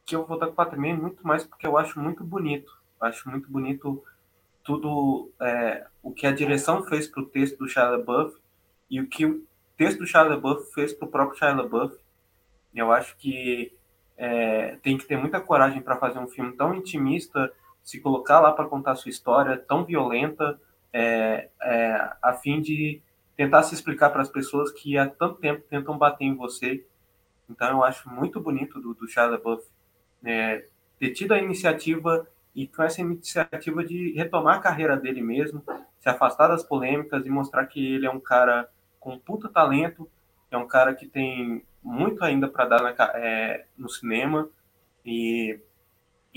que 0.06 0.16
eu 0.16 0.26
vou 0.26 0.40
dar 0.40 0.48
4,5 0.48 1.00
muito 1.00 1.26
mais 1.26 1.44
porque 1.44 1.68
eu 1.68 1.78
acho 1.78 2.00
muito 2.00 2.24
bonito. 2.24 2.72
Eu 3.00 3.08
acho 3.08 3.30
muito 3.30 3.50
bonito 3.50 4.04
tudo 4.64 5.32
é, 5.40 5.86
o 6.04 6.12
que 6.12 6.26
a 6.28 6.34
direção 6.34 6.84
fez 6.84 7.08
para 7.08 7.22
o 7.22 7.26
texto 7.26 7.58
do 7.60 7.70
Shia 7.70 7.84
LaBeouf 7.84 8.36
e 8.90 9.00
o 9.00 9.08
que 9.08 9.26
o 9.26 9.46
texto 9.78 10.00
do 10.00 10.08
Shia 10.08 10.24
LaBeouf 10.24 10.74
fez 10.74 10.94
para 10.94 11.08
o 11.08 11.12
próprio 11.12 11.38
Shia 11.38 11.54
LaBeouf. 11.54 11.96
Eu 12.74 12.92
acho 12.92 13.16
que 13.18 13.72
é, 14.18 14.78
tem 14.82 14.98
que 14.98 15.06
ter 15.06 15.18
muita 15.18 15.40
coragem 15.40 15.82
para 15.82 15.98
fazer 15.98 16.20
um 16.20 16.28
filme 16.28 16.54
tão 16.54 16.74
intimista 16.74 17.54
se 17.88 18.02
colocar 18.02 18.42
lá 18.42 18.52
para 18.52 18.68
contar 18.68 18.96
sua 18.96 19.10
história 19.10 19.58
tão 19.58 19.86
violenta, 19.86 20.60
é, 20.92 21.48
é, 21.62 22.12
a 22.22 22.34
fim 22.34 22.60
de 22.60 23.02
tentar 23.38 23.64
se 23.64 23.74
explicar 23.74 24.10
para 24.10 24.22
as 24.22 24.30
pessoas 24.30 24.74
que 24.74 24.98
há 24.98 25.08
tanto 25.08 25.36
tempo 25.36 25.64
tentam 25.70 25.98
bater 25.98 26.26
em 26.26 26.36
você. 26.36 26.86
Então 27.50 27.70
eu 27.70 27.84
acho 27.86 28.10
muito 28.10 28.42
bonito 28.42 28.82
do, 28.82 28.94
do 28.94 29.08
Shia 29.08 29.28
LaBeouf 29.28 29.64
é, 30.26 30.66
ter 31.00 31.12
tido 31.12 31.32
a 31.32 31.38
iniciativa 31.38 32.28
e 32.54 32.68
com 32.68 32.84
essa 32.84 33.00
iniciativa 33.00 33.86
de 33.86 34.12
retomar 34.12 34.58
a 34.58 34.62
carreira 34.62 34.98
dele 34.98 35.22
mesmo, 35.22 35.64
se 36.02 36.10
afastar 36.10 36.50
das 36.50 36.64
polêmicas 36.64 37.26
e 37.26 37.30
mostrar 37.30 37.66
que 37.68 37.94
ele 37.96 38.06
é 38.06 38.12
um 38.12 38.20
cara 38.20 38.70
com 39.00 39.18
puta 39.18 39.48
talento, 39.48 40.10
é 40.52 40.58
um 40.58 40.68
cara 40.68 40.94
que 40.94 41.08
tem 41.08 41.64
muito 41.82 42.22
ainda 42.22 42.50
para 42.50 42.66
dar 42.66 42.84
na, 42.84 42.94
é, 43.16 43.66
no 43.78 43.88
cinema 43.88 44.50
e 45.06 45.58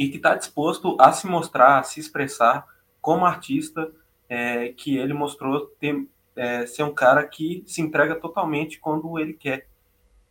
e 0.01 0.09
que 0.09 0.17
está 0.17 0.35
disposto 0.35 0.97
a 0.99 1.13
se 1.13 1.27
mostrar, 1.27 1.79
a 1.79 1.83
se 1.83 2.01
expressar 2.01 2.67
como 3.03 3.27
artista, 3.27 3.93
é, 4.31 4.71
que 4.71 4.97
ele 4.97 5.13
mostrou 5.13 5.67
ter, 5.79 6.09
é, 6.35 6.65
ser 6.65 6.85
um 6.85 6.95
cara 6.95 7.23
que 7.29 7.63
se 7.67 7.83
entrega 7.83 8.15
totalmente 8.15 8.81
quando 8.81 9.19
ele 9.19 9.35
quer. 9.35 9.69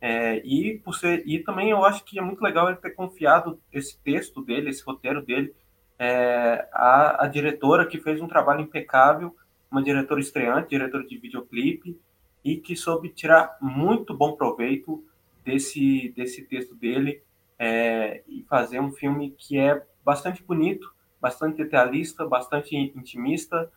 É, 0.00 0.44
e, 0.44 0.76
por 0.78 0.96
ser, 0.96 1.22
e 1.24 1.38
também 1.38 1.70
eu 1.70 1.84
acho 1.84 2.04
que 2.04 2.18
é 2.18 2.22
muito 2.22 2.42
legal 2.42 2.66
ele 2.66 2.78
ter 2.78 2.90
confiado 2.90 3.60
esse 3.72 3.96
texto 4.00 4.42
dele, 4.42 4.70
esse 4.70 4.82
roteiro 4.82 5.24
dele, 5.24 5.54
é, 6.00 6.68
à, 6.72 7.24
à 7.24 7.28
diretora 7.28 7.86
que 7.86 8.00
fez 8.00 8.20
um 8.20 8.26
trabalho 8.26 8.62
impecável, 8.62 9.36
uma 9.70 9.84
diretora 9.84 10.18
estreante, 10.18 10.70
diretora 10.70 11.06
de 11.06 11.16
videoclipe, 11.16 11.96
e 12.44 12.56
que 12.56 12.74
soube 12.74 13.10
tirar 13.10 13.56
muito 13.60 14.12
bom 14.16 14.32
proveito 14.32 15.04
desse, 15.44 16.12
desse 16.16 16.42
texto 16.42 16.74
dele 16.74 17.22
é, 17.60 18.22
e 18.26 18.42
fazer 18.48 18.80
um 18.80 18.90
filme 18.90 19.32
que 19.36 19.58
é 19.58 19.84
bastante 20.02 20.42
bonito, 20.42 20.90
bastante 21.20 21.62
realista, 21.62 22.26
bastante 22.26 22.74
intimista 22.74 23.70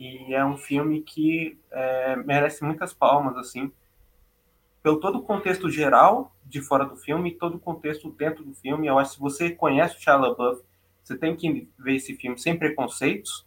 e 0.00 0.32
é 0.32 0.42
um 0.42 0.56
filme 0.56 1.02
que 1.02 1.58
é, 1.70 2.16
merece 2.16 2.64
muitas 2.64 2.94
palmas 2.94 3.36
assim 3.36 3.70
pelo 4.82 4.98
todo 4.98 5.18
o 5.18 5.22
contexto 5.22 5.68
geral 5.68 6.34
de 6.46 6.62
fora 6.62 6.86
do 6.86 6.96
filme 6.96 7.34
todo 7.34 7.56
o 7.56 7.60
contexto 7.60 8.10
dentro 8.10 8.42
do 8.42 8.54
filme. 8.54 8.86
Eu 8.86 8.98
acho 8.98 9.10
que 9.10 9.16
se 9.16 9.20
você 9.20 9.50
conhece 9.50 9.96
o 9.96 10.00
Shia 10.00 10.16
LaBeouf, 10.16 10.62
você 11.02 11.18
tem 11.18 11.36
que 11.36 11.68
ver 11.78 11.96
esse 11.96 12.14
filme 12.14 12.38
sem 12.38 12.58
preconceitos 12.58 13.44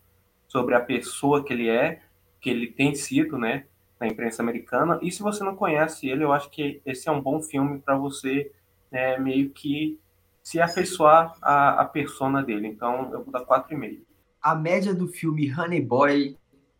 sobre 0.48 0.76
a 0.76 0.82
pessoa 0.82 1.44
que 1.44 1.52
ele 1.52 1.68
é, 1.68 2.02
que 2.40 2.50
ele 2.50 2.68
tem 2.68 2.94
sido, 2.94 3.38
né, 3.38 3.66
na 4.00 4.08
imprensa 4.08 4.44
americana. 4.44 5.00
E 5.02 5.12
se 5.12 5.24
você 5.24 5.44
não 5.44 5.56
conhece 5.56 6.10
ele, 6.10 6.24
eu 6.24 6.32
acho 6.32 6.50
que 6.50 6.82
esse 6.86 7.08
é 7.10 7.12
um 7.12 7.22
bom 7.22 7.42
filme 7.42 7.80
para 7.80 7.98
você 7.98 8.52
é, 8.92 9.20
meio 9.20 9.50
que 9.50 10.00
se 10.42 10.60
afeiçoar 10.60 11.36
a, 11.42 11.82
a 11.82 11.86
persona 11.86 12.44
dele. 12.44 12.68
Então, 12.68 13.12
eu 13.14 13.24
vou 13.24 13.32
dar 13.32 13.46
4,5. 13.46 14.02
a 14.42 14.56
média 14.56 14.94
do 14.94 15.08
filme 15.08 15.54
Honey 15.54 15.82
Boy 15.82 16.38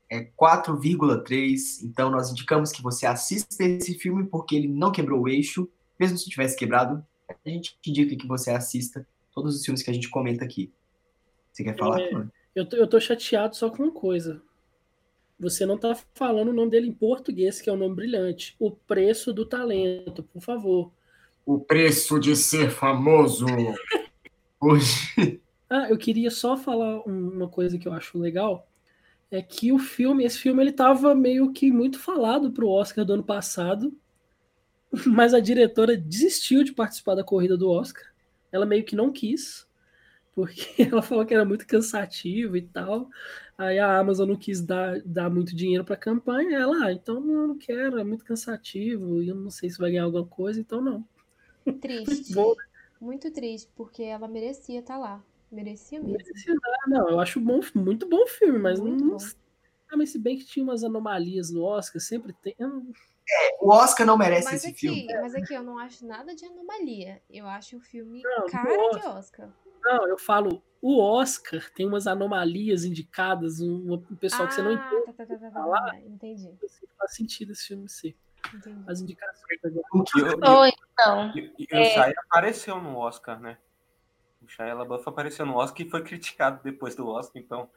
é 0.10 0.24
4,3. 0.24 1.84
Então 1.84 2.10
nós 2.10 2.32
indicamos 2.32 2.72
que 2.72 2.82
você 2.82 3.06
assista 3.06 3.64
esse 3.64 3.94
filme 3.94 4.26
porque 4.26 4.56
ele 4.56 4.68
não 4.68 4.92
quebrou 4.92 5.22
o 5.22 5.30
eixo, 5.30 5.70
mesmo 6.00 6.18
se 6.18 6.30
tivesse 6.30 6.58
quebrado. 6.58 7.06
A 7.30 7.50
gente 7.50 7.78
indica 7.86 8.16
que 8.16 8.28
você 8.28 8.50
assista 8.50 9.08
todos 9.34 9.56
os 9.56 9.64
filmes 9.64 9.84
que 9.84 9.92
a 9.92 9.94
gente 9.94 10.10
comenta 10.10 10.44
aqui. 10.44 10.74
Você 11.52 11.64
quer 11.64 11.78
falar? 11.78 12.02
É, 12.02 12.12
eu, 12.56 12.68
tô, 12.68 12.76
eu 12.76 12.88
tô 12.88 13.00
chateado 13.00 13.56
só 13.56 13.70
com 13.70 13.84
uma 13.84 13.92
coisa. 13.92 14.42
Você 15.40 15.66
não 15.66 15.78
tá 15.78 15.96
falando 16.14 16.50
o 16.50 16.54
nome 16.54 16.72
dele 16.72 16.88
em 16.88 16.94
português, 16.94 17.62
que 17.62 17.70
é 17.70 17.74
um 17.74 17.78
nome 17.78 17.96
brilhante. 17.96 18.56
O 18.60 18.72
preço 18.72 19.32
do 19.32 19.46
talento, 19.46 20.24
por 20.24 20.42
favor. 20.42 20.92
O 21.50 21.60
preço 21.60 22.20
de 22.20 22.36
ser 22.36 22.70
famoso. 22.70 23.48
Hoje. 24.62 25.42
Ah, 25.68 25.90
eu 25.90 25.98
queria 25.98 26.30
só 26.30 26.56
falar 26.56 27.02
uma 27.08 27.50
coisa 27.50 27.80
que 27.80 27.88
eu 27.88 27.94
acho 27.94 28.20
legal. 28.20 28.68
É 29.32 29.42
que 29.42 29.72
o 29.72 29.80
filme, 29.80 30.24
esse 30.24 30.38
filme, 30.38 30.62
ele 30.62 30.72
tava 30.72 31.16
meio 31.16 31.52
que 31.52 31.72
muito 31.72 31.98
falado 31.98 32.52
pro 32.52 32.70
Oscar 32.70 33.04
do 33.04 33.14
ano 33.14 33.24
passado. 33.24 33.92
Mas 35.08 35.34
a 35.34 35.40
diretora 35.40 35.98
desistiu 35.98 36.64
de 36.64 36.72
participar 36.72 37.16
da 37.16 37.24
corrida 37.24 37.58
do 37.58 37.68
Oscar. 37.68 38.06
Ela 38.52 38.68
meio 38.68 38.84
que 38.84 38.96
não 38.96 39.12
quis 39.12 39.68
porque 40.36 40.84
ela 40.84 41.02
falou 41.02 41.26
que 41.26 41.34
era 41.34 41.44
muito 41.44 41.66
cansativo 41.66 42.56
e 42.56 42.62
tal. 42.62 43.10
Aí 43.58 43.80
a 43.80 43.98
Amazon 43.98 44.30
não 44.30 44.36
quis 44.36 44.62
dar, 44.62 45.02
dar 45.04 45.32
muito 45.32 45.56
dinheiro 45.56 45.84
para 45.84 45.96
a 45.96 45.98
campanha. 45.98 46.60
Ela, 46.60 46.86
ah, 46.86 46.94
então 46.94 47.20
não, 47.20 47.48
não 47.48 47.58
quero, 47.58 47.98
é 47.98 48.04
muito 48.04 48.24
cansativo 48.24 49.24
e 49.24 49.30
eu 49.30 49.36
não 49.36 49.50
sei 49.50 49.68
se 49.68 49.80
vai 49.80 49.90
ganhar 49.90 50.04
alguma 50.04 50.28
coisa, 50.28 50.60
então 50.60 50.80
não. 50.80 51.04
Triste. 51.82 52.34
muito 53.00 53.32
triste, 53.32 53.70
porque 53.76 54.04
ela 54.04 54.28
merecia 54.28 54.80
estar 54.80 54.96
tá 54.96 55.00
lá. 55.00 55.24
Merecia 55.52 56.00
mesmo. 56.00 56.18
Merecia, 56.18 56.56
não, 56.88 57.10
eu 57.10 57.20
acho 57.20 57.40
bom, 57.40 57.60
muito 57.76 58.08
bom 58.08 58.26
filme, 58.28 58.60
mas 58.60 58.80
muito 58.80 59.04
não. 59.04 59.18
Bom. 59.18 59.26
Ah, 59.92 59.98
mas 59.98 60.12
se 60.12 60.20
bem 60.20 60.38
que 60.38 60.46
tinha 60.46 60.64
umas 60.64 60.84
anomalias 60.84 61.50
no 61.50 61.64
Oscar, 61.64 62.00
sempre 62.00 62.34
tem. 62.34 62.56
É, 62.60 63.58
o 63.60 63.70
Oscar 63.70 64.06
não 64.06 64.18
merece 64.18 64.46
mas 64.46 64.56
esse 64.56 64.68
aqui, 64.68 64.80
filme. 64.80 65.08
Mas 65.20 65.34
aqui 65.34 65.54
eu 65.54 65.64
não 65.64 65.80
acho 65.80 66.06
nada 66.06 66.36
de 66.36 66.46
anomalia. 66.46 67.22
Eu 67.30 67.48
acho 67.48 67.78
o 67.78 67.80
filme 67.80 68.22
não, 68.22 68.46
cara 68.48 68.90
de 69.00 69.08
Oscar. 69.08 69.50
Não, 69.84 70.08
eu 70.08 70.18
falo, 70.18 70.62
o 70.82 71.00
Oscar 71.00 71.72
tem 71.72 71.88
umas 71.88 72.06
anomalias 72.06 72.84
indicadas, 72.84 73.60
um, 73.60 73.94
um 73.94 74.16
pessoal 74.16 74.44
ah, 74.44 74.48
que 74.48 74.54
você 74.54 74.62
não 74.62 74.74
entende. 74.74 75.06
Tá, 75.06 75.14
tá, 75.14 75.26
tá, 75.26 75.38
tá, 75.38 75.52
falar, 75.52 76.00
entendi. 76.02 76.54
Faz 76.98 77.16
sentido 77.16 77.54
esse 77.54 77.68
filme 77.68 77.90
ser. 77.90 78.16
Entendi. 78.54 78.84
As 78.88 79.02
indicações 79.02 79.60
Ou 79.64 80.66
então. 80.66 81.32
E, 81.36 81.54
e, 81.60 81.68
é... 81.72 81.82
o 81.82 81.86
Shia 81.86 82.14
apareceu 82.26 82.82
no 82.82 82.98
Oscar, 82.98 83.40
né? 83.40 83.58
O 84.42 84.48
Shia 84.48 84.74
LaBeouf 84.74 85.08
apareceu 85.08 85.46
no 85.46 85.56
Oscar 85.56 85.86
e 85.86 85.90
foi 85.90 86.02
criticado 86.04 86.62
depois 86.64 86.96
do 86.96 87.08
Oscar, 87.08 87.42
então 87.42 87.70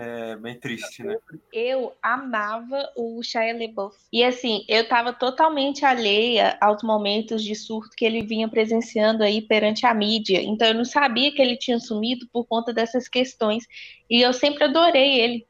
é 0.00 0.36
bem 0.36 0.54
triste, 0.54 1.02
né? 1.02 1.16
Eu 1.52 1.92
amava 2.00 2.88
o 2.96 3.20
Shia 3.20 3.52
LaBeouf. 3.52 3.96
E 4.12 4.22
assim, 4.22 4.64
eu 4.68 4.88
tava 4.88 5.12
totalmente 5.12 5.84
alheia 5.84 6.56
aos 6.60 6.84
momentos 6.84 7.42
de 7.42 7.56
surto 7.56 7.96
que 7.96 8.04
ele 8.04 8.22
vinha 8.22 8.48
presenciando 8.48 9.24
aí 9.24 9.42
perante 9.42 9.84
a 9.86 9.92
mídia. 9.92 10.40
Então 10.40 10.68
eu 10.68 10.74
não 10.74 10.84
sabia 10.84 11.32
que 11.32 11.42
ele 11.42 11.56
tinha 11.56 11.80
sumido 11.80 12.28
por 12.32 12.44
conta 12.46 12.72
dessas 12.72 13.08
questões. 13.08 13.66
E 14.08 14.22
eu 14.22 14.32
sempre 14.32 14.64
adorei 14.64 15.20
ele. 15.20 15.47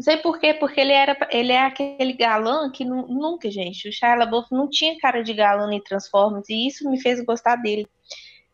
Não 0.00 0.04
sei 0.04 0.16
por 0.16 0.40
quê, 0.40 0.54
porque 0.54 0.80
ele 0.80 0.92
era 0.92 1.14
ele 1.30 1.52
é 1.52 1.60
aquele 1.60 2.14
galã 2.14 2.70
que 2.70 2.86
nunca, 2.86 3.50
gente, 3.50 3.86
o 3.86 3.92
Shia 3.92 4.14
LaBeouf 4.14 4.50
não 4.50 4.66
tinha 4.66 4.98
cara 4.98 5.22
de 5.22 5.34
galã 5.34 5.70
em 5.74 5.82
Transformers 5.82 6.48
e 6.48 6.66
isso 6.66 6.90
me 6.90 6.98
fez 6.98 7.22
gostar 7.22 7.56
dele. 7.56 7.86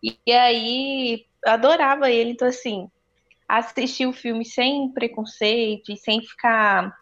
E, 0.03 0.19
e 0.27 0.33
aí, 0.33 1.25
adorava 1.45 2.11
ele, 2.11 2.31
então 2.31 2.49
assim, 2.49 2.91
assistir 3.49 4.07
o 4.09 4.13
filme 4.13 4.45
sem 4.45 4.91
preconceito 4.93 5.93
e 5.93 5.97
sem 5.97 6.21
ficar 6.21 6.93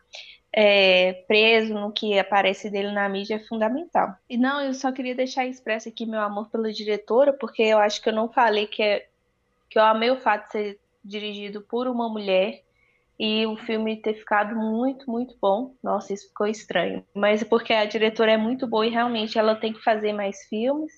é, 0.54 1.24
preso 1.26 1.72
no 1.72 1.90
que 1.90 2.18
aparece 2.18 2.68
dele 2.68 2.92
na 2.92 3.08
mídia 3.08 3.36
é 3.36 3.46
fundamental. 3.48 4.14
E 4.28 4.36
não, 4.36 4.60
eu 4.60 4.74
só 4.74 4.92
queria 4.92 5.14
deixar 5.14 5.46
expresso 5.46 5.88
aqui 5.88 6.04
meu 6.04 6.20
amor 6.20 6.50
pela 6.50 6.70
diretora, 6.70 7.32
porque 7.32 7.62
eu 7.62 7.78
acho 7.78 8.02
que 8.02 8.10
eu 8.10 8.14
não 8.14 8.30
falei 8.30 8.66
que, 8.66 8.82
é, 8.82 9.06
que 9.70 9.78
eu 9.78 9.82
amei 9.82 10.10
o 10.10 10.20
fato 10.20 10.44
de 10.48 10.52
ser 10.52 10.80
dirigido 11.02 11.62
por 11.62 11.88
uma 11.88 12.10
mulher 12.10 12.62
e 13.18 13.46
o 13.46 13.56
filme 13.56 14.00
ter 14.02 14.14
ficado 14.14 14.56
muito, 14.56 15.10
muito 15.10 15.36
bom. 15.40 15.74
Nossa, 15.82 16.12
isso 16.12 16.28
ficou 16.28 16.46
estranho. 16.46 17.04
Mas 17.14 17.42
é 17.42 17.44
porque 17.44 17.72
a 17.72 17.84
diretora 17.84 18.32
é 18.32 18.36
muito 18.36 18.66
boa 18.66 18.86
e 18.86 18.90
realmente 18.90 19.38
ela 19.38 19.54
tem 19.54 19.72
que 19.72 19.82
fazer 19.82 20.12
mais 20.12 20.36
filmes. 20.48 20.92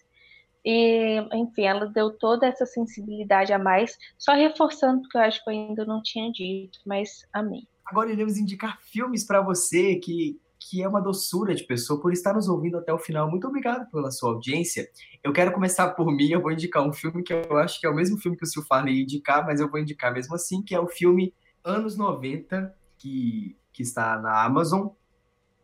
E, 0.64 1.20
enfim, 1.32 1.62
ela 1.64 1.86
deu 1.86 2.10
toda 2.10 2.46
essa 2.46 2.66
sensibilidade 2.66 3.52
a 3.52 3.58
mais, 3.58 3.96
só 4.18 4.34
reforçando, 4.34 5.02
porque 5.02 5.16
eu 5.16 5.20
acho 5.20 5.44
que 5.44 5.48
eu 5.48 5.54
ainda 5.54 5.84
não 5.84 6.02
tinha 6.02 6.32
dito, 6.32 6.80
mas 6.84 7.24
amei. 7.32 7.68
Agora 7.86 8.10
iremos 8.10 8.36
indicar 8.36 8.80
filmes 8.82 9.24
para 9.24 9.40
você 9.40 9.94
que, 9.96 10.40
que 10.58 10.82
é 10.82 10.88
uma 10.88 11.00
doçura 11.00 11.54
de 11.54 11.62
pessoa 11.62 12.00
por 12.00 12.12
estar 12.12 12.34
nos 12.34 12.48
ouvindo 12.48 12.78
até 12.78 12.92
o 12.92 12.98
final. 12.98 13.30
Muito 13.30 13.46
obrigado 13.46 13.88
pela 13.92 14.10
sua 14.10 14.30
audiência. 14.30 14.88
Eu 15.22 15.32
quero 15.32 15.52
começar 15.52 15.90
por 15.90 16.10
mim, 16.10 16.30
eu 16.30 16.42
vou 16.42 16.50
indicar 16.50 16.82
um 16.82 16.92
filme 16.92 17.22
que 17.22 17.32
eu 17.32 17.56
acho 17.58 17.78
que 17.78 17.86
é 17.86 17.90
o 17.90 17.94
mesmo 17.94 18.18
filme 18.18 18.36
que 18.36 18.42
o 18.42 18.46
Sil 18.50 18.66
ia 18.88 19.02
indicar, 19.02 19.46
mas 19.46 19.60
eu 19.60 19.70
vou 19.70 19.78
indicar 19.78 20.12
mesmo 20.12 20.34
assim, 20.34 20.62
que 20.62 20.74
é 20.74 20.80
o 20.80 20.88
filme 20.88 21.32
Anos 21.66 21.96
90, 21.96 22.72
que, 22.96 23.56
que 23.72 23.82
está 23.82 24.18
na 24.20 24.44
Amazon. 24.44 24.88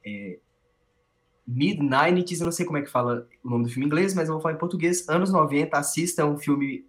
É, 0.05 0.39
Mid-90s, 1.47 2.41
eu 2.41 2.45
não 2.45 2.53
sei 2.53 2.67
como 2.67 2.79
é 2.79 2.83
que 2.83 2.91
fala 2.91 3.29
o 3.45 3.49
nome 3.49 3.65
do 3.65 3.71
filme 3.71 3.85
em 3.85 3.87
inglês, 3.87 4.13
mas 4.13 4.29
eu 4.29 4.35
vou 4.35 4.43
falar 4.43 4.55
em 4.55 4.59
português. 4.59 5.09
Anos 5.09 5.33
90, 5.33 5.77
assista, 5.77 6.23
é 6.23 6.25
um 6.25 6.37
filme 6.37 6.85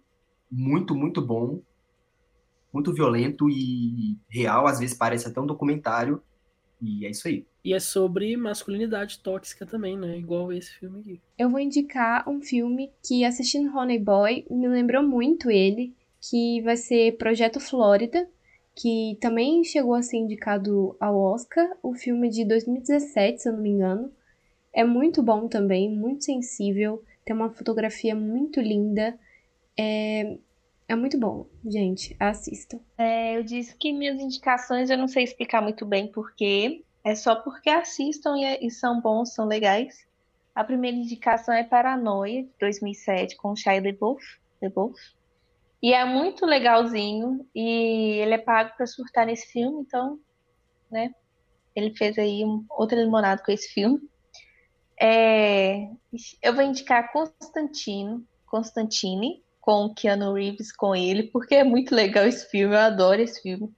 muito, 0.50 0.94
muito 0.94 1.22
bom, 1.22 1.60
muito 2.72 2.92
violento 2.92 3.48
e 3.48 4.18
real, 4.28 4.66
às 4.66 4.80
vezes 4.80 4.96
parece 4.96 5.28
até 5.28 5.40
um 5.40 5.46
documentário, 5.46 6.20
e 6.82 7.06
é 7.06 7.10
isso 7.10 7.28
aí. 7.28 7.46
E 7.64 7.72
é 7.72 7.80
sobre 7.80 8.36
masculinidade 8.36 9.20
tóxica 9.20 9.64
também, 9.64 9.96
né? 9.96 10.18
Igual 10.18 10.52
esse 10.52 10.74
filme 10.74 11.00
aqui. 11.00 11.20
Eu 11.38 11.48
vou 11.48 11.60
indicar 11.60 12.28
um 12.28 12.42
filme 12.42 12.92
que, 13.02 13.24
assistindo 13.24 13.74
Honey 13.76 13.98
Boy, 13.98 14.44
me 14.50 14.68
lembrou 14.68 15.02
muito 15.02 15.50
ele, 15.50 15.94
que 16.20 16.60
vai 16.62 16.76
ser 16.76 17.16
Projeto 17.16 17.60
Flórida, 17.60 18.28
que 18.74 19.16
também 19.20 19.62
chegou 19.62 19.94
a 19.94 20.02
ser 20.02 20.16
indicado 20.16 20.96
ao 20.98 21.16
Oscar, 21.16 21.76
o 21.82 21.94
filme 21.94 22.28
de 22.28 22.44
2017, 22.44 23.42
se 23.42 23.48
eu 23.48 23.52
não 23.52 23.60
me 23.60 23.70
engano. 23.70 24.12
É 24.72 24.82
muito 24.82 25.22
bom 25.22 25.46
também, 25.46 25.88
muito 25.88 26.24
sensível, 26.24 27.02
tem 27.24 27.34
uma 27.34 27.50
fotografia 27.50 28.14
muito 28.14 28.60
linda. 28.60 29.18
É, 29.78 30.36
é 30.88 30.94
muito 30.94 31.18
bom, 31.18 31.46
gente. 31.64 32.16
Assistam. 32.18 32.80
É, 32.98 33.36
eu 33.36 33.42
disse 33.42 33.74
que 33.76 33.92
minhas 33.92 34.20
indicações 34.20 34.90
eu 34.90 34.98
não 34.98 35.08
sei 35.08 35.24
explicar 35.24 35.62
muito 35.62 35.86
bem 35.86 36.08
porquê. 36.08 36.84
É 37.04 37.14
só 37.14 37.36
porque 37.36 37.70
assistam 37.70 38.36
e, 38.36 38.44
é, 38.44 38.64
e 38.64 38.70
são 38.70 39.00
bons, 39.00 39.34
são 39.34 39.46
legais. 39.46 40.06
A 40.54 40.62
primeira 40.64 40.96
indicação 40.96 41.54
é 41.54 41.64
Paranoia, 41.64 42.44
de 42.44 42.50
2007, 42.60 43.36
com 43.36 43.56
Shia 43.56 43.74
LaBeouf. 43.74 44.22
LaBeouf. 44.62 44.98
E 45.84 45.92
é 45.92 46.02
muito 46.02 46.46
legalzinho. 46.46 47.46
E 47.54 48.18
ele 48.18 48.32
é 48.32 48.38
pago 48.38 48.74
para 48.74 48.86
surtar 48.86 49.26
nesse 49.26 49.52
filme, 49.52 49.82
então, 49.82 50.18
né? 50.90 51.14
Ele 51.76 51.94
fez 51.94 52.16
aí 52.16 52.42
um, 52.42 52.64
outra 52.70 52.98
limonada 52.98 53.42
com 53.44 53.52
esse 53.52 53.68
filme. 53.68 54.00
É, 54.98 55.90
eu 56.42 56.54
vou 56.54 56.64
indicar 56.64 57.12
Constantino, 57.12 58.26
Constantine, 58.46 59.44
com 59.60 59.92
Keanu 59.92 60.32
Reeves 60.32 60.74
com 60.74 60.96
ele, 60.96 61.24
porque 61.24 61.56
é 61.56 61.64
muito 61.64 61.94
legal 61.94 62.24
esse 62.24 62.48
filme, 62.48 62.74
eu 62.74 62.80
adoro 62.80 63.20
esse 63.20 63.42
filme. 63.42 63.70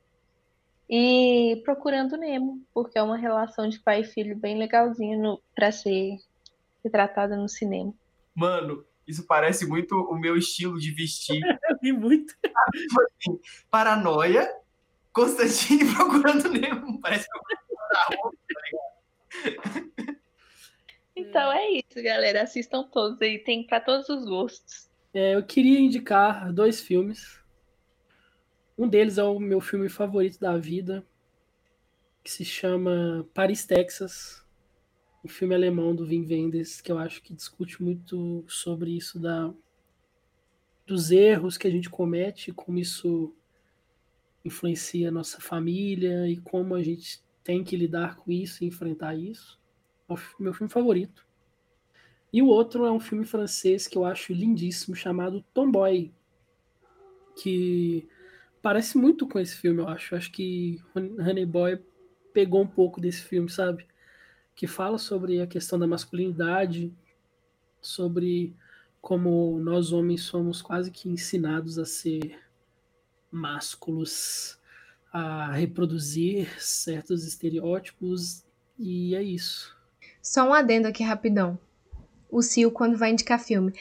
E 0.89 1.61
Procurando 1.65 2.17
Nemo, 2.17 2.63
porque 2.73 2.97
é 2.97 3.03
uma 3.03 3.17
relação 3.17 3.69
de 3.69 3.81
pai 3.81 4.03
e 4.03 4.05
filho 4.05 4.39
bem 4.39 4.57
legalzinho 4.57 5.41
para 5.57 5.73
ser 5.73 6.19
retratada 6.85 7.37
no 7.37 7.49
cinema. 7.49 7.93
Mano, 8.33 8.85
isso 9.07 9.27
parece 9.27 9.67
muito 9.67 9.95
o 9.95 10.19
meu 10.19 10.37
estilo 10.37 10.79
de 10.79 10.91
vestir. 10.91 11.41
eu 11.71 11.77
vi 11.81 11.93
muito. 11.93 12.35
Assim, 12.45 13.39
paranoia, 13.71 14.51
Constantine 15.13 15.85
procurando 15.95 16.49
Nemo. 16.49 17.01
Parece 17.01 17.29
que 17.29 17.37
eu 17.37 17.43
vou 17.43 17.57
tá 17.91 18.57
então 21.15 21.53
é 21.53 21.71
isso, 21.71 22.03
galera. 22.03 22.43
Assistam 22.43 22.83
todos 22.85 23.21
aí, 23.23 23.39
tem 23.39 23.67
para 23.67 23.81
todos 23.81 24.09
os 24.09 24.25
gostos. 24.25 24.91
É, 25.15 25.35
eu 25.35 25.43
queria 25.43 25.81
indicar 25.81 26.53
dois 26.53 26.81
filmes. 26.81 27.41
Um 28.77 28.87
deles 28.87 29.17
é 29.17 29.23
o 29.23 29.39
meu 29.39 29.61
filme 29.61 29.89
favorito 29.89 30.39
da 30.39 30.59
vida, 30.59 31.07
que 32.23 32.31
se 32.31 32.45
chama 32.45 33.27
Paris, 33.33 33.65
Texas. 33.65 34.45
Um 35.25 35.29
filme 35.29 35.55
alemão 35.55 35.95
do 35.95 36.05
Wim 36.05 36.27
Wenders, 36.27 36.81
que 36.81 36.91
eu 36.91 36.99
acho 36.99 37.23
que 37.23 37.35
discute 37.35 37.83
muito 37.83 38.45
sobre 38.49 38.97
isso 38.97 39.19
da 39.19 39.53
dos 40.87 41.11
erros 41.11 41.59
que 41.59 41.67
a 41.67 41.71
gente 41.71 41.91
comete, 41.91 42.53
como 42.53 42.79
isso 42.79 43.35
influencia 44.45 45.09
a 45.09 45.13
nossa 45.13 45.41
família 45.41 46.29
e 46.29 46.37
como 46.37 46.77
a 46.77 46.83
gente 46.83 47.21
tem 47.43 47.65
que 47.65 47.77
lidar 47.77 48.17
com 48.17 48.31
isso 48.31 48.63
e 48.63 48.69
enfrentar 48.69 49.17
isso. 49.17 49.61
É 50.09 50.13
o 50.13 50.19
meu 50.39 50.55
filme 50.55 50.71
favorito. 50.71 51.27
E 52.33 52.41
o 52.41 52.47
outro 52.47 52.85
é 52.85 52.93
um 52.93 53.01
filme 53.01 53.25
francês 53.25 53.89
que 53.89 53.99
eu 53.99 54.05
acho 54.05 54.33
lindíssimo, 54.33 54.95
chamado 54.95 55.45
Tomboy, 55.53 56.13
que 57.41 58.07
parece 58.63 58.99
muito 58.99 59.27
com 59.27 59.39
esse 59.39 59.57
filme, 59.57 59.81
eu 59.81 59.89
acho. 59.89 60.15
Eu 60.15 60.19
acho 60.19 60.31
que 60.31 60.81
Honey 60.95 61.47
Boy 61.47 61.83
pegou 62.33 62.63
um 62.63 62.67
pouco 62.67 63.01
desse 63.01 63.23
filme, 63.23 63.49
sabe? 63.49 63.87
Que 64.57 64.67
fala 64.67 64.99
sobre 64.99 65.41
a 65.41 65.47
questão 65.47 65.79
da 65.79 65.87
masculinidade, 65.87 66.93
sobre 67.81 68.57
como 69.01 69.61
nós 69.61 69.93
homens 69.93 70.23
somos 70.23 70.61
quase 70.61 70.91
que 70.91 71.09
ensinados 71.09 71.79
a 71.79 71.85
ser 71.85 72.41
másculos, 73.31 74.59
a 75.13 75.53
reproduzir 75.53 76.61
certos 76.61 77.25
estereótipos, 77.25 78.45
e 78.79 79.15
é 79.15 79.23
isso. 79.23 79.77
Só 80.21 80.49
um 80.49 80.53
adendo 80.53 80.89
aqui 80.89 81.05
rapidão. 81.05 81.59
O 82.29 82.43
Sil, 82.43 82.73
quando 82.73 82.99
vai 82.99 83.13
indicar 83.13 83.39
filme. 83.39 83.73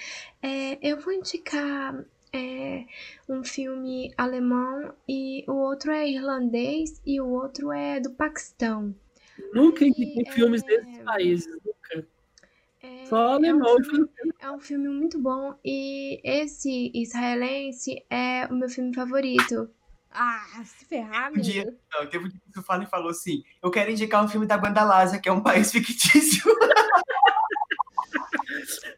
É, 0.41 0.77
eu 0.87 0.99
vou 1.01 1.11
indicar 1.11 2.05
é, 2.31 2.85
um 3.27 3.43
filme 3.43 4.13
alemão 4.15 4.93
e 5.07 5.43
o 5.47 5.53
outro 5.53 5.91
é 5.91 6.07
irlandês 6.07 7.01
e 7.05 7.19
o 7.19 7.27
outro 7.27 7.71
é 7.71 7.99
do 7.99 8.11
Paquistão. 8.11 8.93
Nunca 9.53 9.85
indiquei 9.85 10.25
filmes 10.31 10.63
é, 10.63 10.67
desses 10.67 10.97
países, 11.03 11.47
nunca. 11.65 12.07
É, 12.81 13.05
Só 13.05 13.33
alemão. 13.33 13.67
É 13.67 13.79
um, 13.79 13.83
filme, 13.83 14.09
é 14.39 14.51
um 14.51 14.59
filme 14.59 14.89
muito 14.89 15.19
bom 15.19 15.55
e 15.63 16.19
esse 16.23 16.91
israelense 16.93 18.03
é 18.09 18.45
o 18.47 18.53
meu 18.53 18.69
filme 18.69 18.93
favorito. 18.93 19.69
Ah, 20.11 20.63
se 20.63 20.85
ferrar, 20.85 21.31
um 21.33 21.41
dia, 21.41 21.75
não, 21.93 22.07
Teve 22.07 22.25
um 22.25 22.29
dia 22.29 22.39
que 22.53 22.59
o 22.59 22.81
e 22.81 22.85
falou 22.85 23.09
assim: 23.09 23.43
Eu 23.61 23.69
quero 23.69 23.91
indicar 23.91 24.23
um 24.23 24.29
filme 24.29 24.45
da 24.45 24.55
Guandalásia, 24.55 25.19
que 25.19 25.27
é 25.27 25.31
um 25.31 25.41
país 25.41 25.71
fictício. 25.73 26.43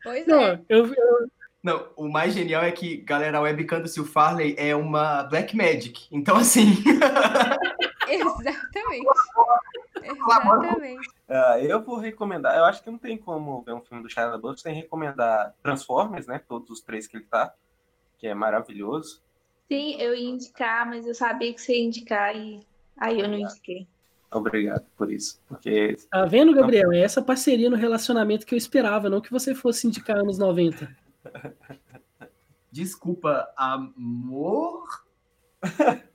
Pois 0.04 0.28
não, 0.28 0.42
é. 0.42 0.62
Eu, 0.70 0.86
eu... 0.86 1.32
Não, 1.64 1.88
o 1.96 2.08
mais 2.08 2.34
genial 2.34 2.64
é 2.64 2.72
que, 2.72 2.98
galera, 2.98 3.40
a 3.40 3.42
webcam 3.42 3.82
do 3.82 3.88
Sil 3.90 4.06
Farley 4.06 4.54
é 4.58 4.76
uma 4.76 5.24
Black 5.24 5.56
Magic. 5.56 6.08
Então, 6.12 6.38
assim. 6.38 6.66
Exatamente. 8.14 9.08
Exatamente. 10.04 11.10
Uh, 11.30 11.58
eu 11.60 11.82
vou 11.84 11.98
recomendar. 11.98 12.58
Eu 12.58 12.66
acho 12.66 12.84
que 12.84 12.90
não 12.90 12.98
tem 12.98 13.18
como 13.18 13.62
ver 13.62 13.74
um 13.74 13.82
filme 13.82 14.04
do 14.04 14.10
Shia 14.10 14.26
LaBeouf 14.26 14.62
sem 14.62 14.74
recomendar 14.74 15.54
Transformers, 15.62 16.28
né? 16.28 16.42
Todos 16.48 16.70
os 16.70 16.82
três 16.82 17.08
que 17.08 17.18
ele 17.18 17.26
tá, 17.26 17.54
que 18.18 18.28
é 18.28 18.34
maravilhoso. 18.34 19.22
Sim, 19.68 20.00
eu 20.00 20.16
ia 20.16 20.30
indicar, 20.30 20.88
mas 20.88 21.06
eu 21.06 21.14
sabia 21.14 21.54
que 21.54 21.62
você 21.62 21.74
ia 21.74 21.86
indicar 21.86 22.36
e 22.36 22.62
aí 22.98 23.20
eu 23.20 23.28
não 23.28 23.38
indiquei. 23.38 23.88
Obrigado 24.32 24.86
por 24.98 25.12
isso. 25.12 25.42
Porque... 25.48 25.96
Tá 26.10 26.26
vendo, 26.26 26.54
Gabriel? 26.54 26.92
É 26.92 27.00
essa 27.00 27.22
parceria 27.22 27.70
no 27.70 27.76
relacionamento 27.76 28.46
que 28.46 28.54
eu 28.54 28.58
esperava, 28.58 29.10
não 29.10 29.22
que 29.22 29.32
você 29.32 29.56
fosse 29.56 29.88
indicar 29.88 30.18
anos 30.18 30.38
90. 30.38 30.96
Desculpa, 32.72 33.52
amor? 33.56 35.06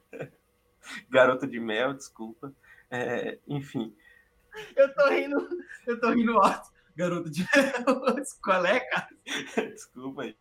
Garota 1.11 1.47
de 1.47 1.61
mel, 1.61 1.95
desculpa. 1.95 2.53
É, 2.91 3.39
enfim. 3.47 3.95
Eu 4.77 4.95
tô 4.95 5.09
rindo, 5.09 5.49
eu 5.87 6.01
tô 6.01 6.11
rindo 6.11 6.39
alto. 6.39 6.71
Garota 6.95 7.31
de 7.31 7.41
mel, 7.43 8.17
qual 8.43 8.67
é, 8.67 8.81
cara? 8.81 9.09
Desculpa 9.73 10.23
aí. 10.23 10.37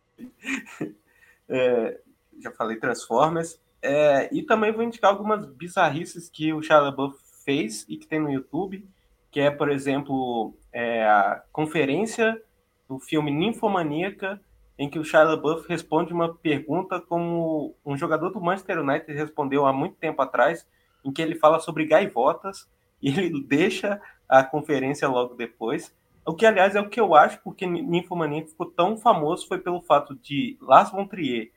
É, 1.48 2.00
já 2.38 2.50
falei 2.50 2.76
Transformers. 2.76 3.58
É, 3.80 4.32
e 4.32 4.42
também 4.42 4.70
vou 4.70 4.84
indicar 4.84 5.10
algumas 5.10 5.44
bizarrices 5.46 6.28
que 6.28 6.52
o 6.52 6.62
Shia 6.62 6.78
LaBeouf 6.78 7.18
fez 7.44 7.84
e 7.88 7.96
que 7.96 8.06
tem 8.06 8.20
no 8.20 8.30
YouTube, 8.30 8.86
que 9.30 9.40
é, 9.40 9.50
por 9.50 9.70
exemplo, 9.70 10.54
é, 10.72 11.04
a 11.04 11.42
conferência 11.50 12.40
do 12.88 13.00
filme 13.00 13.30
Ninfomaníaca, 13.30 14.40
em 14.82 14.90
que 14.90 14.98
o 14.98 15.04
Shia 15.04 15.22
LaBeouf 15.22 15.68
responde 15.68 16.12
uma 16.12 16.34
pergunta 16.34 17.00
como 17.00 17.72
um 17.86 17.96
jogador 17.96 18.30
do 18.30 18.40
Manchester 18.40 18.80
United 18.80 19.12
respondeu 19.12 19.64
há 19.64 19.72
muito 19.72 19.94
tempo 19.94 20.20
atrás, 20.20 20.66
em 21.04 21.12
que 21.12 21.22
ele 21.22 21.36
fala 21.36 21.60
sobre 21.60 21.86
gaivotas 21.86 22.68
e 23.00 23.08
ele 23.08 23.44
deixa 23.44 24.00
a 24.28 24.42
conferência 24.42 25.06
logo 25.06 25.34
depois. 25.34 25.94
O 26.26 26.34
que, 26.34 26.44
aliás, 26.44 26.74
é 26.74 26.80
o 26.80 26.88
que 26.88 27.00
eu 27.00 27.14
acho, 27.14 27.40
porque 27.44 27.64
Ninfomaníaca 27.64 28.48
ficou 28.48 28.66
tão 28.66 28.96
famoso 28.96 29.46
foi 29.46 29.58
pelo 29.58 29.80
fato 29.82 30.16
de 30.16 30.56
Lars 30.60 30.90
von 30.90 31.06
Trier 31.06 31.52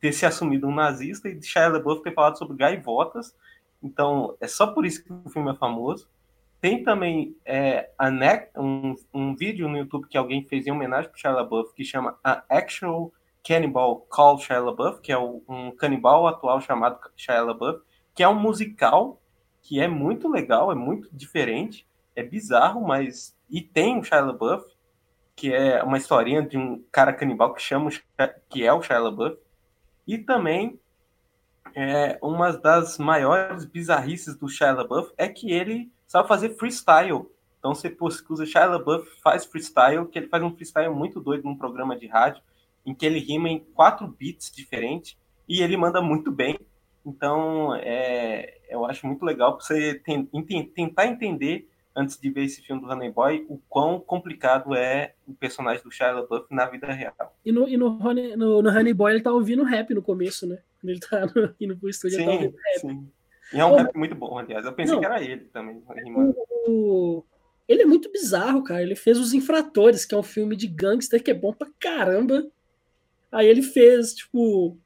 ter 0.00 0.12
se 0.12 0.26
assumido 0.26 0.66
um 0.66 0.74
nazista 0.74 1.28
e 1.28 1.34
de 1.34 1.46
Shia 1.46 1.68
LaBeouf 1.68 2.02
ter 2.02 2.12
falado 2.12 2.36
sobre 2.38 2.56
gaivotas, 2.56 3.36
então, 3.84 4.34
é 4.40 4.48
só 4.48 4.66
por 4.66 4.86
isso 4.86 5.04
que 5.04 5.12
o 5.12 5.28
filme 5.28 5.52
é 5.52 5.54
famoso. 5.54 6.08
Tem 6.64 6.82
também 6.82 7.36
é, 7.44 7.90
um, 8.56 8.94
um, 9.12 9.36
vídeo 9.36 9.68
no 9.68 9.76
YouTube 9.76 10.08
que 10.08 10.16
alguém 10.16 10.42
fez 10.44 10.66
em 10.66 10.70
homenagem 10.70 11.10
para 11.10 11.20
Shia 11.20 11.30
LaBeouf, 11.30 11.74
que 11.74 11.84
chama 11.84 12.18
A 12.24 12.42
Actual 12.48 13.12
Cannibal 13.46 14.00
Called 14.08 14.42
Shia 14.42 14.60
LaBeouf, 14.60 15.02
que 15.02 15.12
é 15.12 15.18
um 15.18 15.70
canibal 15.76 16.26
atual 16.26 16.62
chamado 16.62 16.98
Shia 17.14 17.42
LaBeouf, 17.42 17.82
que 18.14 18.22
é 18.22 18.28
um 18.30 18.40
musical 18.40 19.20
que 19.60 19.78
é 19.78 19.86
muito 19.86 20.26
legal, 20.26 20.72
é 20.72 20.74
muito 20.74 21.10
diferente, 21.12 21.86
é 22.16 22.22
bizarro, 22.22 22.80
mas... 22.80 23.36
E 23.50 23.60
tem 23.60 23.98
o 23.98 24.02
Shia 24.02 24.22
LaBeouf, 24.22 24.64
que 25.36 25.52
é 25.52 25.82
uma 25.82 25.98
historinha 25.98 26.40
de 26.40 26.56
um 26.56 26.82
cara 26.90 27.12
canibal 27.12 27.52
que 27.52 27.60
chama 27.60 27.90
que 28.48 28.64
é 28.64 28.72
o 28.72 28.80
Shia 28.80 29.00
LaBeouf. 29.00 29.36
E 30.06 30.16
também 30.16 30.80
é, 31.74 32.18
uma 32.22 32.54
das 32.54 32.96
maiores 32.96 33.66
bizarrices 33.66 34.34
do 34.34 34.48
Shia 34.48 34.72
LaBeouf 34.72 35.12
é 35.18 35.28
que 35.28 35.52
ele 35.52 35.92
sabe 36.06 36.28
fazer 36.28 36.50
freestyle. 36.50 37.26
Então 37.58 37.74
você 37.74 37.94
usa 38.28 38.44
Shia 38.44 38.66
LaBeouf, 38.66 39.08
faz 39.22 39.44
freestyle, 39.44 40.06
que 40.06 40.18
ele 40.18 40.28
faz 40.28 40.42
um 40.42 40.54
freestyle 40.54 40.94
muito 40.94 41.20
doido 41.20 41.44
num 41.44 41.56
programa 41.56 41.96
de 41.96 42.06
rádio, 42.06 42.42
em 42.84 42.94
que 42.94 43.06
ele 43.06 43.18
rima 43.18 43.48
em 43.48 43.58
quatro 43.58 44.06
beats 44.06 44.52
diferentes 44.54 45.16
e 45.48 45.62
ele 45.62 45.76
manda 45.76 46.02
muito 46.02 46.30
bem. 46.30 46.58
Então 47.06 47.74
é, 47.76 48.58
eu 48.68 48.84
acho 48.84 49.06
muito 49.06 49.24
legal 49.24 49.56
para 49.56 49.64
você 49.64 49.94
tentar 50.74 51.06
entender 51.06 51.68
antes 51.96 52.18
de 52.18 52.28
ver 52.28 52.44
esse 52.44 52.60
filme 52.60 52.82
do 52.82 52.88
Honey 52.88 53.10
Boy, 53.10 53.46
o 53.48 53.58
quão 53.68 54.00
complicado 54.00 54.74
é 54.74 55.14
o 55.26 55.32
personagem 55.32 55.82
do 55.82 55.90
Shia 55.90 56.12
LaBeouf 56.12 56.46
na 56.50 56.66
vida 56.66 56.92
real. 56.92 57.36
E 57.44 57.52
no, 57.52 57.68
e 57.68 57.76
no, 57.76 57.86
Honey, 58.04 58.36
no, 58.36 58.60
no 58.60 58.68
Honey 58.68 58.92
Boy 58.92 59.12
ele 59.12 59.22
tá 59.22 59.32
ouvindo 59.32 59.62
rap 59.62 59.94
no 59.94 60.02
começo, 60.02 60.46
né? 60.46 60.58
Quando 60.80 60.90
ele 60.90 61.00
tá 61.00 61.26
no, 61.26 61.54
indo 61.60 61.76
pro 61.76 61.88
estúdio, 61.88 62.16
sim, 62.16 62.22
ele 62.24 62.30
tá 62.30 62.32
ouvindo 62.32 62.56
rap. 62.56 62.80
Sim. 62.80 63.08
E 63.54 63.60
é 63.60 63.64
um 63.64 63.76
rap 63.76 63.94
muito 63.96 64.14
bom, 64.14 64.38
aliás. 64.38 64.66
Eu 64.66 64.72
pensei 64.72 64.94
não, 64.94 65.00
que 65.00 65.06
era 65.06 65.22
ele 65.22 65.44
também. 65.52 65.82
O, 66.66 67.24
ele 67.68 67.82
é 67.82 67.86
muito 67.86 68.10
bizarro, 68.10 68.62
cara. 68.64 68.82
Ele 68.82 68.96
fez 68.96 69.18
Os 69.18 69.32
Infratores, 69.32 70.04
que 70.04 70.14
é 70.14 70.18
um 70.18 70.22
filme 70.22 70.56
de 70.56 70.66
gangster 70.66 71.22
que 71.22 71.30
é 71.30 71.34
bom 71.34 71.52
pra 71.52 71.68
caramba. 71.78 72.46
Aí 73.30 73.46
ele 73.46 73.62
fez, 73.62 74.14
tipo, 74.14 74.76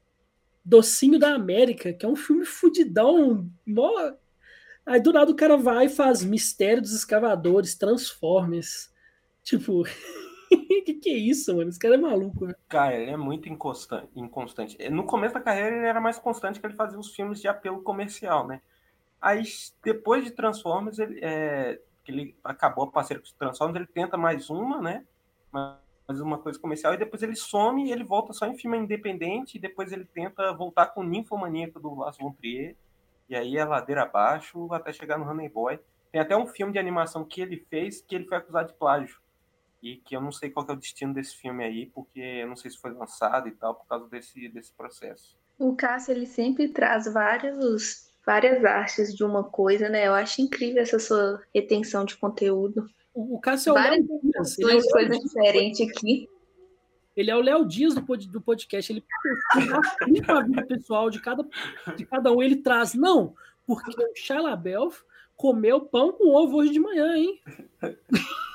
Docinho 0.63 1.19
da 1.19 1.33
América, 1.33 1.91
que 1.93 2.05
é 2.05 2.09
um 2.09 2.15
filme 2.15 2.45
fudidão, 2.45 3.49
mó 3.65 3.91
Aí 4.85 4.99
do 4.99 5.13
nada 5.13 5.31
o 5.31 5.35
cara 5.35 5.55
vai 5.55 5.85
e 5.85 5.89
faz 5.89 6.23
Mistério 6.23 6.81
dos 6.81 6.93
Escavadores, 6.93 7.75
Transformers. 7.75 8.91
Tipo, 9.43 9.83
que 10.85 10.93
que 10.93 11.09
é 11.09 11.17
isso, 11.17 11.55
mano? 11.55 11.69
Esse 11.69 11.79
cara 11.79 11.95
é 11.95 11.97
maluco, 11.97 12.45
né? 12.45 12.53
Cara, 12.67 12.95
ele 12.95 13.11
é 13.11 13.17
muito 13.17 13.49
inconstante, 13.49 14.09
inconstante. 14.15 14.89
No 14.89 15.05
começo 15.05 15.33
da 15.33 15.41
carreira 15.41 15.75
ele 15.75 15.85
era 15.85 16.01
mais 16.01 16.17
constante 16.17 16.59
que 16.59 16.65
ele 16.65 16.75
fazia 16.75 16.99
os 16.99 17.13
filmes 17.13 17.39
de 17.39 17.47
apelo 17.47 17.81
comercial, 17.81 18.47
né? 18.47 18.61
Aí 19.21 19.43
depois 19.83 20.23
de 20.23 20.31
Transformers, 20.31 20.97
ele, 20.97 21.19
é, 21.21 21.79
ele 22.07 22.35
acabou 22.43 22.85
a 22.85 22.91
parceria 22.91 23.21
com 23.21 23.37
Transformers, 23.37 23.75
ele 23.75 23.87
tenta 23.87 24.17
mais 24.17 24.49
uma, 24.49 24.81
né? 24.81 25.05
Mais 25.51 26.21
uma 26.21 26.37
coisa 26.37 26.57
comercial, 26.57 26.93
e 26.93 26.97
depois 26.97 27.21
ele 27.21 27.35
some 27.35 27.87
e 27.87 27.91
ele 27.91 28.03
volta 28.03 28.33
só 28.33 28.47
em 28.47 28.57
filme 28.57 28.77
independente, 28.77 29.57
e 29.57 29.61
depois 29.61 29.91
ele 29.91 30.05
tenta 30.05 30.53
voltar 30.53 30.87
com 30.87 31.01
o 31.01 31.03
Ninfomaníaco 31.03 31.79
do 31.79 31.93
Lars 31.93 32.17
von 32.17 32.31
Trier, 32.31 32.75
e 33.29 33.35
aí 33.35 33.57
é 33.57 33.65
ladeira 33.65 34.03
abaixo 34.03 34.73
até 34.73 34.91
chegar 34.91 35.19
no 35.19 35.29
Honey 35.29 35.49
Boy. 35.49 35.79
Tem 36.11 36.19
até 36.19 36.35
um 36.35 36.47
filme 36.47 36.73
de 36.73 36.79
animação 36.79 37.23
que 37.23 37.41
ele 37.41 37.63
fez 37.69 38.01
que 38.01 38.15
ele 38.15 38.25
foi 38.25 38.37
acusado 38.37 38.69
de 38.69 38.73
plágio. 38.73 39.19
E 39.81 39.97
que 39.97 40.15
eu 40.15 40.21
não 40.21 40.31
sei 40.31 40.49
qual 40.49 40.65
é 40.67 40.73
o 40.73 40.75
destino 40.75 41.13
desse 41.13 41.35
filme 41.35 41.63
aí, 41.63 41.85
porque 41.85 42.19
eu 42.19 42.47
não 42.47 42.55
sei 42.55 42.69
se 42.69 42.77
foi 42.77 42.91
lançado 42.91 43.47
e 43.47 43.51
tal, 43.51 43.75
por 43.75 43.87
causa 43.87 44.07
desse, 44.07 44.49
desse 44.49 44.73
processo. 44.73 45.37
O 45.57 45.75
Cássio, 45.75 46.11
ele 46.11 46.25
sempre 46.25 46.69
traz 46.69 47.11
vários, 47.11 48.11
várias 48.25 48.63
artes 48.65 49.15
de 49.15 49.23
uma 49.23 49.43
coisa, 49.43 49.87
né? 49.87 50.07
Eu 50.07 50.13
acho 50.13 50.41
incrível 50.41 50.81
essa 50.81 50.99
sua 50.99 51.41
retenção 51.53 52.03
de 52.03 52.17
conteúdo. 52.17 52.89
O 53.13 53.39
Cássio 53.39 53.69
é 53.69 53.73
o 53.73 53.75
Várias 53.75 54.05
Léo 54.57 54.91
coisas 54.91 55.19
diferentes 55.19 55.89
aqui. 55.89 56.29
Ele 57.15 57.31
é 57.31 57.35
o 57.35 57.41
Léo 57.41 57.65
Dias 57.65 57.95
do, 57.95 58.01
do 58.01 58.41
podcast. 58.41 58.91
Ele 58.91 59.03
a 60.27 60.41
vida 60.41 60.65
pessoal 60.65 61.09
de 61.09 61.21
cada, 61.21 61.45
de 61.95 62.05
cada 62.05 62.31
um. 62.31 62.41
Ele 62.41 62.57
traz, 62.57 62.93
não, 62.93 63.33
porque 63.65 63.91
o 63.91 64.15
Shia 64.15 64.37
comeu 65.35 65.81
pão 65.81 66.11
com 66.11 66.35
ovo 66.35 66.57
hoje 66.57 66.71
de 66.71 66.79
manhã, 66.79 67.15
hein? 67.15 67.41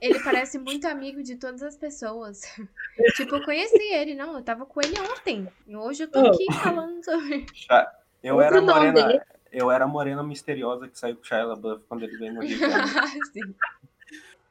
Ele 0.00 0.18
parece 0.20 0.58
muito 0.58 0.86
amigo 0.86 1.22
de 1.22 1.36
todas 1.36 1.62
as 1.62 1.76
pessoas. 1.76 2.42
tipo, 3.16 3.36
eu 3.36 3.44
conheci 3.44 3.92
ele, 3.92 4.14
não, 4.14 4.36
eu 4.36 4.42
tava 4.42 4.64
com 4.66 4.80
ele 4.80 4.98
ontem. 5.00 5.48
E 5.66 5.76
hoje 5.76 6.04
eu 6.04 6.08
tô 6.08 6.20
aqui 6.20 6.46
falando 6.62 7.04
sobre. 7.04 7.46
Eu 8.22 8.40
era 8.40 8.60
morena, 8.60 9.24
eu 9.52 9.70
era 9.70 9.84
a 9.84 9.88
morena 9.88 10.22
misteriosa 10.22 10.88
que 10.88 10.98
saiu 10.98 11.16
com 11.16 11.22
o 11.22 11.24
Shia 11.24 11.44
LaBeouf 11.44 11.84
quando 11.88 12.02
ele 12.02 12.16
veio 12.16 12.34
no 12.34 12.40
Rio. 12.40 12.58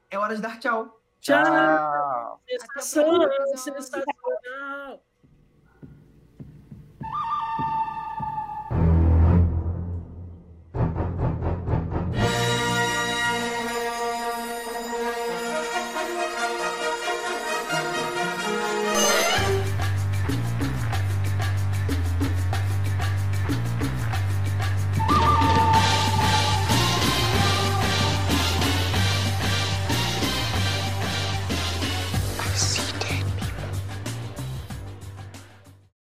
é 0.09 0.17
hora 0.17 0.35
de 0.35 0.41
dar 0.41 0.59
tchau. 0.59 0.99
Tchau! 1.19 2.39
Sensacional! 2.47 3.29
Sensacional! 3.55 5.01